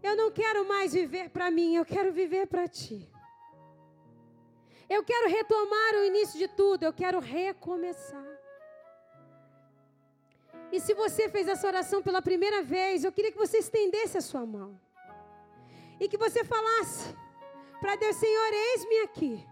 eu 0.01 0.15
não 0.15 0.31
quero 0.31 0.67
mais 0.67 0.93
viver 0.93 1.29
para 1.29 1.51
mim, 1.51 1.75
eu 1.75 1.85
quero 1.85 2.13
viver 2.13 2.47
para 2.47 2.67
Ti. 2.67 3.09
Eu 4.89 5.03
quero 5.03 5.29
retomar 5.29 5.95
o 5.95 6.05
início 6.05 6.37
de 6.37 6.47
tudo, 6.47 6.83
eu 6.83 6.93
quero 6.93 7.19
recomeçar. 7.19 8.34
E 10.75 10.79
se 10.81 10.93
você 10.93 11.29
fez 11.29 11.47
essa 11.47 11.67
oração 11.67 12.03
pela 12.03 12.21
primeira 12.21 12.61
vez, 12.61 13.05
eu 13.05 13.11
queria 13.15 13.31
que 13.31 13.37
você 13.37 13.59
estendesse 13.59 14.17
a 14.17 14.21
sua 14.29 14.45
mão. 14.45 14.77
E 16.01 16.09
que 16.09 16.17
você 16.17 16.43
falasse 16.43 17.15
para 17.79 17.95
Deus: 17.95 18.17
Senhor, 18.17 18.51
eis-me 18.51 18.99
aqui. 19.07 19.47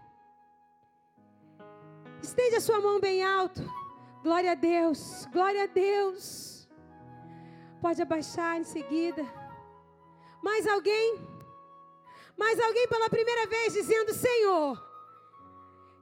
Estende 2.22 2.56
a 2.56 2.60
sua 2.60 2.78
mão 2.78 3.00
bem 3.00 3.24
alto. 3.24 3.62
Glória 4.22 4.52
a 4.52 4.54
Deus, 4.54 5.26
glória 5.32 5.62
a 5.64 5.66
Deus. 5.66 6.68
Pode 7.80 8.02
abaixar 8.02 8.60
em 8.60 8.64
seguida. 8.64 9.24
Mais 10.42 10.66
alguém? 10.66 11.08
Mais 12.36 12.60
alguém 12.60 12.86
pela 12.86 13.08
primeira 13.08 13.46
vez 13.46 13.72
dizendo: 13.72 14.12
Senhor, 14.12 14.78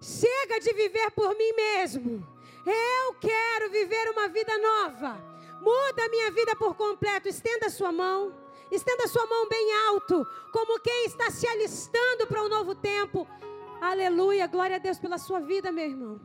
chega 0.01 0.59
de 0.59 0.73
viver 0.73 1.12
por 1.12 1.31
mim 1.37 1.53
mesmo. 1.53 2.27
Eu 2.65 3.15
quero 3.15 3.71
viver 3.71 4.11
uma 4.11 4.29
vida 4.29 4.57
nova. 4.59 5.19
Muda 5.61 6.05
a 6.05 6.09
minha 6.09 6.31
vida 6.31 6.55
por 6.57 6.75
completo. 6.75 7.29
Estenda 7.29 7.67
a 7.67 7.71
sua 7.71 7.93
mão. 7.93 8.35
Estenda 8.71 9.05
a 9.05 9.09
sua 9.09 9.27
mão 9.27 9.47
bem 9.49 9.67
alto, 9.89 10.27
como 10.51 10.81
quem 10.81 11.05
está 11.05 11.31
se 11.31 11.47
alistando 11.47 12.27
para 12.27 12.43
um 12.43 12.49
novo 12.49 12.75
tempo. 12.75 13.29
Aleluia, 13.79 14.47
glória 14.47 14.77
a 14.77 14.79
Deus 14.79 14.99
pela 14.99 15.19
sua 15.19 15.41
vida, 15.41 15.71
meu 15.71 15.85
irmão. 15.85 16.19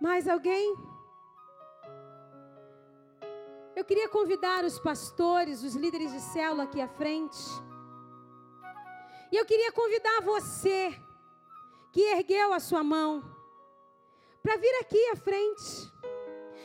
Mais 0.00 0.28
alguém? 0.28 0.76
Eu 3.74 3.84
queria 3.84 4.08
convidar 4.08 4.64
os 4.64 4.78
pastores, 4.78 5.64
os 5.64 5.74
líderes 5.74 6.12
de 6.12 6.20
célula 6.20 6.64
aqui 6.64 6.80
à 6.80 6.86
frente. 6.86 7.42
E 9.32 9.36
eu 9.36 9.44
queria 9.44 9.72
convidar 9.72 10.20
você 10.22 10.96
que 11.92 12.00
ergueu 12.00 12.52
a 12.52 12.60
sua 12.60 12.84
mão 12.84 13.24
para 14.42 14.56
vir 14.56 14.74
aqui 14.80 15.10
à 15.12 15.16
frente. 15.16 15.92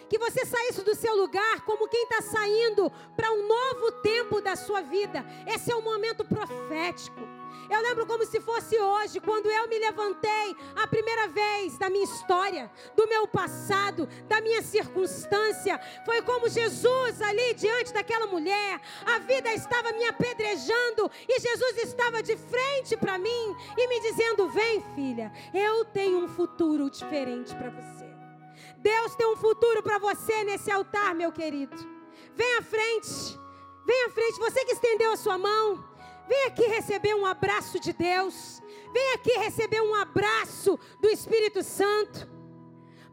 Que 0.10 0.18
você 0.18 0.46
saísse 0.46 0.84
do 0.84 0.96
seu 0.96 1.16
lugar 1.16 1.66
como 1.66 1.88
quem 1.88 2.04
está 2.04 2.22
saindo 2.22 2.92
para 3.16 3.32
um 3.32 3.48
novo 3.48 3.92
tempo 4.02 4.42
da 4.42 4.56
sua 4.56 4.82
vida. 4.82 5.26
Esse 5.48 5.72
é 5.72 5.76
o 5.76 5.82
momento 5.82 6.24
profético. 6.24 7.22
Eu 7.70 7.82
lembro 7.82 8.06
como 8.06 8.26
se 8.26 8.40
fosse 8.40 8.78
hoje, 8.80 9.20
quando 9.20 9.50
eu 9.50 9.68
me 9.68 9.80
levantei 9.80 10.56
a 10.76 10.88
primeira 10.88 11.28
vez 11.28 11.78
da 11.78 11.90
minha 11.90 12.04
história, 12.04 12.72
do 12.96 13.08
meu 13.08 13.28
passado, 13.28 14.08
da 14.28 14.42
minha 14.42 14.62
circunstância. 14.62 15.80
Foi 16.06 16.22
como 16.22 16.50
Jesus 16.50 17.22
ali 17.22 17.54
diante 17.54 17.94
daquela 17.94 18.28
mulher. 18.28 18.82
A 19.06 19.20
vida 19.20 19.52
estava 19.54 19.92
me 19.92 20.06
apedrejando 20.06 21.10
e 21.28 21.40
Jesus 21.40 21.78
estava 21.78 22.22
de 22.22 22.36
frente 22.36 22.98
para 22.98 23.18
mim 23.18 23.56
e 23.78 23.88
me 23.88 24.00
dizendo: 24.02 24.50
Vem, 24.50 24.84
filha, 24.96 25.32
eu 25.54 25.86
tenho 25.86 26.20
um 26.20 26.28
futuro 26.28 26.90
diferente 26.90 27.56
para 27.56 27.70
você. 27.70 28.06
Deus 28.78 29.16
tem 29.16 29.28
um 29.28 29.38
futuro 29.38 29.82
para 29.82 29.98
você 29.98 30.44
nesse 30.44 30.70
altar, 30.70 31.16
meu 31.16 31.32
querido. 31.32 31.76
Vem 32.36 32.58
à 32.58 32.62
frente. 32.62 33.40
Vem 33.86 34.06
à 34.06 34.10
frente, 34.10 34.40
você 34.40 34.64
que 34.64 34.74
estendeu 34.74 35.12
a 35.12 35.18
sua 35.18 35.38
mão, 35.38 35.84
Vem 36.28 36.46
aqui 36.46 36.64
receber 36.64 37.14
um 37.16 37.26
abraço 37.26 37.80
de 37.80 37.94
Deus. 37.94 38.62
Vem 38.94 39.14
aqui 39.14 39.32
receber 39.38 39.82
um 39.82 39.96
abraço 39.96 40.80
do 41.02 41.10
Espírito 41.10 41.64
Santo. 41.64 42.32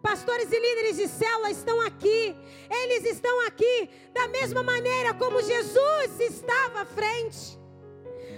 Pastores 0.03 0.51
e 0.51 0.59
líderes 0.59 0.97
de 0.97 1.09
célula 1.09 1.51
estão 1.51 1.81
aqui. 1.81 2.35
Eles 2.71 3.05
estão 3.05 3.47
aqui 3.47 3.91
da 4.15 4.29
mesma 4.29 4.63
maneira 4.63 5.13
como 5.15 5.43
Jesus 5.43 6.21
estava 6.21 6.83
à 6.83 6.85
frente. 6.85 7.59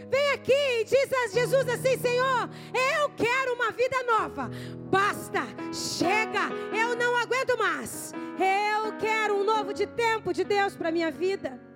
Vem 0.09 0.31
aqui 0.33 0.53
e 0.53 0.85
diz 0.85 1.13
a 1.13 1.29
Jesus 1.29 1.69
assim: 1.69 1.97
Senhor, 1.99 2.51
eu 3.01 3.11
quero 3.11 3.55
uma 3.55 3.71
vida 3.71 4.03
nova. 4.03 4.51
Basta, 4.91 5.41
chega, 5.73 6.51
eu 6.77 6.95
não 6.97 7.17
aguento 7.17 7.57
mais. 7.57 8.13
Eu 8.39 8.99
quero 8.99 9.37
um 9.37 9.45
novo 9.45 9.73
de 9.73 9.87
tempo 9.87 10.33
de 10.33 10.45
Deus 10.45 10.77
para 10.77 10.91
minha 10.91 11.11
vida. 11.11 11.72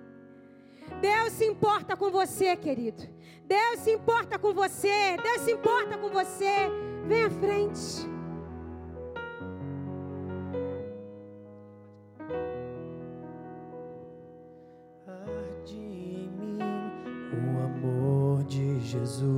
Deus 1.01 1.33
se 1.33 1.45
importa 1.45 1.95
com 1.95 2.09
você, 2.09 2.55
querido. 2.55 3.03
Deus 3.45 3.79
se 3.79 3.91
importa 3.91 4.37
com 4.37 4.53
você. 4.53 5.17
Deus 5.21 5.41
se 5.41 5.51
importa 5.51 5.97
com 5.97 6.09
você. 6.09 6.69
Vem 7.05 7.23
à 7.23 7.29
frente. 7.29 8.09
Arde 15.07 15.77
em 15.77 16.29
mim 16.29 16.59
o 17.31 17.63
amor 17.63 18.43
de 18.43 18.79
Jesus. 18.81 19.37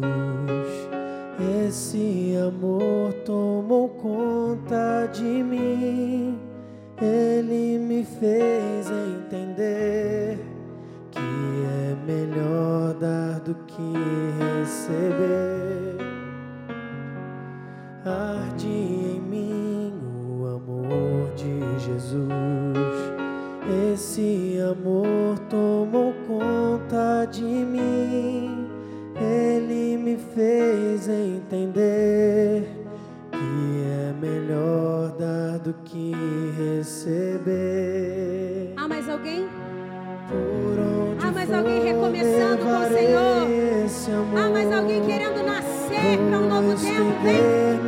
Esse 1.68 2.36
amor 2.48 3.14
tomou 3.26 3.90
conta 3.90 5.06
de 5.14 5.44
mim. 5.44 6.40
Ele 7.02 7.78
me 7.78 8.04
fez 8.04 8.90
entender 8.90 10.19
melhor 12.30 12.94
dar 12.96 13.40
do 13.40 13.56
que 13.66 13.94
receber. 14.40 15.98
Arde 18.06 18.68
em 18.68 19.20
mim 19.20 19.94
o 20.40 20.46
amor 20.46 21.34
de 21.36 21.60
Jesus. 21.80 22.28
Esse 23.94 24.60
amor 24.62 25.40
tomou 25.50 26.14
conta 26.28 27.26
de 27.26 27.44
mim. 27.44 28.70
Ele 29.20 29.98
me 29.98 30.18
fez 30.18 31.08
entender 31.10 32.64
que 33.32 33.84
é 33.84 34.14
melhor 34.20 35.16
dar 35.18 35.60
do 35.60 35.74
que 35.84 36.14
receber. 36.58 37.89
Ah, 44.12 44.50
mas 44.52 44.72
alguém 44.72 45.02
querendo 45.04 45.44
nascer 45.44 46.18
para 46.18 46.40
um 46.40 46.48
novo 46.48 46.76
tempo, 46.82 47.14
vem. 47.24 47.80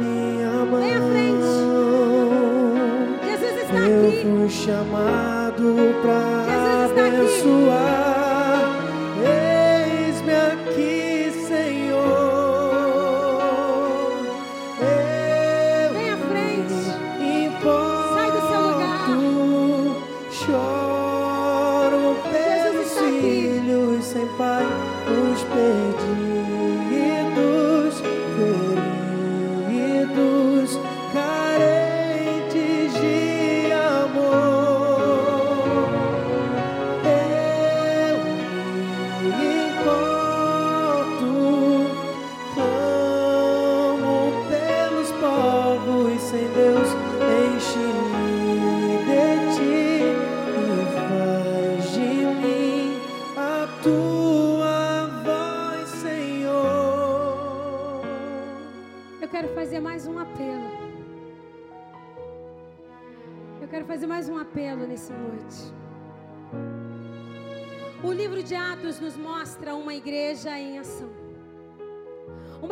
Vem 0.79 0.95
à 0.95 1.01
frente. 1.01 1.51
Jesus 3.27 3.61
está 3.63 3.79
aqui. 3.79 3.89
Eu 3.89 4.11
fui 4.21 4.49
chamado 4.49 5.75
para 6.01 6.85
abençoar. 6.85 8.00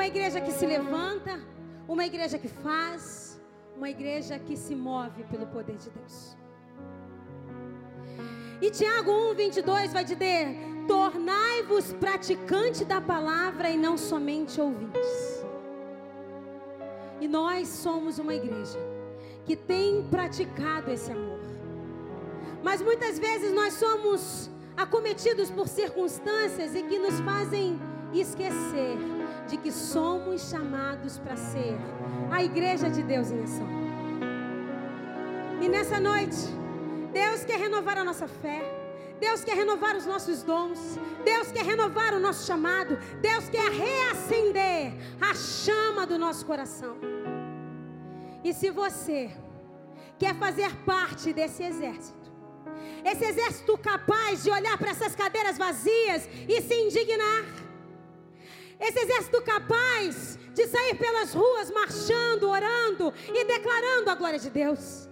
Igreja 0.09 0.41
que 0.41 0.51
se 0.51 0.65
levanta, 0.65 1.39
uma 1.87 2.05
igreja 2.05 2.37
que 2.37 2.47
faz, 2.47 3.39
uma 3.77 3.89
igreja 3.89 4.37
que 4.39 4.55
se 4.57 4.75
move 4.75 5.23
pelo 5.31 5.47
poder 5.47 5.77
de 5.77 5.89
Deus. 5.89 6.35
E 8.61 8.69
Tiago 8.71 9.11
1, 9.31 9.35
22 9.35 9.93
vai 9.93 10.03
dizer: 10.03 10.57
Tornai-vos 10.87 11.93
praticante 11.93 12.83
da 12.83 12.99
palavra 12.99 13.69
e 13.69 13.77
não 13.77 13.97
somente 13.97 14.59
ouvintes. 14.59 15.45
E 17.21 17.27
nós 17.27 17.67
somos 17.67 18.17
uma 18.17 18.33
igreja 18.33 18.79
que 19.45 19.55
tem 19.55 20.03
praticado 20.09 20.91
esse 20.91 21.11
amor. 21.11 21.39
Mas 22.63 22.81
muitas 22.81 23.19
vezes 23.19 23.53
nós 23.53 23.73
somos 23.75 24.49
acometidos 24.75 25.49
por 25.51 25.67
circunstâncias 25.67 26.75
e 26.75 26.81
que 26.83 26.97
nos 26.97 27.19
fazem 27.21 27.79
esquecer 28.13 28.97
de 29.49 29.57
que 29.57 29.71
somos 29.71 30.49
chamados 30.49 31.17
para 31.17 31.35
ser 31.35 31.75
a 32.31 32.43
igreja 32.43 32.89
de 32.89 33.01
Deus 33.01 33.31
em 33.31 33.43
ação. 33.43 33.67
E 35.61 35.67
nessa 35.67 35.99
noite, 35.99 36.37
Deus 37.11 37.43
quer 37.43 37.59
renovar 37.59 37.97
a 37.97 38.03
nossa 38.03 38.27
fé. 38.27 38.61
Deus 39.19 39.43
quer 39.43 39.55
renovar 39.55 39.95
os 39.97 40.05
nossos 40.05 40.43
dons. 40.43 40.79
Deus 41.25 41.51
quer 41.51 41.65
renovar 41.65 42.13
o 42.13 42.19
nosso 42.19 42.45
chamado. 42.45 42.97
Deus 43.19 43.49
quer 43.49 43.69
reacender 43.69 44.93
a 45.19 45.33
chama 45.33 46.05
do 46.05 46.17
nosso 46.17 46.45
coração. 46.45 46.95
E 48.43 48.53
se 48.53 48.69
você 48.69 49.31
quer 50.17 50.35
fazer 50.35 50.73
parte 50.85 51.33
desse 51.33 51.63
exército, 51.63 52.29
esse 53.03 53.25
exército 53.25 53.77
capaz 53.77 54.43
de 54.43 54.51
olhar 54.51 54.77
para 54.77 54.91
essas 54.91 55.15
cadeiras 55.15 55.57
vazias 55.57 56.29
e 56.47 56.61
se 56.61 56.75
indignar. 56.75 57.68
Esse 58.79 58.99
exército 58.99 59.41
capaz 59.41 60.39
de 60.53 60.67
sair 60.67 60.95
pelas 60.95 61.33
ruas 61.33 61.69
marchando, 61.69 62.49
orando 62.49 63.13
e 63.27 63.45
declarando 63.45 64.09
a 64.09 64.15
glória 64.15 64.39
de 64.39 64.49
Deus. 64.49 65.09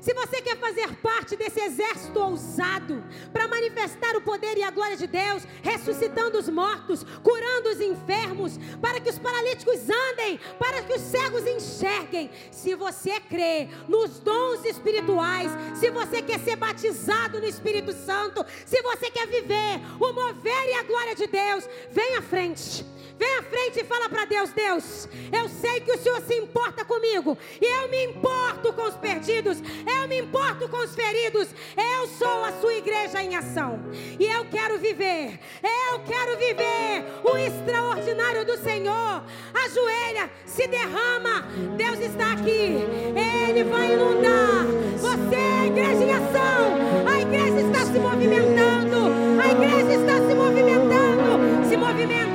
Se 0.00 0.14
você 0.14 0.40
quer 0.40 0.56
fazer 0.58 0.88
parte 0.96 1.36
desse 1.36 1.60
exército 1.60 2.18
ousado 2.18 3.04
para 3.32 3.48
manifestar 3.48 4.16
o 4.16 4.20
poder 4.20 4.56
e 4.56 4.62
a 4.62 4.70
glória 4.70 4.96
de 4.96 5.06
Deus, 5.06 5.42
ressuscitando 5.62 6.38
os 6.38 6.48
mortos, 6.48 7.04
curando 7.22 7.70
os 7.70 7.80
enfermos, 7.80 8.58
para 8.80 9.00
que 9.00 9.10
os 9.10 9.18
paralíticos 9.18 9.80
andem, 9.90 10.38
para 10.58 10.82
que 10.82 10.94
os 10.94 11.00
cegos 11.00 11.46
enxerguem, 11.46 12.30
se 12.50 12.74
você 12.74 13.20
crê 13.20 13.68
nos 13.88 14.18
dons 14.20 14.64
espirituais, 14.64 15.50
se 15.74 15.90
você 15.90 16.22
quer 16.22 16.38
ser 16.40 16.56
batizado 16.56 17.40
no 17.40 17.46
Espírito 17.46 17.92
Santo, 17.92 18.44
se 18.64 18.80
você 18.82 19.10
quer 19.10 19.26
viver 19.26 19.80
o 20.00 20.12
mover 20.12 20.68
e 20.68 20.74
a 20.74 20.82
glória 20.84 21.14
de 21.14 21.26
Deus, 21.26 21.68
vem 21.90 22.16
à 22.16 22.22
frente. 22.22 22.95
Vem 23.18 23.38
à 23.38 23.42
frente 23.42 23.80
e 23.80 23.84
fala 23.84 24.08
para 24.08 24.26
Deus: 24.26 24.50
Deus, 24.52 25.08
eu 25.32 25.48
sei 25.48 25.80
que 25.80 25.92
o 25.92 25.98
Senhor 25.98 26.20
se 26.20 26.34
importa 26.34 26.84
comigo, 26.84 27.36
e 27.60 27.64
eu 27.64 27.88
me 27.88 28.04
importo 28.04 28.72
com 28.74 28.82
os 28.82 28.94
perdidos, 28.94 29.58
eu 29.86 30.06
me 30.06 30.20
importo 30.20 30.68
com 30.68 30.76
os 30.78 30.94
feridos. 30.94 31.48
Eu 31.76 32.06
sou 32.08 32.44
a 32.44 32.52
sua 32.60 32.74
igreja 32.74 33.22
em 33.22 33.34
ação, 33.34 33.80
e 34.18 34.26
eu 34.26 34.44
quero 34.46 34.78
viver, 34.78 35.40
eu 35.62 36.00
quero 36.00 36.36
viver 36.36 37.04
o 37.24 37.36
extraordinário 37.38 38.44
do 38.44 38.58
Senhor. 38.58 39.22
Ajoelha, 39.64 40.30
se 40.44 40.66
derrama, 40.66 41.46
Deus 41.76 41.98
está 41.98 42.32
aqui, 42.32 42.76
Ele 43.16 43.64
vai 43.64 43.94
inundar. 43.94 44.66
Você 44.98 45.36
é 45.36 45.60
a 45.60 45.66
igreja 45.66 46.04
em 46.04 46.12
ação, 46.12 47.08
a 47.10 47.20
igreja 47.20 47.60
está 47.66 47.86
se 47.86 47.98
movimentando, 47.98 49.40
a 49.40 49.52
igreja 49.52 50.00
está 50.00 50.28
se 50.28 50.34
movimentando, 50.34 51.68
se 51.68 51.76
movimenta. 51.76 52.25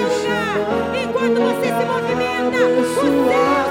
Seu 0.00 0.08
lugar. 0.08 0.96
Enquanto 0.96 1.40
você 1.40 1.66
se 1.66 1.84
movimenta, 1.84 2.56
o 2.56 2.84
céu 2.94 3.69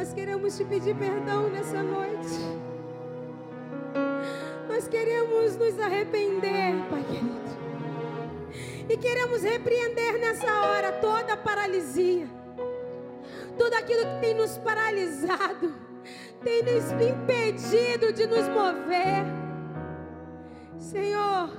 Nós 0.00 0.14
queremos 0.14 0.56
te 0.56 0.64
pedir 0.64 0.96
perdão 0.96 1.50
nessa 1.50 1.82
noite. 1.82 2.40
Nós 4.66 4.88
queremos 4.88 5.56
nos 5.56 5.78
arrepender, 5.78 6.72
Pai 6.88 7.04
querido. 7.04 7.50
E 8.88 8.96
queremos 8.96 9.42
repreender 9.42 10.18
nessa 10.18 10.50
hora 10.62 10.90
toda 10.92 11.34
a 11.34 11.36
paralisia, 11.36 12.26
tudo 13.58 13.74
aquilo 13.74 14.00
que 14.06 14.20
tem 14.22 14.34
nos 14.34 14.56
paralisado, 14.56 15.74
tem 16.42 16.62
nos 16.62 16.92
impedido 16.92 18.10
de 18.10 18.26
nos 18.26 18.48
mover. 18.48 19.26
Senhor, 20.78 21.50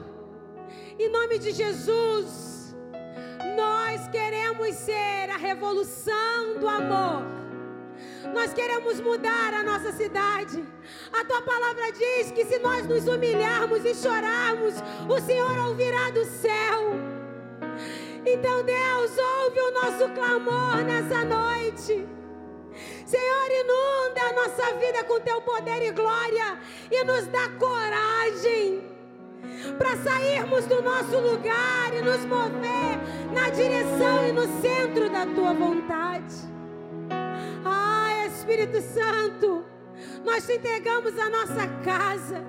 em 0.98 1.12
nome 1.12 1.38
de 1.38 1.52
Jesus, 1.52 2.76
nós 3.56 4.08
queremos 4.08 4.74
ser 4.78 5.30
a 5.30 5.38
revolução 5.38 6.58
do 6.60 6.68
amor 6.68 7.41
nós 8.34 8.54
queremos 8.54 9.00
mudar 9.00 9.54
a 9.54 9.64
nossa 9.64 9.92
cidade. 9.92 10.64
A 11.12 11.26
tua 11.26 11.42
palavra 11.42 11.92
diz 11.92 12.32
que 12.32 12.46
se 12.46 12.60
nós 12.60 12.86
nos 12.88 13.08
humilharmos 13.08 13.84
e 13.86 13.94
chorarmos, 13.96 14.76
o 15.10 15.20
Senhor 15.20 15.58
ouvirá 15.68 16.10
do 16.12 16.26
céu. 16.26 16.94
Então, 18.26 18.64
Deus, 18.64 19.12
ouve 19.18 19.60
o 19.60 19.72
nosso 19.72 20.10
clamor 20.10 20.78
nessa 20.84 21.24
noite. 21.26 22.08
Senhor, 23.06 23.48
inunda 23.52 24.22
a 24.22 24.34
nossa 24.34 24.74
vida 24.76 25.04
com 25.04 25.20
teu 25.20 25.42
poder 25.42 25.82
e 25.82 25.92
glória 25.92 26.58
e 26.90 27.04
nos 27.04 27.28
dá 27.28 27.50
coragem 27.60 28.92
para 29.78 29.98
sairmos 29.98 30.66
do 30.66 30.82
nosso 30.82 31.20
lugar 31.20 31.94
e 31.94 32.02
nos 32.02 32.24
mover 32.26 33.00
na 33.34 33.50
direção 33.50 34.28
e 34.28 34.32
no 34.32 34.62
centro 34.62 35.10
da 35.10 35.26
tua 35.26 35.54
vontade. 35.54 36.36
Ai, 37.66 38.11
Espírito 38.42 38.82
Santo, 38.82 39.64
nós 40.26 40.48
te 40.48 40.54
entregamos 40.54 41.16
a 41.20 41.30
nossa 41.30 41.68
casa. 41.86 42.44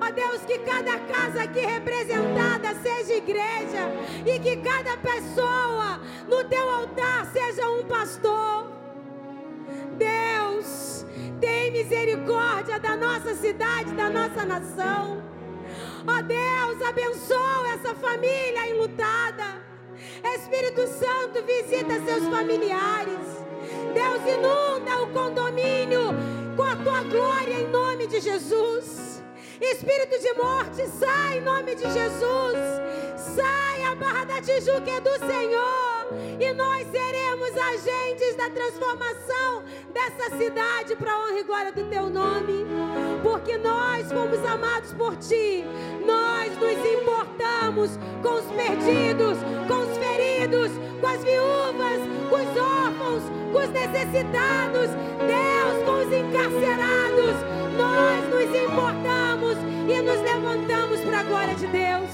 Ó 0.00 0.12
Deus, 0.12 0.42
que 0.42 0.60
cada 0.60 0.96
casa 0.96 1.42
aqui 1.42 1.58
representada 1.58 2.72
seja 2.80 3.14
igreja 3.14 3.90
e 4.24 4.38
que 4.38 4.58
cada 4.58 4.96
pessoa 4.98 6.00
no 6.28 6.44
teu 6.44 6.70
altar 6.70 7.26
seja 7.32 7.68
um 7.68 7.84
pastor. 7.86 8.70
Deus, 9.96 11.04
tem 11.40 11.72
misericórdia 11.72 12.78
da 12.78 12.96
nossa 12.96 13.34
cidade, 13.34 13.92
da 13.94 14.08
nossa 14.08 14.44
nação. 14.44 15.20
Ó 16.06 16.22
Deus, 16.22 16.88
abençoa 16.88 17.70
essa 17.74 17.92
família 17.96 18.70
enlutada. 18.70 19.66
Espírito 20.36 20.86
Santo, 20.86 21.44
visita 21.44 22.04
seus 22.04 22.28
familiares. 22.28 23.47
Deus, 23.94 24.20
inunda 24.26 25.02
o 25.02 25.06
condomínio 25.08 26.14
com 26.56 26.62
a 26.62 26.76
tua 26.76 27.02
glória 27.02 27.60
em 27.60 27.68
nome 27.68 28.06
de 28.06 28.20
Jesus. 28.20 29.07
Espírito 29.60 30.20
de 30.20 30.32
morte, 30.34 30.86
sai 30.86 31.38
em 31.38 31.40
nome 31.40 31.74
de 31.74 31.82
Jesus. 31.82 32.56
Sai 33.16 33.82
a 33.82 33.94
barra 33.96 34.24
da 34.24 34.40
Tijuca 34.40 34.88
é 34.88 35.00
do 35.00 35.18
Senhor. 35.18 35.98
E 36.38 36.52
nós 36.52 36.86
seremos 36.86 37.50
agentes 37.56 38.36
da 38.36 38.48
transformação 38.50 39.64
dessa 39.92 40.36
cidade 40.36 40.94
para 40.96 41.12
a 41.12 41.18
honra 41.18 41.40
e 41.40 41.42
glória 41.42 41.72
do 41.72 41.84
teu 41.90 42.08
nome. 42.08 42.64
Porque 43.22 43.58
nós 43.58 44.10
fomos 44.12 44.44
amados 44.44 44.92
por 44.94 45.16
ti. 45.16 45.64
Nós 46.06 46.56
nos 46.56 46.92
importamos 46.92 47.98
com 48.22 48.34
os 48.34 48.44
perdidos, 48.52 49.38
com 49.66 49.78
os 49.80 49.98
feridos, 49.98 50.70
com 51.00 51.06
as 51.08 51.24
viúvas, 51.24 52.00
com 52.30 52.36
os 52.36 52.56
órfãos, 52.56 53.22
com 53.52 53.58
os 53.58 53.70
necessitados. 53.70 54.90
Deus, 55.18 55.84
com 55.84 55.98
os 55.98 56.12
encarcerados. 56.12 57.47
Para 61.18 61.20
a 61.20 61.22
glória 61.22 61.54
de 61.54 61.66
Deus. 61.66 62.10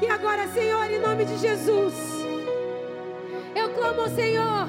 E 0.00 0.06
agora, 0.06 0.48
Senhor, 0.48 0.90
em 0.90 1.00
nome 1.00 1.24
de 1.26 1.36
Jesus, 1.36 1.94
eu 3.54 3.68
clamo 3.70 4.02
ao 4.02 4.08
Senhor, 4.08 4.68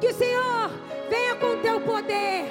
que 0.00 0.08
o 0.08 0.14
Senhor 0.14 0.70
venha 1.10 1.34
com 1.34 1.58
teu 1.58 1.80
poder. 1.80 2.46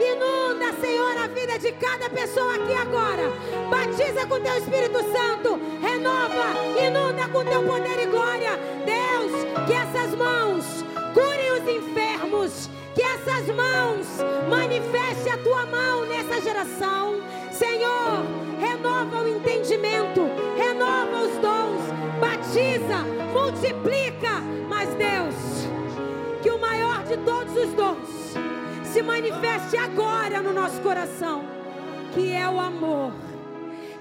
Inunda, 0.00 0.72
Senhor, 0.80 1.16
a 1.16 1.28
vida 1.28 1.58
de 1.60 1.70
cada 1.72 2.10
pessoa 2.10 2.56
aqui 2.56 2.74
agora. 2.74 3.30
Batiza 3.70 4.26
com 4.26 4.40
teu 4.40 4.56
Espírito 4.56 4.98
Santo. 5.12 5.60
Renova, 5.80 6.56
inunda 6.84 7.28
com 7.28 7.44
teu 7.44 7.62
poder 7.62 8.02
e 8.02 8.06
glória. 8.06 8.58
Deus, 8.84 9.66
que 9.66 9.74
essas 9.74 10.14
mãos 10.16 10.84
curem 11.14 11.52
os 11.52 11.68
enfermos. 11.68 12.68
Que 12.94 13.02
essas 13.02 13.46
mãos 13.54 14.06
manifeste 14.50 15.30
a 15.30 15.38
tua 15.38 15.64
mão 15.66 16.04
nessa 16.04 16.40
geração. 16.40 17.22
Senhor, 17.52 18.24
renova 18.58 19.22
o 19.22 19.28
entendimento, 19.28 20.22
renova 20.56 21.22
os 21.22 21.36
dons, 21.38 21.82
batiza, 22.20 22.98
multiplica. 23.32 24.40
Mas 24.68 24.88
Deus, 24.94 25.34
que 26.42 26.50
o 26.50 26.58
maior 26.58 27.04
de 27.04 27.16
todos 27.18 27.54
os 27.56 27.72
dons 27.74 28.12
se 28.84 29.02
manifeste 29.02 29.76
agora 29.76 30.42
no 30.42 30.52
nosso 30.52 30.80
coração, 30.80 31.44
que 32.12 32.32
é 32.32 32.48
o 32.48 32.58
amor. 32.58 33.12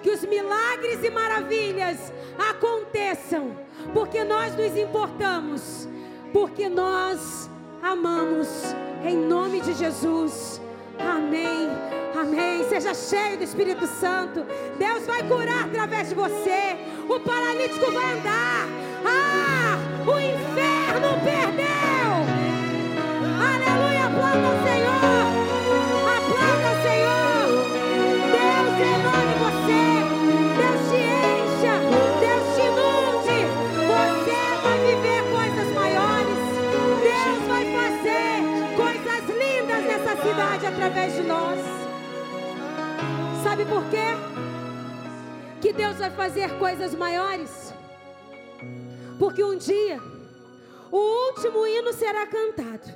Que 0.02 0.10
os 0.10 0.24
milagres 0.26 1.04
e 1.04 1.10
maravilhas 1.12 2.12
aconteçam, 2.50 3.56
porque 3.94 4.24
nós 4.24 4.56
nos 4.56 4.76
importamos, 4.76 5.88
porque 6.34 6.68
nós 6.68 7.50
amamos, 7.84 8.48
em 9.06 9.16
nome 9.16 9.62
de 9.62 9.74
Jesus. 9.74 10.60
Amém. 11.00 12.01
Amém. 12.16 12.68
Seja 12.70 12.94
cheio 12.94 13.38
do 13.38 13.44
Espírito 13.44 13.88
Santo. 13.88 14.46
Deus 14.78 15.06
vai 15.06 15.24
curar 15.24 15.66
através 15.66 16.10
de 16.10 16.16
você. 16.16 16.78
O 17.10 17.20
paralítico 17.20 17.92
vai 17.92 18.14
andar. 18.18 18.68
Ah, 19.06 19.78
o 20.06 20.20
inferno 20.20 21.20
perdeu. 21.24 21.72
Aleluia. 23.40 24.06
Aplauda 24.06 24.48
o 24.48 24.64
Senhor. 24.64 25.61
Sabe 43.52 43.66
por 43.66 43.84
quê? 43.90 44.16
Que 45.60 45.74
Deus 45.74 45.98
vai 45.98 46.10
fazer 46.10 46.58
coisas 46.58 46.96
maiores? 46.96 47.74
Porque 49.20 49.44
um 49.44 49.58
dia 49.58 50.00
o 50.90 51.28
último 51.28 51.68
hino 51.68 51.92
será 51.92 52.26
cantado. 52.26 52.88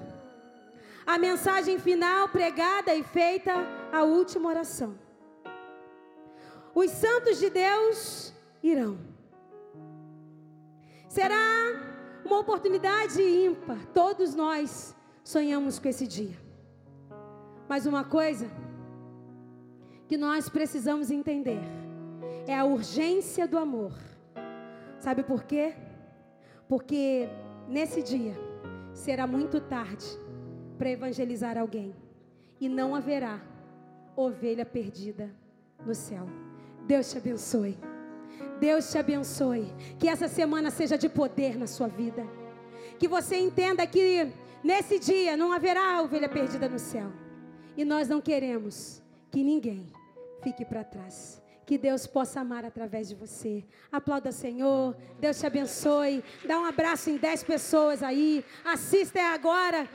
A 1.06 1.18
mensagem 1.18 1.78
final 1.78 2.30
pregada 2.30 2.96
e 2.96 3.04
feita 3.04 3.52
a 3.92 4.04
última 4.04 4.48
oração. 4.48 4.98
Os 6.74 6.90
santos 6.90 7.38
de 7.38 7.50
Deus 7.50 8.34
irão. 8.64 8.98
Será 11.10 11.44
uma 12.24 12.40
oportunidade 12.40 13.22
ímpar. 13.22 13.86
Todos 13.94 14.34
nós 14.34 14.96
sonhamos 15.22 15.80
com 15.80 15.90
esse 15.90 16.08
dia. 16.08 16.40
Mas 17.68 17.86
uma 17.86 18.06
coisa 18.06 18.50
que 20.08 20.18
nós 20.18 20.50
precisamos 20.50 21.10
entender 21.10 21.60
é 22.48 22.56
a 22.56 22.64
urgência 22.64 23.48
do 23.48 23.58
amor. 23.58 23.94
Sabe 25.00 25.24
por 25.24 25.44
quê? 25.44 25.74
Porque 26.68 27.28
nesse 27.68 28.02
dia 28.02 28.36
será 28.94 29.26
muito 29.28 29.60
tarde 29.60 30.06
para 30.78 30.90
evangelizar 30.90 31.58
alguém 31.58 31.96
e 32.60 32.70
não 32.70 32.96
haverá 32.96 33.42
ovelha 34.16 34.66
perdida 34.66 35.30
no 35.86 35.94
céu. 35.94 36.28
Deus 36.88 37.12
te 37.12 37.18
abençoe. 37.18 37.78
Deus 38.60 38.92
te 38.92 38.98
abençoe. 38.98 39.74
Que 40.00 40.08
essa 40.08 40.28
semana 40.28 40.70
seja 40.70 40.98
de 40.98 41.10
poder 41.10 41.58
na 41.58 41.68
sua 41.68 41.88
vida. 41.88 42.26
Que 42.98 43.08
você 43.08 43.38
entenda 43.38 43.86
que 43.86 44.32
nesse 44.64 45.00
dia 45.00 45.36
não 45.36 45.52
haverá 45.52 46.02
ovelha 46.02 46.30
perdida 46.30 46.70
no 46.70 46.80
céu. 46.80 47.12
E 47.76 47.84
nós 47.84 48.08
não 48.08 48.22
queremos 48.22 49.04
que 49.36 49.44
ninguém 49.44 49.86
fique 50.42 50.64
para 50.64 50.82
trás. 50.82 51.42
Que 51.66 51.78
Deus 51.78 52.08
possa 52.08 52.40
amar 52.40 52.64
através 52.64 53.10
de 53.10 53.16
você. 53.16 53.66
Aplauda, 53.92 54.32
Senhor. 54.32 54.96
Deus 55.20 55.38
te 55.38 55.46
abençoe. 55.46 56.24
Dá 56.48 56.58
um 56.58 56.64
abraço 56.64 57.10
em 57.10 57.18
10 57.18 57.44
pessoas 57.44 58.02
aí. 58.02 58.46
Assista 58.64 59.20
agora 59.34 59.90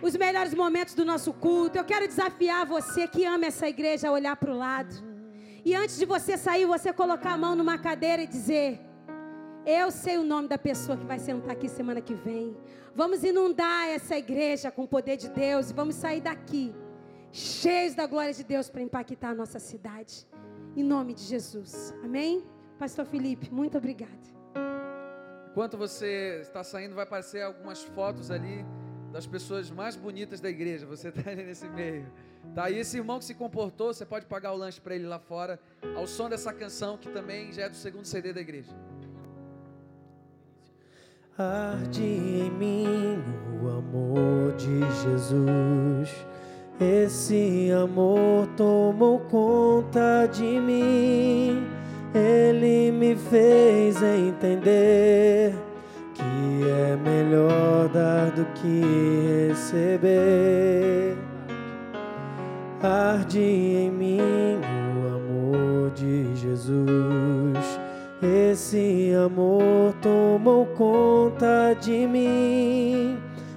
os 0.00 0.16
melhores 0.16 0.54
momentos 0.54 0.94
do 0.94 1.04
nosso 1.04 1.34
culto. 1.34 1.76
Eu 1.76 1.84
quero 1.84 2.08
desafiar 2.08 2.64
você 2.64 3.06
que 3.06 3.26
ama 3.26 3.44
essa 3.44 3.68
igreja 3.68 4.08
a 4.08 4.12
olhar 4.12 4.36
para 4.36 4.54
o 4.54 4.56
lado. 4.56 4.94
E 5.66 5.74
antes 5.74 5.98
de 5.98 6.06
você 6.06 6.38
sair, 6.38 6.64
você 6.64 6.90
colocar 6.90 7.32
a 7.32 7.36
mão 7.36 7.54
numa 7.54 7.76
cadeira 7.76 8.22
e 8.22 8.26
dizer: 8.26 8.80
Eu 9.66 9.90
sei 9.90 10.16
o 10.16 10.24
nome 10.24 10.48
da 10.48 10.56
pessoa 10.56 10.96
que 10.96 11.04
vai 11.04 11.18
sentar 11.18 11.50
aqui 11.50 11.68
semana 11.68 12.00
que 12.00 12.14
vem. 12.14 12.56
Vamos 12.94 13.22
inundar 13.22 13.86
essa 13.88 14.16
igreja 14.16 14.70
com 14.70 14.84
o 14.84 14.88
poder 14.88 15.18
de 15.18 15.28
Deus 15.28 15.68
e 15.70 15.74
vamos 15.74 15.94
sair 15.94 16.22
daqui 16.22 16.74
cheios 17.32 17.94
da 17.94 18.06
glória 18.06 18.32
de 18.32 18.44
Deus 18.44 18.68
para 18.68 18.82
impactar 18.82 19.30
a 19.30 19.34
nossa 19.34 19.58
cidade. 19.58 20.26
Em 20.76 20.82
nome 20.82 21.14
de 21.14 21.22
Jesus. 21.22 21.94
Amém? 22.02 22.44
Pastor 22.78 23.04
Felipe, 23.04 23.52
muito 23.52 23.76
obrigada. 23.76 24.12
Enquanto 25.50 25.76
você 25.76 26.38
está 26.42 26.62
saindo, 26.62 26.94
vai 26.94 27.04
aparecer 27.04 27.42
algumas 27.42 27.82
fotos 27.82 28.30
ali 28.30 28.64
das 29.12 29.26
pessoas 29.26 29.70
mais 29.70 29.96
bonitas 29.96 30.40
da 30.40 30.48
igreja. 30.48 30.86
Você 30.86 31.08
está 31.08 31.30
ali 31.30 31.42
nesse 31.42 31.68
meio. 31.68 32.06
Tá? 32.54 32.70
E 32.70 32.78
esse 32.78 32.96
irmão 32.96 33.18
que 33.18 33.24
se 33.24 33.34
comportou, 33.34 33.92
você 33.92 34.06
pode 34.06 34.26
pagar 34.26 34.52
o 34.52 34.56
lanche 34.56 34.80
para 34.80 34.94
ele 34.94 35.06
lá 35.06 35.18
fora, 35.18 35.58
ao 35.96 36.06
som 36.06 36.28
dessa 36.28 36.52
canção 36.52 36.96
que 36.96 37.10
também 37.10 37.52
já 37.52 37.62
é 37.62 37.68
do 37.68 37.76
segundo 37.76 38.04
CD 38.04 38.32
da 38.32 38.40
igreja. 38.40 38.72
Arde 41.36 42.02
em 42.02 42.50
mim 42.50 43.22
o 43.62 43.68
amor 43.68 44.54
de 44.56 44.80
Jesus. 45.02 46.10
Esse 46.80 47.72
amor 47.72 48.46
tomou 48.56 49.18
conta 49.30 50.26
de 50.26 50.60
mim. 50.60 51.66
Ele 52.14 52.92
me 52.92 53.16
fez 53.16 54.00
entender 54.00 55.54
que 56.14 56.68
é 56.68 56.96
melhor 56.96 57.88
dar 57.88 58.30
do 58.30 58.44
que 58.54 59.48
receber. 59.48 61.16
Arde 62.80 63.40
em 63.40 63.90
mim 63.90 64.60
o 64.94 65.16
amor 65.16 65.90
de 65.90 66.32
Jesus. 66.36 67.80
Esse 68.22 69.12
amor 69.14 69.94
tomou 70.00 70.64
conta 70.66 71.74
de 71.80 72.06
mim. 72.06 72.67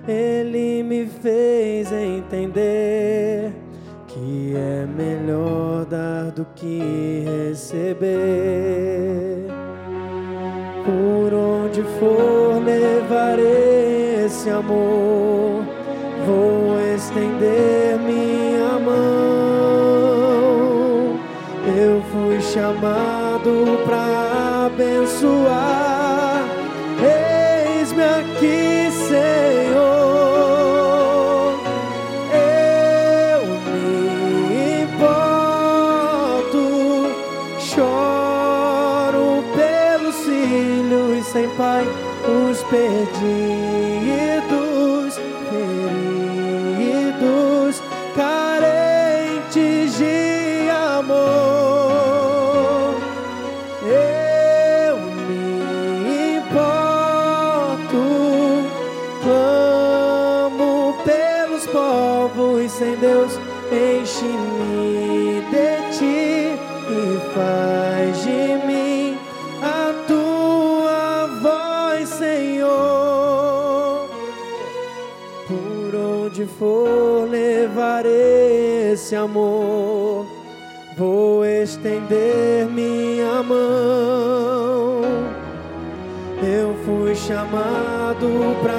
Ele 0.08 0.82
me 0.82 1.06
fez 1.06 1.92
entender 1.92 3.54
que 4.08 4.54
é 4.56 4.86
melhor 4.86 5.86
dar 5.86 6.32
do 6.32 6.44
que 6.56 7.24
receber. 7.50 9.46
Por 10.84 11.34
onde 11.34 11.84
for 12.00 12.64
levarei 12.66 14.26
esse 14.26 14.50
amor, 14.50 15.64
vou 16.26 16.80
estender 16.96 18.00
minha 18.00 18.80
mão. 18.80 19.02
Eu 21.78 22.02
fui 22.12 22.42
chamado 22.42 23.78
para 23.86 24.66
abençoar. 24.66 25.91
Perdidos, 43.22 43.61
levarei 79.12 79.16
esse 79.16 79.16
amor, 79.16 80.26
vou 80.98 81.46
estender 81.46 82.66
minha 82.68 83.44
mão. 83.44 85.02
Eu 86.42 86.74
fui 86.86 87.14
chamado 87.16 88.56
para 88.62 88.71